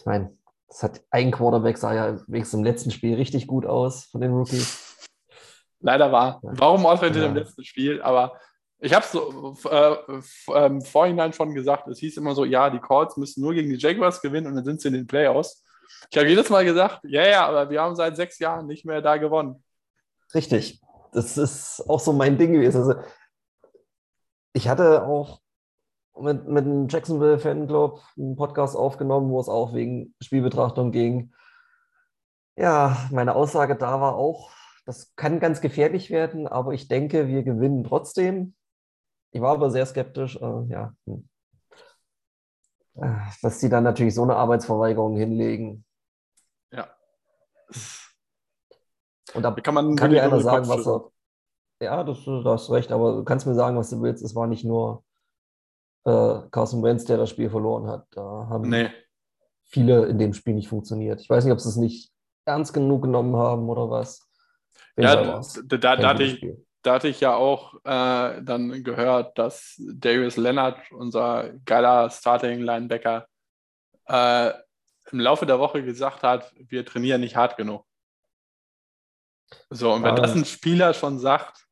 Ich 0.00 0.06
meine, 0.06 0.34
das 0.66 0.82
hat 0.82 1.02
ein 1.10 1.30
Quarterback 1.30 1.76
sah 1.76 1.94
ja 1.94 2.18
wenigstens 2.26 2.58
im 2.58 2.64
letzten 2.64 2.90
Spiel 2.90 3.16
richtig 3.16 3.46
gut 3.46 3.66
aus 3.66 4.04
von 4.04 4.22
den 4.22 4.32
Rookies. 4.32 5.08
Leider 5.80 6.10
war. 6.10 6.40
Warum 6.42 6.86
ausgerechnet 6.86 7.22
ja. 7.22 7.28
im 7.28 7.34
letzten 7.34 7.64
Spiel? 7.64 8.00
Aber 8.00 8.38
ich 8.78 8.94
habe 8.94 9.04
es 9.04 9.12
so 9.12 9.54
äh, 9.68 9.96
äh, 10.52 10.80
vorhinein 10.80 11.34
schon 11.34 11.54
gesagt, 11.54 11.86
es 11.88 11.98
hieß 11.98 12.16
immer 12.16 12.34
so, 12.34 12.46
ja, 12.46 12.70
die 12.70 12.78
Colts 12.78 13.18
müssen 13.18 13.42
nur 13.42 13.52
gegen 13.52 13.68
die 13.68 13.76
Jaguars 13.76 14.22
gewinnen 14.22 14.46
und 14.46 14.54
dann 14.54 14.64
sind 14.64 14.80
sie 14.80 14.88
in 14.88 14.94
den 14.94 15.06
Playoffs. 15.06 15.62
Ich 16.10 16.16
habe 16.16 16.28
jedes 16.28 16.48
Mal 16.48 16.64
gesagt, 16.64 17.00
ja, 17.04 17.26
ja, 17.26 17.46
aber 17.46 17.68
wir 17.68 17.82
haben 17.82 17.94
seit 17.94 18.16
sechs 18.16 18.38
Jahren 18.38 18.66
nicht 18.66 18.86
mehr 18.86 19.02
da 19.02 19.18
gewonnen. 19.18 19.62
Richtig. 20.34 20.80
Das 21.12 21.36
ist 21.36 21.84
auch 21.88 22.00
so 22.00 22.14
mein 22.14 22.38
Ding 22.38 22.54
gewesen. 22.54 22.78
Also, 22.78 22.94
ich 24.54 24.68
hatte 24.68 25.04
auch 25.04 25.40
mit, 26.20 26.46
mit 26.46 26.64
dem 26.64 26.88
Jacksonville 26.88 27.38
Fanclub 27.38 28.02
einen 28.16 28.36
Podcast 28.36 28.76
aufgenommen, 28.76 29.30
wo 29.30 29.40
es 29.40 29.48
auch 29.48 29.74
wegen 29.74 30.14
Spielbetrachtung 30.20 30.92
ging. 30.92 31.32
Ja, 32.56 33.08
meine 33.10 33.34
Aussage 33.34 33.76
da 33.76 34.00
war 34.00 34.16
auch, 34.16 34.50
das 34.84 35.14
kann 35.16 35.40
ganz 35.40 35.60
gefährlich 35.60 36.10
werden, 36.10 36.46
aber 36.46 36.72
ich 36.74 36.88
denke, 36.88 37.28
wir 37.28 37.42
gewinnen 37.42 37.84
trotzdem. 37.84 38.54
Ich 39.32 39.40
war 39.40 39.52
aber 39.52 39.70
sehr 39.70 39.86
skeptisch. 39.86 40.36
Äh, 40.36 40.64
ja. 40.68 40.94
Hm. 41.06 41.28
Äh, 42.96 43.16
dass 43.42 43.60
sie 43.60 43.68
dann 43.68 43.84
natürlich 43.84 44.14
so 44.14 44.22
eine 44.22 44.36
Arbeitsverweigerung 44.36 45.16
hinlegen. 45.16 45.84
Ja. 46.72 46.88
Und 49.34 49.42
da 49.42 49.52
kann 49.52 49.74
man 49.74 49.96
kann 49.96 50.10
dir 50.10 50.22
einer 50.22 50.40
sagen, 50.40 50.68
was 50.68 50.86
er. 50.86 51.10
Ja, 51.82 52.04
du, 52.04 52.12
du 52.12 52.44
hast 52.44 52.70
recht, 52.70 52.92
aber 52.92 53.14
du 53.16 53.24
kannst 53.24 53.46
mir 53.46 53.54
sagen, 53.54 53.76
was 53.76 53.88
du 53.88 54.02
willst. 54.02 54.22
Es 54.22 54.34
war 54.34 54.46
nicht 54.46 54.64
nur 54.64 55.02
äh, 56.04 56.40
Carson 56.50 56.82
Wentz, 56.82 57.04
der 57.04 57.16
das 57.16 57.30
Spiel 57.30 57.50
verloren 57.50 57.86
hat. 57.88 58.06
Da 58.10 58.22
haben 58.48 58.68
nee. 58.68 58.90
viele 59.64 60.06
in 60.06 60.18
dem 60.18 60.34
Spiel 60.34 60.54
nicht 60.54 60.68
funktioniert. 60.68 61.20
Ich 61.20 61.30
weiß 61.30 61.44
nicht, 61.44 61.52
ob 61.52 61.60
sie 61.60 61.68
es 61.68 61.76
nicht 61.76 62.12
ernst 62.44 62.72
genug 62.72 63.02
genommen 63.02 63.36
haben 63.36 63.68
oder 63.68 63.90
was. 63.90 64.26
Ja, 64.96 65.16
da, 65.16 65.42
da, 65.78 65.96
da, 65.96 66.08
hatte 66.08 66.24
ich, 66.24 66.44
da 66.82 66.94
hatte 66.94 67.08
ich 67.08 67.20
ja 67.20 67.34
auch 67.34 67.74
äh, 67.84 68.42
dann 68.42 68.82
gehört, 68.82 69.38
dass 69.38 69.76
Darius 69.78 70.36
Leonard, 70.36 70.78
unser 70.92 71.52
geiler 71.64 72.10
Starting-Linebacker, 72.10 73.26
äh, 74.06 74.50
im 75.12 75.20
Laufe 75.20 75.46
der 75.46 75.58
Woche 75.58 75.82
gesagt 75.82 76.22
hat, 76.22 76.52
wir 76.54 76.84
trainieren 76.84 77.20
nicht 77.20 77.36
hart 77.36 77.56
genug. 77.56 77.84
So, 79.70 79.92
und 79.92 80.02
wenn 80.02 80.12
ah. 80.12 80.20
das 80.20 80.34
ein 80.34 80.44
Spieler 80.44 80.94
schon 80.94 81.18
sagt. 81.18 81.66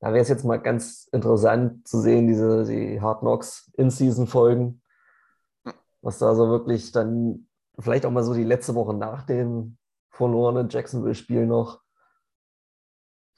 Da 0.00 0.08
wäre 0.08 0.22
es 0.22 0.28
jetzt 0.28 0.44
mal 0.44 0.56
ganz 0.56 1.08
interessant 1.12 1.86
zu 1.86 2.00
sehen, 2.00 2.26
diese 2.26 2.64
die 2.64 3.00
Hard 3.00 3.20
Knocks 3.20 3.70
In-Season-Folgen, 3.76 4.82
was 6.00 6.18
da 6.18 6.34
so 6.34 6.48
wirklich 6.48 6.90
dann 6.92 7.46
vielleicht 7.78 8.06
auch 8.06 8.10
mal 8.10 8.24
so 8.24 8.34
die 8.34 8.44
letzte 8.44 8.74
Woche 8.74 8.94
nach 8.94 9.24
dem 9.24 9.76
verlorenen 10.10 10.68
Jacksonville-Spiel 10.70 11.46
noch. 11.46 11.80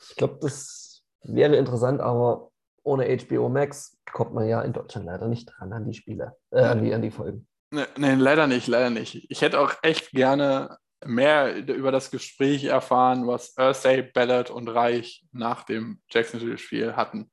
Ich 0.08 0.16
glaube, 0.16 0.38
das 0.40 1.02
wäre 1.22 1.56
interessant, 1.56 2.00
aber 2.00 2.50
ohne 2.84 3.16
HBO 3.16 3.48
Max 3.48 3.98
kommt 4.12 4.34
man 4.34 4.48
ja 4.48 4.62
in 4.62 4.72
Deutschland 4.72 5.06
leider 5.06 5.28
nicht 5.28 5.46
dran 5.46 5.72
an 5.72 5.84
die 5.84 5.94
Spiele, 5.94 6.36
äh, 6.50 6.62
an, 6.62 6.82
die, 6.82 6.92
an 6.92 7.02
die 7.02 7.10
Folgen. 7.10 7.46
Nee, 7.70 7.84
nee, 7.96 8.14
leider 8.14 8.46
nicht, 8.46 8.66
leider 8.66 8.90
nicht. 8.90 9.26
Ich 9.30 9.40
hätte 9.40 9.58
auch 9.60 9.72
echt 9.82 10.10
gerne 10.10 10.76
mehr 11.04 11.56
über 11.56 11.92
das 11.92 12.10
Gespräch 12.10 12.64
erfahren, 12.64 13.26
was 13.26 13.54
Ursay, 13.58 14.02
Ballard 14.02 14.50
und 14.50 14.68
Reich 14.68 15.24
nach 15.32 15.64
dem 15.64 16.00
Jacksonville-Spiel 16.10 16.96
hatten. 16.96 17.30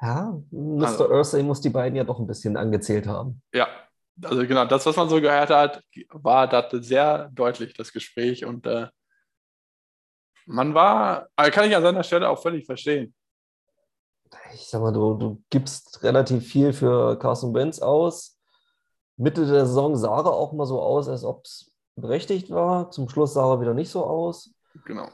Ja, 0.00 0.38
Mr. 0.50 0.86
Also, 0.86 1.10
Ursay 1.10 1.42
muss 1.42 1.60
die 1.60 1.70
beiden 1.70 1.96
ja 1.96 2.04
doch 2.04 2.18
ein 2.18 2.26
bisschen 2.26 2.56
angezählt 2.56 3.06
haben. 3.06 3.42
Ja, 3.52 3.68
also 4.22 4.46
genau, 4.46 4.64
das, 4.66 4.84
was 4.86 4.96
man 4.96 5.08
so 5.08 5.20
gehört 5.20 5.50
hat, 5.50 5.82
war 6.10 6.48
das 6.48 6.86
sehr 6.86 7.30
deutlich, 7.32 7.74
das 7.74 7.92
Gespräch. 7.92 8.44
Und 8.44 8.66
äh, 8.66 8.88
man 10.46 10.74
war, 10.74 11.28
also 11.36 11.50
kann 11.50 11.68
ich 11.68 11.76
an 11.76 11.82
seiner 11.82 12.02
Stelle 12.02 12.28
auch 12.28 12.40
völlig 12.40 12.66
verstehen. 12.66 13.14
Ich 14.54 14.68
sag 14.68 14.80
mal, 14.80 14.92
du, 14.92 15.14
du 15.14 15.42
gibst 15.50 16.02
relativ 16.02 16.46
viel 16.46 16.72
für 16.72 17.18
Carson 17.18 17.54
Wentz 17.54 17.78
aus. 17.78 18.38
Mitte 19.16 19.46
der 19.46 19.66
Saison 19.66 19.96
sah 19.96 20.18
er 20.18 20.26
auch 20.26 20.52
mal 20.52 20.66
so 20.66 20.80
aus, 20.80 21.08
als 21.08 21.24
ob 21.24 21.44
es 21.44 21.72
berechtigt 21.96 22.50
war. 22.50 22.90
Zum 22.90 23.08
Schluss 23.08 23.34
sah 23.34 23.54
er 23.54 23.60
wieder 23.60 23.74
nicht 23.74 23.90
so 23.90 24.04
aus. 24.04 24.54
Genau. 24.84 25.08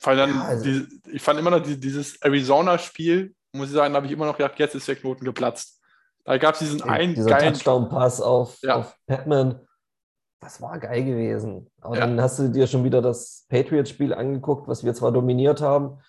Weil 0.00 0.16
dann, 0.16 0.30
ja, 0.30 0.42
also, 0.42 0.64
die, 0.64 1.00
ich 1.12 1.22
fand 1.22 1.38
immer 1.38 1.50
noch 1.50 1.62
die, 1.62 1.78
dieses 1.78 2.20
Arizona-Spiel, 2.20 3.34
muss 3.52 3.68
ich 3.68 3.74
sagen, 3.74 3.92
da 3.92 3.98
habe 3.98 4.06
ich 4.06 4.12
immer 4.12 4.26
noch 4.26 4.36
gedacht, 4.36 4.58
jetzt 4.58 4.74
ist 4.74 4.88
der 4.88 4.96
Knoten 4.96 5.24
geplatzt. 5.24 5.80
Da 6.24 6.38
gab 6.38 6.54
es 6.54 6.60
diesen 6.60 6.82
einen 6.82 7.14
Dieser 7.14 7.30
geilen 7.30 7.54
Touchdown-Pass 7.54 8.20
auf, 8.20 8.58
ja. 8.62 8.76
auf 8.76 8.96
Patman. 9.06 9.60
Das 10.40 10.60
war 10.60 10.78
geil 10.78 11.04
gewesen. 11.04 11.70
Aber 11.80 11.96
ja. 11.96 12.00
dann 12.00 12.20
hast 12.20 12.38
du 12.38 12.48
dir 12.48 12.66
schon 12.66 12.84
wieder 12.84 13.00
das 13.00 13.46
Patriots-Spiel 13.48 14.12
angeguckt, 14.12 14.66
was 14.66 14.84
wir 14.84 14.94
zwar 14.94 15.12
dominiert 15.12 15.60
haben, 15.60 16.00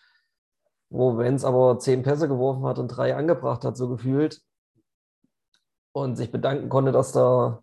wo 0.89 1.17
Wenz 1.17 1.43
aber 1.43 1.77
zehn 1.79 2.03
Pässe 2.03 2.27
geworfen 2.27 2.65
hat 2.65 2.79
und 2.79 2.87
drei 2.87 3.15
angebracht 3.15 3.63
hat, 3.63 3.77
so 3.77 3.89
gefühlt. 3.89 4.41
Und 5.91 6.15
sich 6.15 6.31
bedanken 6.31 6.69
konnte, 6.69 6.91
dass 6.91 7.11
da, 7.11 7.61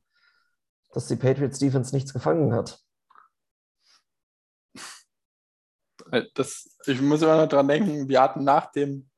dass 0.93 1.07
die 1.07 1.16
Patriots 1.16 1.59
Defense 1.59 1.95
nichts 1.95 2.12
gefangen 2.12 2.53
hat. 2.53 2.80
Das, 6.34 6.76
ich 6.86 7.01
muss 7.01 7.22
immer 7.22 7.36
noch 7.36 7.49
dran 7.49 7.68
denken, 7.68 8.09
wir 8.09 8.20
hatten 8.20 8.43
nach 8.43 8.72
dem 8.72 9.11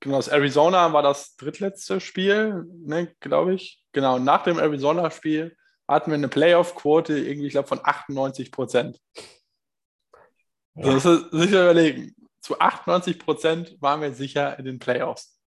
genau, 0.00 0.16
das 0.16 0.28
Arizona 0.28 0.92
war 0.92 1.02
das 1.02 1.36
drittletzte 1.36 2.00
Spiel, 2.00 2.66
ne, 2.84 3.14
glaube 3.20 3.54
ich. 3.54 3.84
Genau, 3.92 4.18
nach 4.18 4.42
dem 4.42 4.58
Arizona-Spiel 4.58 5.56
hatten 5.86 6.10
wir 6.10 6.16
eine 6.16 6.28
Playoff-Quote, 6.28 7.18
irgendwie, 7.18 7.46
ich 7.46 7.52
glaube, 7.52 7.68
von 7.68 7.80
98 7.82 8.50
Prozent. 8.50 9.00
Ja. 10.74 10.94
Das 10.94 11.04
ist 11.04 11.30
sicher 11.30 11.64
überlegen. 11.64 12.14
Zu 12.40 12.58
98 12.58 13.18
Prozent 13.18 13.76
waren 13.80 14.00
wir 14.00 14.14
sicher 14.14 14.58
in 14.58 14.64
den 14.64 14.78
Playoffs. 14.78 15.39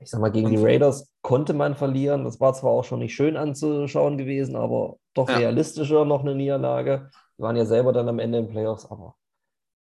Ich 0.00 0.10
sag 0.10 0.20
mal, 0.20 0.30
gegen 0.30 0.50
die 0.50 0.56
Raiders 0.56 1.12
konnte 1.22 1.54
man 1.54 1.74
verlieren. 1.74 2.24
Das 2.24 2.40
war 2.40 2.54
zwar 2.54 2.70
auch 2.70 2.84
schon 2.84 3.00
nicht 3.00 3.14
schön 3.14 3.36
anzuschauen 3.36 4.16
gewesen, 4.16 4.54
aber 4.54 4.96
doch 5.14 5.28
ja. 5.28 5.38
realistischer 5.38 6.04
noch 6.04 6.20
eine 6.20 6.34
Niederlage. 6.34 7.10
Wir 7.36 7.44
waren 7.44 7.56
ja 7.56 7.64
selber 7.64 7.92
dann 7.92 8.08
am 8.08 8.18
Ende 8.18 8.38
in 8.38 8.48
Playoffs, 8.48 8.86
aber 8.86 9.16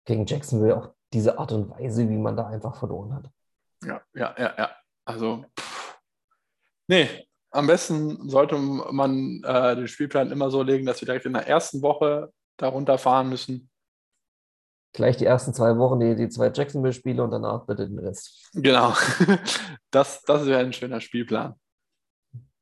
gegen 0.05 0.25
Jacksonville 0.25 0.77
auch 0.77 0.89
diese 1.13 1.37
Art 1.37 1.51
und 1.51 1.69
Weise, 1.69 2.09
wie 2.09 2.17
man 2.17 2.37
da 2.37 2.47
einfach 2.47 2.75
verloren 2.75 3.13
hat. 3.13 3.29
Ja, 3.83 4.01
ja, 4.13 4.35
ja, 4.37 4.53
ja. 4.57 4.69
Also, 5.05 5.43
pff. 5.57 5.99
nee, 6.87 7.07
am 7.51 7.67
besten 7.67 8.29
sollte 8.29 8.57
man 8.57 9.41
äh, 9.43 9.75
den 9.75 9.87
Spielplan 9.87 10.31
immer 10.31 10.51
so 10.51 10.61
legen, 10.61 10.85
dass 10.85 11.01
wir 11.01 11.07
direkt 11.07 11.25
in 11.25 11.33
der 11.33 11.47
ersten 11.47 11.81
Woche 11.81 12.31
darunter 12.57 12.97
fahren 12.97 13.29
müssen. 13.29 13.69
Gleich 14.93 15.17
die 15.17 15.25
ersten 15.25 15.53
zwei 15.53 15.77
Wochen 15.77 15.99
die, 15.99 16.15
die 16.15 16.29
zwei 16.29 16.51
Jacksonville-Spiele 16.53 17.23
und 17.23 17.31
danach 17.31 17.65
bitte 17.65 17.87
den 17.87 17.99
Rest. 17.99 18.49
Genau. 18.53 18.93
Das, 19.91 20.21
das 20.21 20.45
wäre 20.45 20.59
ein 20.59 20.71
schöner 20.71 21.01
Spielplan. 21.01 21.55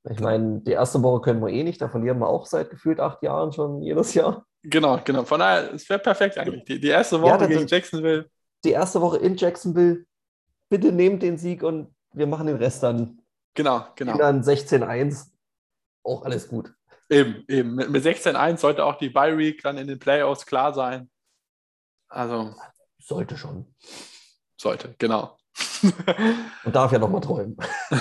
Ich 0.09 0.21
meine, 0.21 0.61
die 0.61 0.71
erste 0.71 1.03
Woche 1.03 1.19
können 1.19 1.41
wir 1.41 1.49
eh 1.49 1.61
nicht, 1.61 1.82
da 1.82 1.89
verlieren 1.89 2.19
wir 2.19 2.30
auch 2.30 2.45
seit 2.45 2.69
gefühlt 2.69 3.01
acht 3.01 3.21
Jahren 3.21 3.51
schon 3.51 3.82
jedes 3.82 4.13
Jahr. 4.13 4.45
Genau, 4.63 5.01
genau. 5.03 5.25
Von 5.25 5.41
daher, 5.41 5.73
es 5.73 5.89
wäre 5.89 5.99
perfekt 5.99 6.38
eigentlich. 6.38 6.63
Die, 6.63 6.80
die 6.80 6.88
erste 6.88 7.21
Woche 7.21 7.41
ja, 7.41 7.47
gegen 7.47 7.67
Jacksonville. 7.67 8.30
Die 8.63 8.71
erste 8.71 9.01
Woche 9.01 9.17
in 9.17 9.36
Jacksonville. 9.36 10.05
Bitte 10.69 10.93
nehmt 10.93 11.21
den 11.21 11.38
Sieg 11.38 11.63
und 11.63 11.93
wir 12.13 12.28
machen 12.28 12.47
den 12.47 12.55
Rest 12.55 12.82
dann 12.82 13.19
Genau, 13.57 13.88
genau. 13.95 14.15
Dann 14.17 14.43
16-1, 14.43 15.32
auch 16.03 16.23
alles 16.23 16.47
gut. 16.47 16.71
Eben, 17.09 17.43
eben. 17.47 17.73
Mit, 17.73 17.89
mit 17.89 18.05
16-1 18.05 18.57
sollte 18.57 18.86
auch 18.86 18.95
die 18.99 19.09
Bye 19.09 19.36
Week 19.36 19.63
dann 19.63 19.80
in 19.80 19.88
den 19.88 19.97
Playoffs 19.97 20.45
klar 20.45 20.75
sein. 20.75 21.09
Also. 22.08 22.55
Sollte 22.99 23.38
schon. 23.38 23.74
Sollte, 24.60 24.95
genau. 24.97 25.38
Und 26.64 26.76
darf 26.76 26.91
ja 26.91 26.99
nochmal 26.99 27.22
träumen. 27.22 27.58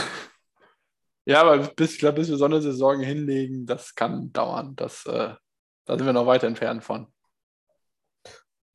Ja, 1.29 1.41
aber 1.41 1.59
bis, 1.59 1.95
ich 1.95 1.99
glaube, 1.99 2.21
bis 2.21 2.29
wir 2.29 2.37
so 2.37 2.45
eine 2.45 2.63
Saison 2.63 3.01
hinlegen, 3.01 3.67
das 3.67 3.97
kann 3.97 4.33
dauern. 4.33 4.77
Das, 4.77 5.05
äh, 5.07 5.35
da 5.85 5.97
sind 5.97 6.07
wir 6.07 6.13
noch 6.13 6.27
weit 6.27 6.45
entfernt 6.45 6.85
von. 6.85 7.13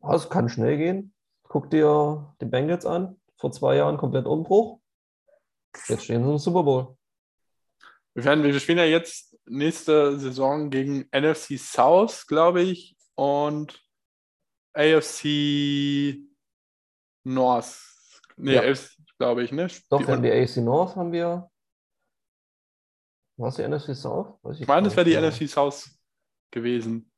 Es 0.01 0.29
kann 0.29 0.49
schnell 0.49 0.77
gehen. 0.77 1.13
Guck 1.43 1.69
dir 1.69 2.35
die 2.41 2.45
Bengals 2.45 2.85
an. 2.85 3.21
Vor 3.37 3.53
zwei 3.53 3.77
Jahren 3.77 3.97
komplett 3.97 4.25
Umbruch. 4.25 4.81
Jetzt 5.87 6.03
stehen 6.03 6.25
sie 6.25 6.29
im 6.29 6.37
Super 6.39 6.63
Bowl. 6.63 6.97
Wir, 8.13 8.25
werden, 8.25 8.43
wir 8.43 8.59
spielen 8.59 8.79
ja 8.79 8.83
jetzt 8.83 9.37
nächste 9.45 10.19
Saison 10.19 10.69
gegen 10.69 11.07
NFC 11.15 11.57
South, 11.57 12.27
glaube 12.27 12.61
ich, 12.63 12.97
und 13.15 13.81
AFC 14.73 16.17
North. 17.23 17.79
Nee, 18.37 18.55
ja. 18.55 18.73
glaube 19.17 19.43
ich, 19.43 19.51
ne? 19.51 19.67
Doch, 19.89 20.07
in 20.07 20.23
die 20.23 20.31
AFC 20.31 20.57
North 20.57 20.95
haben 20.95 21.11
wir. 21.11 21.49
Was 23.37 23.55
die 23.55 23.67
NFC 23.67 23.95
South? 23.95 24.37
ich, 24.51 24.61
ich 24.61 24.67
meine, 24.67 24.87
das 24.87 24.95
wäre 24.95 25.09
die 25.09 25.15
NFC 25.15 25.49
South 25.49 25.89
gewesen. 26.51 27.11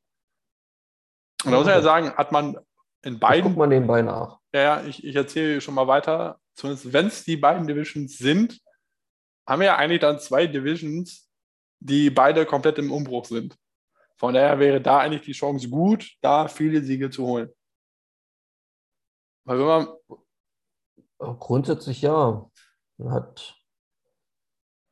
Und 1.43 1.51
da 1.51 1.57
muss 1.57 1.65
man 1.65 1.75
ja 1.75 1.81
sagen, 1.81 2.13
hat 2.13 2.31
man 2.31 2.57
in 3.01 3.19
beiden. 3.19 3.49
Guck 3.49 3.57
mal 3.57 3.67
nebenbei 3.67 4.01
nach. 4.01 4.39
Ja, 4.53 4.61
ja, 4.61 4.83
ich, 4.83 5.03
ich 5.03 5.15
erzähle 5.15 5.59
schon 5.59 5.73
mal 5.73 5.87
weiter 5.87 6.39
zumindest 6.55 6.93
wenn 6.93 7.07
es 7.07 7.23
die 7.23 7.37
beiden 7.37 7.67
Divisions 7.67 8.17
sind, 8.17 8.59
haben 9.47 9.59
wir 9.59 9.67
ja 9.67 9.77
eigentlich 9.77 10.01
dann 10.01 10.19
zwei 10.19 10.47
Divisions, 10.47 11.29
die 11.79 12.09
beide 12.09 12.45
komplett 12.45 12.77
im 12.77 12.91
Umbruch 12.91 13.25
sind. 13.25 13.57
Von 14.17 14.33
daher 14.33 14.59
wäre 14.59 14.81
da 14.81 14.99
eigentlich 14.99 15.23
die 15.23 15.33
Chance 15.33 15.69
gut, 15.69 16.11
da 16.21 16.47
viele 16.47 16.81
Siege 16.81 17.09
zu 17.09 17.25
holen. 17.25 17.49
Weil 19.45 19.59
wenn 19.59 19.65
man 19.65 21.37
grundsätzlich 21.39 22.01
ja, 22.01 22.49
man 22.97 23.11
hat, 23.11 23.61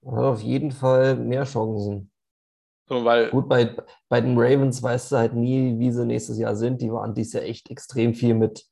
man 0.01 0.15
hat 0.15 0.23
auf 0.25 0.41
jeden 0.41 0.71
Fall 0.71 1.15
mehr 1.15 1.45
Chancen. 1.45 2.11
So, 2.87 3.05
weil, 3.05 3.29
Gut, 3.29 3.47
bei, 3.47 3.75
bei 4.09 4.19
den 4.19 4.37
Ravens 4.37 4.83
weißt 4.83 5.13
du 5.13 5.15
halt 5.17 5.33
nie, 5.33 5.79
wie 5.79 5.91
sie 5.91 6.05
nächstes 6.05 6.37
Jahr 6.37 6.55
sind. 6.55 6.81
Die 6.81 6.91
waren 6.91 7.13
dies 7.13 7.31
Jahr 7.31 7.43
echt 7.43 7.69
extrem 7.71 8.13
viel 8.13 8.33
mit 8.33 8.65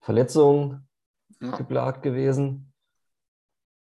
Verletzungen 0.00 0.88
ja. 1.40 1.54
geplagt 1.56 2.02
gewesen. 2.02 2.72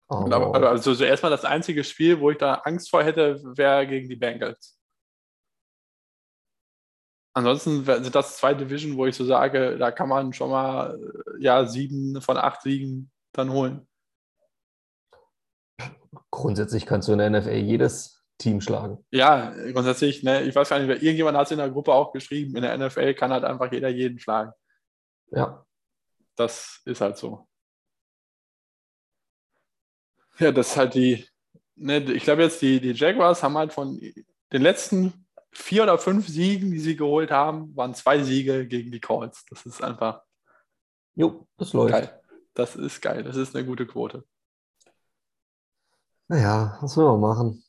Aber, 0.09 0.69
also 0.69 0.93
so 0.93 1.03
erstmal 1.03 1.31
das 1.31 1.45
einzige 1.45 1.83
Spiel, 1.83 2.19
wo 2.19 2.31
ich 2.31 2.37
da 2.37 2.55
Angst 2.65 2.89
vor 2.89 3.03
hätte, 3.03 3.41
wäre 3.57 3.85
gegen 3.87 4.07
die 4.09 4.15
Bengals. 4.15 4.76
Ansonsten 7.37 7.85
sind 7.85 8.15
das 8.15 8.37
zwei 8.37 8.53
Division, 8.53 8.97
wo 8.97 9.05
ich 9.05 9.15
so 9.15 9.25
sage, 9.25 9.77
da 9.77 9.91
kann 9.91 10.09
man 10.09 10.33
schon 10.33 10.49
mal 10.49 10.99
ja 11.39 11.65
sieben 11.65 12.21
von 12.21 12.37
acht 12.37 12.61
Siegen 12.61 13.11
dann 13.31 13.51
holen. 13.51 13.87
Grundsätzlich 16.31 16.85
kannst 16.85 17.07
du 17.07 17.13
in 17.13 17.19
der 17.19 17.29
NFL 17.29 17.51
jedes 17.51 18.23
Team 18.37 18.61
schlagen. 18.61 19.03
Ja, 19.11 19.53
grundsätzlich, 19.71 20.23
ne, 20.23 20.43
ich 20.43 20.55
weiß 20.55 20.69
gar 20.69 20.79
nicht, 20.79 21.01
irgendjemand 21.01 21.37
hat 21.37 21.45
es 21.45 21.51
in 21.51 21.57
der 21.57 21.69
Gruppe 21.69 21.93
auch 21.93 22.11
geschrieben, 22.11 22.55
in 22.55 22.63
der 22.63 22.77
NFL 22.77 23.13
kann 23.13 23.31
halt 23.31 23.43
einfach 23.43 23.71
jeder 23.71 23.89
jeden 23.89 24.19
schlagen. 24.19 24.51
Ja 25.31 25.63
das 26.37 26.81
ist 26.85 27.01
halt 27.01 27.17
so. 27.17 27.47
Ja, 30.39 30.51
das 30.51 30.69
ist 30.69 30.77
halt 30.77 30.93
die, 30.93 31.27
ne, 31.75 31.99
ich 32.11 32.23
glaube 32.23 32.43
jetzt, 32.43 32.61
die, 32.61 32.79
die 32.79 32.91
Jaguars 32.91 33.41
haben 33.41 33.57
halt 33.57 33.73
von 33.73 33.99
den 33.99 34.61
letzten 34.61 35.26
vier 35.51 35.83
oder 35.83 35.97
fünf 35.97 36.27
Siegen, 36.27 36.71
die 36.71 36.79
sie 36.79 36.95
geholt 36.95 37.31
haben, 37.31 37.75
waren 37.75 37.93
zwei 37.93 38.23
Siege 38.23 38.67
gegen 38.67 38.91
die 38.91 39.01
Colts. 39.01 39.45
Das 39.49 39.65
ist 39.65 39.83
einfach. 39.83 40.23
Jo, 41.15 41.47
das 41.57 41.73
läuft. 41.73 41.93
Geil. 41.93 42.21
Das 42.53 42.75
ist 42.75 43.01
geil. 43.01 43.23
Das 43.23 43.35
ist 43.35 43.55
eine 43.55 43.65
gute 43.65 43.85
Quote. 43.85 44.23
Naja, 46.27 46.77
was 46.81 46.97
will 46.97 47.05
man 47.05 47.21
machen? 47.21 47.63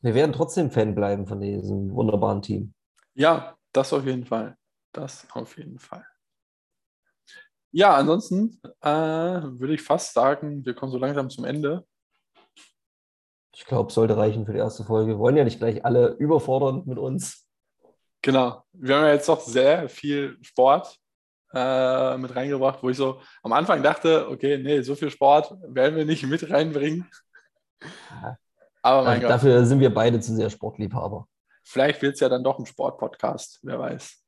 Wir 0.00 0.14
werden 0.14 0.32
trotzdem 0.32 0.70
Fan 0.70 0.94
bleiben 0.94 1.26
von 1.26 1.40
diesem 1.40 1.94
wunderbaren 1.94 2.42
Team. 2.42 2.74
Ja, 3.14 3.56
das 3.72 3.92
auf 3.92 4.04
jeden 4.04 4.24
Fall. 4.24 4.56
Das 4.92 5.26
auf 5.32 5.56
jeden 5.56 5.78
Fall. 5.78 6.06
Ja, 7.70 7.94
ansonsten 7.94 8.60
äh, 8.80 8.90
würde 8.90 9.74
ich 9.74 9.82
fast 9.82 10.12
sagen, 10.12 10.64
wir 10.64 10.74
kommen 10.74 10.92
so 10.92 10.98
langsam 10.98 11.30
zum 11.30 11.44
Ende. 11.44 11.86
Ich 13.54 13.66
glaube, 13.66 13.88
es 13.88 13.94
sollte 13.94 14.16
reichen 14.16 14.46
für 14.46 14.52
die 14.52 14.58
erste 14.58 14.84
Folge. 14.84 15.12
Wir 15.12 15.18
wollen 15.18 15.36
ja 15.36 15.44
nicht 15.44 15.58
gleich 15.58 15.84
alle 15.84 16.08
überfordern 16.18 16.82
mit 16.86 16.98
uns. 16.98 17.46
Genau. 18.22 18.64
Wir 18.72 18.96
haben 18.96 19.04
ja 19.04 19.12
jetzt 19.12 19.28
doch 19.28 19.40
sehr 19.40 19.88
viel 19.88 20.38
Sport 20.42 20.98
äh, 21.52 22.16
mit 22.16 22.34
reingebracht, 22.34 22.82
wo 22.82 22.88
ich 22.88 22.96
so 22.96 23.20
am 23.42 23.52
Anfang 23.52 23.82
dachte, 23.82 24.28
okay, 24.28 24.58
nee, 24.58 24.80
so 24.80 24.94
viel 24.94 25.10
Sport 25.10 25.54
werden 25.62 25.96
wir 25.96 26.06
nicht 26.06 26.24
mit 26.26 26.48
reinbringen. 26.48 27.08
Aber 28.82 29.02
mein 29.02 29.14
also, 29.14 29.22
Gott. 29.22 29.30
Dafür 29.30 29.66
sind 29.66 29.80
wir 29.80 29.92
beide 29.92 30.20
zu 30.20 30.34
sehr 30.34 30.50
Sportliebhaber. 30.50 31.28
Vielleicht 31.64 32.02
wird 32.02 32.14
es 32.14 32.20
ja 32.20 32.28
dann 32.28 32.42
doch 32.42 32.58
ein 32.58 32.66
Sportpodcast, 32.66 33.60
wer 33.62 33.78
weiß. 33.78 34.18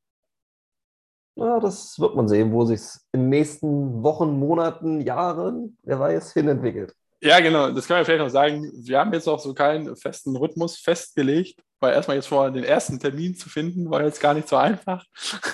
Ja, 1.36 1.58
das 1.58 1.98
wird 1.98 2.14
man 2.14 2.28
sehen, 2.28 2.52
wo 2.52 2.64
sich 2.64 2.80
es 2.80 3.08
in 3.12 3.22
den 3.22 3.28
nächsten 3.30 4.04
Wochen, 4.04 4.38
Monaten, 4.38 5.00
Jahren, 5.00 5.76
wer 5.82 5.98
weiß, 5.98 6.32
hinentwickelt. 6.32 6.94
Ja, 7.24 7.40
genau, 7.40 7.70
das 7.70 7.88
kann 7.88 7.96
man 7.96 8.04
vielleicht 8.04 8.22
noch 8.22 8.28
sagen. 8.28 8.70
Wir 8.74 8.98
haben 8.98 9.12
jetzt 9.14 9.26
auch 9.26 9.38
so 9.38 9.54
keinen 9.54 9.96
festen 9.96 10.36
Rhythmus 10.36 10.76
festgelegt, 10.76 11.58
weil 11.80 11.94
erstmal 11.94 12.18
jetzt 12.18 12.26
vor 12.26 12.50
den 12.50 12.64
ersten 12.64 13.00
Termin 13.00 13.34
zu 13.34 13.48
finden, 13.48 13.90
war 13.90 14.02
jetzt 14.02 14.20
gar 14.20 14.34
nicht 14.34 14.46
so 14.46 14.56
einfach. 14.56 15.02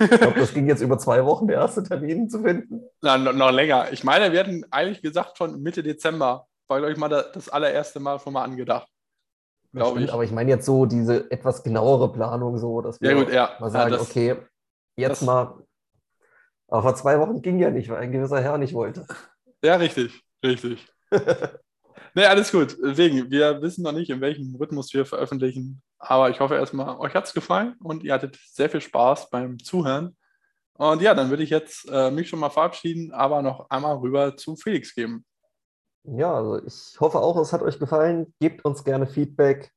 Ich 0.00 0.10
glaube, 0.10 0.40
das 0.40 0.52
ging 0.52 0.66
jetzt 0.68 0.80
über 0.80 0.98
zwei 0.98 1.24
Wochen, 1.24 1.46
der 1.46 1.58
erste 1.58 1.84
Termin 1.84 2.28
zu 2.28 2.42
finden. 2.42 2.82
Na, 3.02 3.16
noch, 3.16 3.32
noch 3.32 3.52
länger. 3.52 3.92
Ich 3.92 4.02
meine, 4.02 4.32
wir 4.32 4.40
hatten 4.40 4.64
eigentlich 4.72 5.00
gesagt, 5.00 5.38
schon 5.38 5.62
Mitte 5.62 5.84
Dezember 5.84 6.46
war, 6.66 6.78
glaube 6.78 6.92
ich, 6.92 6.98
mal 6.98 7.08
das 7.08 7.48
allererste 7.48 8.00
Mal 8.00 8.18
schon 8.18 8.32
mal 8.32 8.42
angedacht. 8.42 8.88
Glaube 9.72 10.02
ich. 10.02 10.12
Aber 10.12 10.24
ich 10.24 10.32
meine 10.32 10.50
jetzt 10.50 10.66
so 10.66 10.86
diese 10.86 11.30
etwas 11.30 11.62
genauere 11.62 12.12
Planung, 12.12 12.58
so 12.58 12.80
dass 12.80 13.00
wir 13.00 13.12
ja, 13.12 13.16
gut, 13.16 13.32
ja. 13.32 13.50
mal 13.60 13.70
sagen, 13.70 13.92
ja, 13.92 13.98
das, 13.98 14.10
okay, 14.10 14.36
jetzt 14.96 15.22
mal 15.22 15.62
aber 16.70 16.82
vor 16.82 16.94
zwei 16.94 17.18
Wochen 17.18 17.42
ging 17.42 17.58
ja 17.58 17.70
nicht, 17.70 17.88
weil 17.88 17.98
ein 17.98 18.12
gewisser 18.12 18.40
Herr 18.40 18.56
nicht 18.56 18.74
wollte. 18.74 19.06
Ja, 19.62 19.76
richtig, 19.76 20.22
richtig. 20.44 20.86
Nee, 22.14 22.24
alles 22.24 22.50
gut. 22.52 22.76
Deswegen, 22.82 23.30
wir 23.30 23.60
wissen 23.62 23.82
noch 23.82 23.92
nicht, 23.92 24.10
in 24.10 24.20
welchem 24.20 24.54
Rhythmus 24.56 24.92
wir 24.94 25.06
veröffentlichen. 25.06 25.82
Aber 25.98 26.30
ich 26.30 26.40
hoffe 26.40 26.54
erstmal, 26.54 26.98
euch 26.98 27.14
hat 27.14 27.26
es 27.26 27.34
gefallen 27.34 27.74
und 27.82 28.02
ihr 28.02 28.14
hattet 28.14 28.38
sehr 28.52 28.70
viel 28.70 28.80
Spaß 28.80 29.30
beim 29.30 29.58
Zuhören. 29.58 30.16
Und 30.74 31.02
ja, 31.02 31.14
dann 31.14 31.28
würde 31.28 31.42
ich 31.42 31.50
jetzt 31.50 31.86
äh, 31.90 32.10
mich 32.10 32.28
schon 32.28 32.38
mal 32.38 32.48
verabschieden, 32.48 33.12
aber 33.12 33.42
noch 33.42 33.68
einmal 33.68 33.96
rüber 33.96 34.36
zu 34.36 34.56
Felix 34.56 34.94
geben. 34.94 35.26
Ja, 36.04 36.34
also 36.34 36.64
ich 36.64 36.98
hoffe 36.98 37.18
auch, 37.18 37.36
es 37.36 37.52
hat 37.52 37.62
euch 37.62 37.78
gefallen. 37.78 38.32
Gebt 38.40 38.64
uns 38.64 38.82
gerne 38.84 39.06
Feedback. 39.06 39.70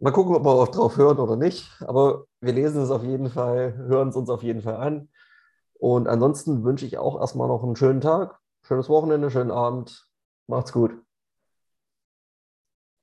Mal 0.00 0.12
gucken, 0.12 0.34
ob 0.34 0.44
wir 0.44 0.50
auch 0.50 0.68
drauf 0.68 0.96
hören 0.96 1.18
oder 1.18 1.36
nicht. 1.36 1.70
Aber 1.80 2.24
wir 2.40 2.54
lesen 2.54 2.82
es 2.82 2.90
auf 2.90 3.02
jeden 3.02 3.28
Fall, 3.28 3.74
hören 3.74 4.08
es 4.08 4.16
uns 4.16 4.30
auf 4.30 4.42
jeden 4.42 4.62
Fall 4.62 4.76
an. 4.76 5.10
Und 5.74 6.08
ansonsten 6.08 6.64
wünsche 6.64 6.86
ich 6.86 6.96
auch 6.96 7.20
erstmal 7.20 7.48
noch 7.48 7.62
einen 7.62 7.76
schönen 7.76 8.00
Tag. 8.00 8.38
schönes 8.62 8.88
Wochenende, 8.88 9.30
schönen 9.30 9.50
Abend. 9.50 10.08
Macht's 10.46 10.72
gut. 10.72 10.92